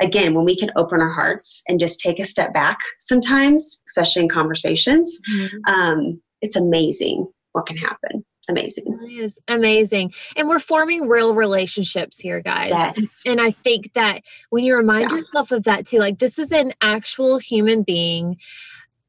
again, 0.00 0.34
when 0.34 0.44
we 0.44 0.56
can 0.56 0.70
open 0.76 1.00
our 1.00 1.12
hearts 1.12 1.62
and 1.68 1.78
just 1.78 2.00
take 2.00 2.18
a 2.18 2.24
step 2.24 2.54
back 2.54 2.78
sometimes, 2.98 3.82
especially 3.86 4.22
in 4.22 4.28
conversations, 4.28 5.20
mm-hmm. 5.30 5.72
um, 5.72 6.20
it's 6.40 6.56
amazing 6.56 7.26
what 7.52 7.66
can 7.66 7.76
happen. 7.76 8.24
Amazing. 8.50 8.98
It 9.02 9.12
is 9.12 9.38
amazing. 9.46 10.14
And 10.34 10.48
we're 10.48 10.58
forming 10.58 11.06
real 11.06 11.34
relationships 11.34 12.18
here, 12.18 12.40
guys. 12.40 12.70
Yes. 12.70 13.22
And, 13.26 13.38
and 13.38 13.46
I 13.46 13.50
think 13.50 13.92
that 13.92 14.22
when 14.48 14.64
you 14.64 14.74
remind 14.74 15.10
yeah. 15.10 15.18
yourself 15.18 15.52
of 15.52 15.64
that 15.64 15.86
too, 15.86 15.98
like 15.98 16.18
this 16.18 16.38
is 16.38 16.50
an 16.50 16.72
actual 16.80 17.36
human 17.36 17.82
being 17.82 18.38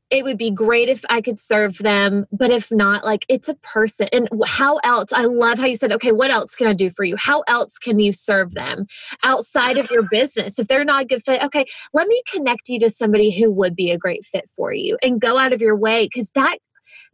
it 0.09 0.23
would 0.23 0.37
be 0.37 0.51
great 0.51 0.89
if 0.89 1.03
I 1.09 1.21
could 1.21 1.39
serve 1.39 1.77
them, 1.77 2.25
but 2.31 2.49
if 2.51 2.71
not, 2.71 3.03
like 3.03 3.25
it's 3.29 3.47
a 3.47 3.53
person. 3.55 4.07
And 4.11 4.27
how 4.45 4.77
else? 4.77 5.13
I 5.13 5.25
love 5.25 5.59
how 5.59 5.65
you 5.65 5.75
said, 5.75 5.91
okay, 5.93 6.11
what 6.11 6.31
else 6.31 6.55
can 6.55 6.67
I 6.67 6.73
do 6.73 6.89
for 6.89 7.03
you? 7.03 7.15
How 7.17 7.43
else 7.47 7.77
can 7.77 7.99
you 7.99 8.11
serve 8.11 8.53
them 8.53 8.87
outside 9.23 9.77
of 9.77 9.91
your 9.91 10.03
business? 10.09 10.57
If 10.57 10.67
they're 10.67 10.85
not 10.85 11.03
a 11.03 11.05
good 11.05 11.23
fit, 11.23 11.43
okay, 11.43 11.65
let 11.93 12.07
me 12.07 12.21
connect 12.31 12.69
you 12.69 12.79
to 12.79 12.89
somebody 12.89 13.31
who 13.31 13.51
would 13.51 13.75
be 13.75 13.91
a 13.91 13.97
great 13.97 14.25
fit 14.25 14.49
for 14.49 14.73
you 14.73 14.97
and 15.03 15.21
go 15.21 15.37
out 15.37 15.53
of 15.53 15.61
your 15.61 15.77
way 15.77 16.05
because 16.05 16.31
that 16.31 16.57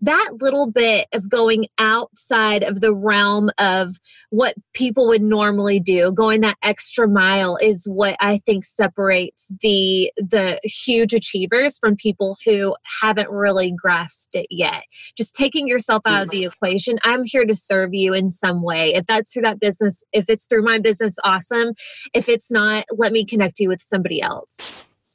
that 0.02 0.32
little 0.40 0.70
bit 0.70 1.08
of 1.14 1.30
going 1.30 1.68
outside 1.78 2.64
of 2.64 2.82
the 2.82 2.94
realm 2.94 3.50
of 3.58 4.00
what 4.30 4.56
people 4.74 5.08
would 5.08 5.22
normally 5.22 5.80
do, 5.80 6.12
going 6.12 6.42
that 6.42 6.58
extra 6.64 7.08
mile 7.08 7.58
is 7.62 7.86
what 7.86 8.16
I 8.20 8.40
think 8.40 8.66
separates 8.66 9.52
the 9.62 10.12
the 10.18 10.60
huge 10.64 11.14
achievers 11.14 11.78
from 11.80 11.96
people 11.96 12.38
who 12.46 12.76
haven't 13.02 13.30
really 13.30 13.72
grasped 13.72 14.36
it 14.36 14.48
yet. 14.50 14.84
Just 15.18 15.36
taking 15.36 15.68
yourself 15.68 16.02
out 16.06 16.24
of 16.24 16.30
the 16.30 16.44
mm-hmm. 16.44 16.52
equation. 16.52 17.00
I'm 17.04 17.24
here 17.26 17.46
to 17.46 17.56
serve 17.56 17.94
you 17.94 18.14
in 18.14 18.32
some 18.32 18.62
way. 18.62 18.94
If 18.94 19.06
that's 19.06 19.32
through 19.32 19.44
that 19.44 19.60
business, 19.60 20.04
if 20.12 20.30
it's 20.30 20.46
through 20.48 20.64
my 20.64 20.80
business, 20.80 21.16
awesome. 21.24 21.74
If 22.14 22.30
it's 22.30 22.52
not, 22.52 22.86
let 22.92 23.12
me 23.12 23.26
connect 23.26 23.60
you 23.60 23.70
with 23.70 23.82
somebody 23.82 24.22
else. 24.22 24.58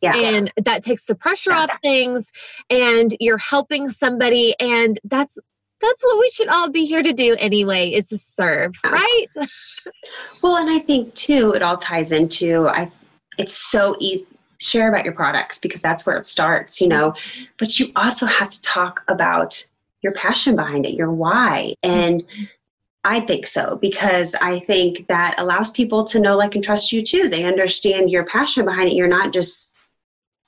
Yeah. 0.02 0.16
And 0.16 0.52
that 0.62 0.82
takes 0.82 1.06
the 1.06 1.14
pressure 1.14 1.50
yeah. 1.50 1.62
off 1.62 1.78
things 1.82 2.32
and 2.68 3.14
you're 3.20 3.38
helping 3.38 3.90
somebody 3.90 4.54
and 4.60 4.98
that's 5.04 5.38
that's 5.80 6.04
what 6.04 6.18
we 6.18 6.30
should 6.30 6.48
all 6.48 6.70
be 6.70 6.84
here 6.84 7.02
to 7.02 7.12
do 7.12 7.36
anyway 7.38 7.90
is 7.90 8.08
to 8.08 8.18
serve 8.18 8.74
right 8.84 9.28
well 10.42 10.56
and 10.58 10.70
i 10.70 10.78
think 10.78 11.14
too 11.14 11.52
it 11.52 11.62
all 11.62 11.76
ties 11.76 12.12
into 12.12 12.68
i 12.68 12.90
it's 13.38 13.54
so 13.54 13.96
easy 13.98 14.26
share 14.60 14.90
about 14.90 15.06
your 15.06 15.14
products 15.14 15.58
because 15.58 15.80
that's 15.80 16.04
where 16.04 16.18
it 16.18 16.26
starts 16.26 16.82
you 16.82 16.86
know 16.86 17.14
but 17.56 17.80
you 17.80 17.90
also 17.96 18.26
have 18.26 18.50
to 18.50 18.60
talk 18.60 19.02
about 19.08 19.66
your 20.02 20.12
passion 20.12 20.54
behind 20.54 20.84
it 20.84 20.94
your 20.94 21.10
why 21.10 21.72
and 21.82 22.24
I 23.02 23.20
think 23.20 23.46
so 23.46 23.76
because 23.76 24.34
I 24.42 24.58
think 24.58 25.06
that 25.08 25.34
allows 25.38 25.70
people 25.70 26.04
to 26.04 26.20
know, 26.20 26.36
like, 26.36 26.54
and 26.54 26.62
trust 26.62 26.92
you 26.92 27.02
too. 27.02 27.28
They 27.28 27.44
understand 27.44 28.10
your 28.10 28.26
passion 28.26 28.66
behind 28.66 28.90
it. 28.90 28.94
You're 28.94 29.08
not 29.08 29.32
just 29.32 29.74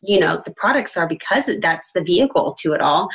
you 0.02 0.18
know 0.18 0.40
the 0.44 0.54
products 0.56 0.96
are 0.96 1.06
because 1.06 1.48
that's 1.60 1.92
the 1.92 2.02
vehicle 2.02 2.54
to 2.60 2.72
it 2.72 2.80
all. 2.80 3.08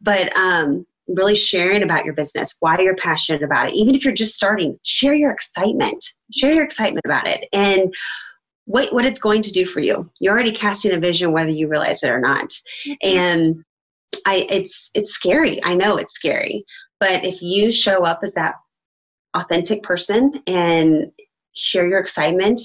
But 0.00 0.34
um, 0.36 0.86
really 1.08 1.34
sharing 1.34 1.82
about 1.82 2.04
your 2.04 2.14
business 2.14 2.56
why 2.60 2.78
you're 2.78 2.96
passionate 2.96 3.42
about 3.42 3.68
it. 3.68 3.74
Even 3.74 3.94
if 3.94 4.04
you're 4.04 4.14
just 4.14 4.34
starting 4.34 4.76
share 4.84 5.14
your 5.14 5.30
excitement. 5.30 6.04
Share 6.32 6.52
your 6.52 6.64
excitement 6.64 7.04
about 7.04 7.26
it. 7.26 7.46
And 7.52 7.94
what 8.64 8.92
what 8.92 9.04
it's 9.04 9.18
going 9.18 9.42
to 9.42 9.50
do 9.50 9.66
for 9.66 9.80
you. 9.80 10.08
You're 10.20 10.32
already 10.32 10.52
casting 10.52 10.92
a 10.92 10.98
vision 10.98 11.32
whether 11.32 11.50
you 11.50 11.68
realize 11.68 12.02
it 12.02 12.10
or 12.10 12.20
not. 12.20 12.52
And 13.02 13.64
i 14.26 14.46
it's 14.50 14.90
it's 14.94 15.12
scary. 15.12 15.62
I 15.64 15.74
know 15.74 15.96
it's 15.96 16.12
scary. 16.12 16.64
But 16.98 17.24
if 17.24 17.42
you 17.42 17.72
show 17.72 18.04
up 18.04 18.20
as 18.22 18.34
that 18.34 18.54
authentic 19.34 19.82
person 19.82 20.42
and 20.46 21.10
share 21.54 21.88
your 21.88 21.98
excitement 21.98 22.60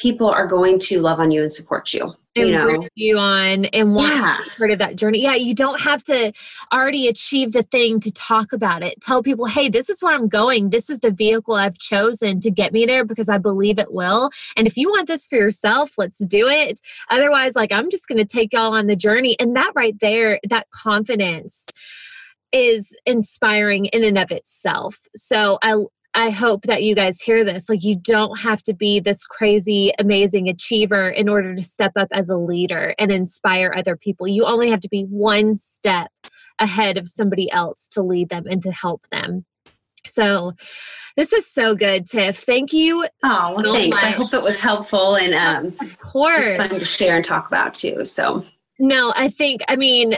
people 0.00 0.28
are 0.28 0.46
going 0.46 0.78
to 0.78 1.00
love 1.00 1.20
on 1.20 1.30
you 1.30 1.42
and 1.42 1.52
support 1.52 1.92
you 1.92 2.14
and 2.36 2.48
you 2.48 2.54
know 2.54 2.88
you 2.94 3.18
on 3.18 3.66
and 3.66 3.94
want 3.94 4.14
yeah. 4.14 4.36
to 4.38 4.44
be 4.44 4.50
part 4.56 4.70
of 4.70 4.78
that 4.78 4.96
journey. 4.96 5.20
Yeah 5.22 5.34
you 5.34 5.54
don't 5.54 5.80
have 5.80 6.02
to 6.04 6.32
already 6.72 7.06
achieve 7.06 7.52
the 7.52 7.62
thing 7.62 8.00
to 8.00 8.12
talk 8.12 8.52
about 8.52 8.82
it. 8.82 9.00
Tell 9.00 9.22
people 9.22 9.46
hey 9.46 9.68
this 9.68 9.90
is 9.90 10.02
where 10.02 10.14
i'm 10.14 10.28
going. 10.28 10.70
This 10.70 10.88
is 10.88 11.00
the 11.00 11.10
vehicle 11.10 11.54
i've 11.54 11.78
chosen 11.78 12.40
to 12.40 12.50
get 12.50 12.72
me 12.72 12.86
there 12.86 13.04
because 13.04 13.28
i 13.28 13.38
believe 13.38 13.78
it 13.78 13.92
will. 13.92 14.30
And 14.56 14.66
if 14.66 14.76
you 14.76 14.88
want 14.88 15.06
this 15.06 15.26
for 15.26 15.36
yourself 15.36 15.92
let's 15.98 16.24
do 16.24 16.48
it. 16.48 16.80
Otherwise 17.10 17.54
like 17.54 17.72
i'm 17.72 17.90
just 17.90 18.08
going 18.08 18.18
to 18.18 18.24
take 18.24 18.52
y'all 18.52 18.74
on 18.74 18.86
the 18.86 18.96
journey. 18.96 19.36
And 19.38 19.54
that 19.56 19.72
right 19.74 19.98
there 20.00 20.40
that 20.48 20.70
confidence 20.70 21.68
is 22.52 22.96
inspiring 23.06 23.86
in 23.86 24.02
and 24.02 24.18
of 24.18 24.32
itself. 24.32 25.06
So 25.14 25.58
I 25.62 25.76
I 26.14 26.30
hope 26.30 26.62
that 26.62 26.82
you 26.82 26.94
guys 26.94 27.20
hear 27.20 27.44
this. 27.44 27.68
Like, 27.68 27.84
you 27.84 27.96
don't 27.96 28.38
have 28.40 28.62
to 28.64 28.74
be 28.74 28.98
this 28.98 29.24
crazy, 29.24 29.92
amazing 29.98 30.48
achiever 30.48 31.08
in 31.08 31.28
order 31.28 31.54
to 31.54 31.62
step 31.62 31.92
up 31.96 32.08
as 32.12 32.28
a 32.28 32.36
leader 32.36 32.94
and 32.98 33.12
inspire 33.12 33.72
other 33.76 33.96
people. 33.96 34.26
You 34.26 34.44
only 34.44 34.70
have 34.70 34.80
to 34.80 34.88
be 34.88 35.04
one 35.04 35.54
step 35.54 36.10
ahead 36.58 36.98
of 36.98 37.08
somebody 37.08 37.50
else 37.52 37.88
to 37.92 38.02
lead 38.02 38.28
them 38.28 38.44
and 38.50 38.60
to 38.62 38.72
help 38.72 39.08
them. 39.10 39.44
So, 40.06 40.54
this 41.16 41.32
is 41.32 41.46
so 41.46 41.74
good, 41.74 42.06
Tiff. 42.06 42.38
Thank 42.38 42.72
you. 42.72 43.06
Oh, 43.22 43.54
well, 43.54 43.64
so 43.64 43.72
thanks. 43.72 43.96
Much. 43.96 44.04
I 44.04 44.10
hope 44.10 44.32
it 44.32 44.42
was 44.42 44.58
helpful 44.58 45.16
and 45.16 45.34
um, 45.34 45.74
of 45.80 45.98
course, 45.98 46.48
it's 46.48 46.56
fun 46.56 46.70
to 46.70 46.84
share 46.84 47.16
and 47.16 47.24
talk 47.24 47.48
about 47.48 47.74
too. 47.74 48.04
So, 48.04 48.44
no, 48.78 49.12
I 49.16 49.28
think, 49.28 49.62
I 49.68 49.76
mean, 49.76 50.14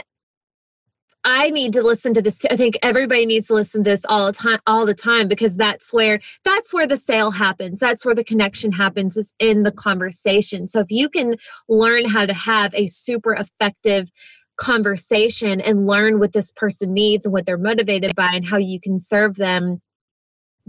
I 1.24 1.50
need 1.50 1.72
to 1.74 1.82
listen 1.82 2.14
to 2.14 2.22
this. 2.22 2.44
I 2.50 2.56
think 2.56 2.78
everybody 2.82 3.26
needs 3.26 3.46
to 3.46 3.54
listen 3.54 3.84
to 3.84 3.90
this 3.90 4.04
all 4.08 4.26
the 4.26 4.32
time, 4.32 4.58
all 4.66 4.84
the 4.84 4.94
time, 4.94 5.28
because 5.28 5.56
that's 5.56 5.92
where 5.92 6.20
that's 6.44 6.72
where 6.72 6.86
the 6.86 6.96
sale 6.96 7.30
happens. 7.30 7.78
That's 7.78 8.04
where 8.04 8.14
the 8.14 8.24
connection 8.24 8.72
happens 8.72 9.16
is 9.16 9.32
in 9.38 9.62
the 9.62 9.72
conversation. 9.72 10.66
So 10.66 10.80
if 10.80 10.90
you 10.90 11.08
can 11.08 11.36
learn 11.68 12.06
how 12.06 12.26
to 12.26 12.34
have 12.34 12.74
a 12.74 12.86
super 12.88 13.34
effective 13.34 14.10
conversation 14.56 15.60
and 15.60 15.86
learn 15.86 16.18
what 16.18 16.32
this 16.32 16.52
person 16.52 16.92
needs 16.92 17.24
and 17.24 17.32
what 17.32 17.46
they're 17.46 17.58
motivated 17.58 18.14
by 18.14 18.32
and 18.32 18.44
how 18.44 18.58
you 18.58 18.80
can 18.80 18.98
serve 18.98 19.36
them 19.36 19.80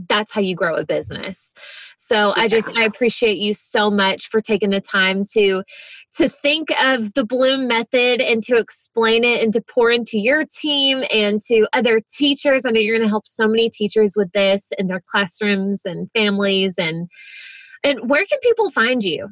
that's 0.10 0.32
how 0.32 0.42
you 0.42 0.56
grow 0.56 0.76
a 0.76 0.86
business. 0.86 1.54
So 1.98 2.34
i 2.36 2.48
just 2.48 2.70
i 2.76 2.84
appreciate 2.84 3.38
you 3.38 3.54
so 3.54 3.90
much 3.90 4.28
for 4.30 4.42
taking 4.42 4.72
the 4.72 4.82
time 4.82 5.24
to 5.34 5.64
to 6.18 6.30
think 6.30 6.70
of 6.84 7.14
the 7.14 7.26
bloom 7.26 7.68
method 7.68 8.22
and 8.22 8.44
to 8.44 8.56
explain 8.56 9.24
it 9.24 9.42
and 9.42 9.54
to 9.54 9.62
pour 9.62 9.90
into 9.92 10.20
your 10.20 10.44
team 10.46 11.04
and 11.12 11.42
to 11.48 11.66
other 11.74 12.02
teachers. 12.16 12.66
I 12.66 12.72
know 12.72 12.80
you're 12.80 12.98
going 12.98 13.08
to 13.08 13.10
help 13.10 13.28
so 13.28 13.48
many 13.48 13.70
teachers 13.70 14.14
with 14.16 14.32
this 14.32 14.72
in 14.78 14.88
their 14.88 15.04
classrooms 15.06 15.82
and 15.86 16.10
families 16.12 16.76
and 16.78 17.10
and 17.84 18.10
where 18.10 18.26
can 18.26 18.40
people 18.42 18.72
find 18.72 19.04
you? 19.04 19.30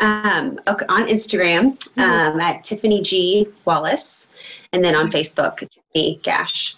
Um, 0.00 0.60
okay, 0.68 0.86
on 0.88 1.06
Instagram 1.06 1.78
mm-hmm. 1.78 2.00
um, 2.00 2.40
at 2.40 2.64
Tiffany 2.64 3.00
G. 3.02 3.46
Wallace, 3.64 4.30
and 4.72 4.84
then 4.84 4.94
on 4.94 5.10
Facebook, 5.10 5.58
Tiffany 5.58 6.20
Gash 6.22 6.76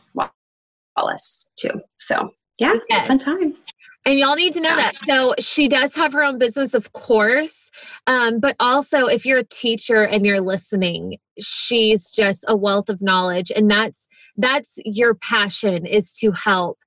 Wallace 0.97 1.51
too. 1.57 1.81
So 1.97 2.33
yeah, 2.59 2.75
yes. 2.89 3.09
fun 3.09 3.19
times. 3.19 3.71
And 4.05 4.19
y'all 4.19 4.37
need 4.37 4.53
to 4.55 4.61
know 4.61 4.75
that. 4.75 4.97
So 5.05 5.35
she 5.39 5.69
does 5.69 5.95
have 5.95 6.13
her 6.13 6.23
own 6.23 6.39
business, 6.39 6.73
of 6.73 6.93
course. 6.93 7.71
Um, 8.07 8.41
but 8.41 8.57
also, 8.59 9.07
if 9.07 9.27
you're 9.27 9.39
a 9.39 9.45
teacher 9.45 10.03
and 10.05 10.25
you're 10.25 10.41
listening, 10.41 11.19
she's 11.39 12.11
just 12.11 12.45
a 12.49 12.57
wealth 12.57 12.89
of 12.89 13.03
knowledge, 13.03 13.53
and 13.55 13.71
that's 13.71 14.09
that's 14.37 14.79
your 14.85 15.15
passion 15.15 15.85
is 15.85 16.15
to 16.15 16.33
help 16.33 16.79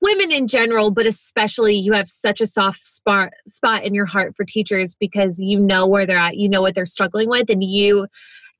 women 0.00 0.30
in 0.30 0.46
general, 0.46 0.90
but 0.90 1.06
especially 1.06 1.74
you 1.74 1.92
have 1.92 2.08
such 2.08 2.40
a 2.40 2.46
soft 2.46 2.80
spot 2.80 3.30
spot 3.46 3.84
in 3.84 3.94
your 3.94 4.06
heart 4.06 4.36
for 4.36 4.44
teachers 4.44 4.94
because 4.94 5.40
you 5.40 5.58
know 5.58 5.86
where 5.86 6.06
they're 6.06 6.18
at, 6.18 6.36
you 6.36 6.48
know 6.48 6.60
what 6.60 6.74
they're 6.74 6.86
struggling 6.86 7.28
with, 7.28 7.48
and 7.48 7.64
you 7.64 8.06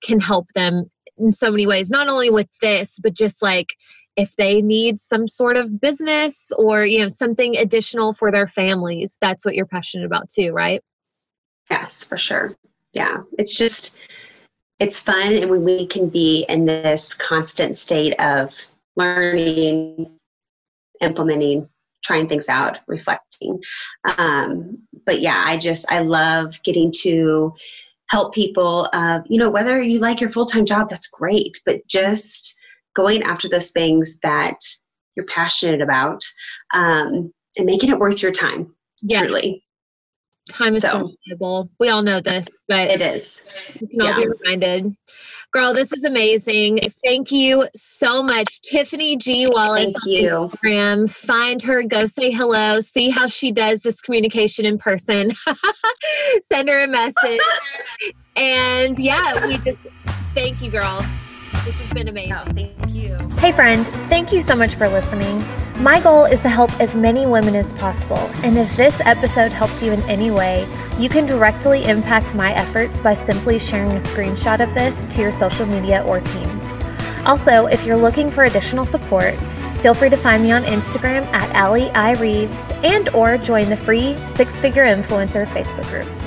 can 0.03 0.21
help 0.21 0.49
them 0.55 0.91
in 1.19 1.33
so 1.33 1.51
many 1.51 1.67
ways. 1.67 1.91
Not 1.91 2.09
only 2.09 2.31
with 2.31 2.49
this, 2.61 2.99
but 3.03 3.15
just 3.15 3.43
like 3.43 3.75
if 4.17 4.37
they 4.37 4.63
need 4.63 4.99
some 4.99 5.29
sort 5.29 5.57
of 5.57 5.81
business 5.81 6.51
or 6.59 6.85
you 6.85 6.99
know 6.99 7.09
something 7.09 7.57
additional 7.57 8.13
for 8.13 8.31
their 8.31 8.47
families 8.47 9.19
that's 9.21 9.45
what 9.45 9.55
you're 9.55 9.67
passionate 9.67 10.07
about 10.07 10.29
too 10.29 10.53
right? 10.53 10.83
Yes 11.71 12.05
for 12.05 12.17
sure. 12.17 12.55
Yeah 12.93 13.19
it's 13.39 13.57
just 13.57 13.97
it's 14.79 14.99
fun 14.99 15.33
and 15.35 15.51
we 15.51 15.87
can 15.87 16.09
be 16.09 16.45
in 16.49 16.67
this 16.67 17.15
constant 17.15 17.77
state 17.77 18.19
of 18.21 18.55
learning 18.97 20.11
implementing 21.01 21.69
trying 22.03 22.29
things 22.29 22.49
out 22.49 22.79
reflecting. 22.87 23.61
Um, 24.19 24.79
but 25.07 25.21
yeah 25.21 25.45
i 25.47 25.57
just 25.57 25.91
i 25.91 26.01
love 26.01 26.61
getting 26.63 26.93
to 27.01 27.55
help 28.09 28.35
people 28.35 28.89
uh, 28.93 29.21
you 29.27 29.39
know 29.39 29.49
whether 29.49 29.81
you 29.81 29.99
like 29.99 30.21
your 30.21 30.31
full-time 30.31 30.67
job 30.67 30.89
that's 30.89 31.07
great 31.07 31.59
but 31.65 31.81
just 31.89 32.57
going 32.97 33.23
after 33.23 33.49
those 33.49 33.71
things 33.71 34.19
that 34.23 34.59
you're 35.15 35.27
passionate 35.27 35.81
about 35.81 36.23
um, 36.75 37.33
and 37.57 37.67
making 37.67 37.91
it 37.91 37.99
worth 37.99 38.23
your 38.23 38.33
time 38.33 38.75
yeah. 39.03 39.25
truly. 39.25 39.63
Time 40.49 40.69
is 40.69 40.83
so, 40.83 41.13
valuable. 41.27 41.69
We 41.81 41.89
all 41.89 42.03
know 42.03 42.21
this 42.21 42.47
but 42.69 42.89
it 42.89 43.01
is. 43.01 43.45
we 43.81 43.89
can 43.89 44.03
all 44.03 44.09
yeah. 44.09 44.17
be 44.17 44.29
reminded. 44.29 44.97
Girl 45.53 45.75
this 45.75 45.93
is 45.93 46.05
amazing. 46.05 46.79
Thank 47.05 47.33
you 47.33 47.69
so 47.75 48.23
much. 48.23 48.61
Tiffany 48.63 49.17
g. 49.17 49.47
Wallace 49.49 49.93
thank 50.05 50.23
you. 50.23 50.29
Instagram. 50.31 51.11
Find 51.11 51.63
her. 51.63 51.83
Go 51.83 52.07
say 52.07 52.31
hello. 52.31 52.81
See 52.81 53.11
how 53.11 53.27
she 53.27 53.51
does 53.51 53.83
this 53.83 54.01
communication 54.01 54.65
in 54.65 54.79
person. 54.79 55.33
Send 56.43 56.69
her 56.69 56.85
a 56.85 56.89
message. 56.89 57.41
And 58.37 58.99
yeah 58.99 59.47
we 59.47 59.59
just 59.59 59.89
thank 60.33 60.63
you 60.63 60.71
girl. 60.71 61.05
This 61.65 61.81
has 61.81 61.93
been 61.93 62.07
amazing. 62.07 62.35
Oh, 62.35 62.45
thank 62.55 62.86
you. 62.97 63.17
Hey, 63.39 63.53
friend, 63.53 63.87
thank 64.09 64.33
you 64.33 64.41
so 64.41 64.57
much 64.57 64.75
for 64.75 64.89
listening. 64.89 65.45
My 65.83 66.01
goal 66.01 66.25
is 66.25 66.41
to 66.43 66.49
help 66.49 66.73
as 66.81 66.97
many 66.97 67.27
women 67.27 67.55
as 67.55 67.73
possible. 67.75 68.19
And 68.43 68.59
if 68.59 68.75
this 68.77 69.01
episode 69.05 69.53
helped 69.53 69.83
you 69.83 69.93
in 69.93 70.01
any 70.05 70.31
way, 70.31 70.67
you 70.99 71.09
can 71.09 71.27
directly 71.27 71.85
impact 71.85 72.35
my 72.35 72.53
efforts 72.55 72.99
by 72.99 73.15
simply 73.15 73.59
sharing 73.59 73.93
a 73.93 73.97
screenshot 73.97 74.61
of 74.61 74.73
this 74.73 75.07
to 75.07 75.21
your 75.21 75.33
social 75.33 75.67
media 75.67 76.03
or 76.05 76.21
team. 76.21 76.61
Also, 77.27 77.67
if 77.67 77.85
you're 77.85 77.97
looking 77.97 78.31
for 78.31 78.45
additional 78.45 78.85
support, 78.85 79.35
feel 79.83 79.93
free 79.93 80.09
to 80.09 80.17
find 80.17 80.43
me 80.43 80.51
on 80.51 80.65
Instagram 80.65 81.25
at 81.33 81.55
Allie 81.55 81.91
I. 81.91 82.13
Reeves 82.15 82.73
and 82.83 83.09
or 83.11 83.37
join 83.37 83.69
the 83.69 83.77
free 83.77 84.17
Six 84.29 84.59
Figure 84.59 84.85
Influencer 84.85 85.47
Facebook 85.47 85.89
group. 85.91 86.26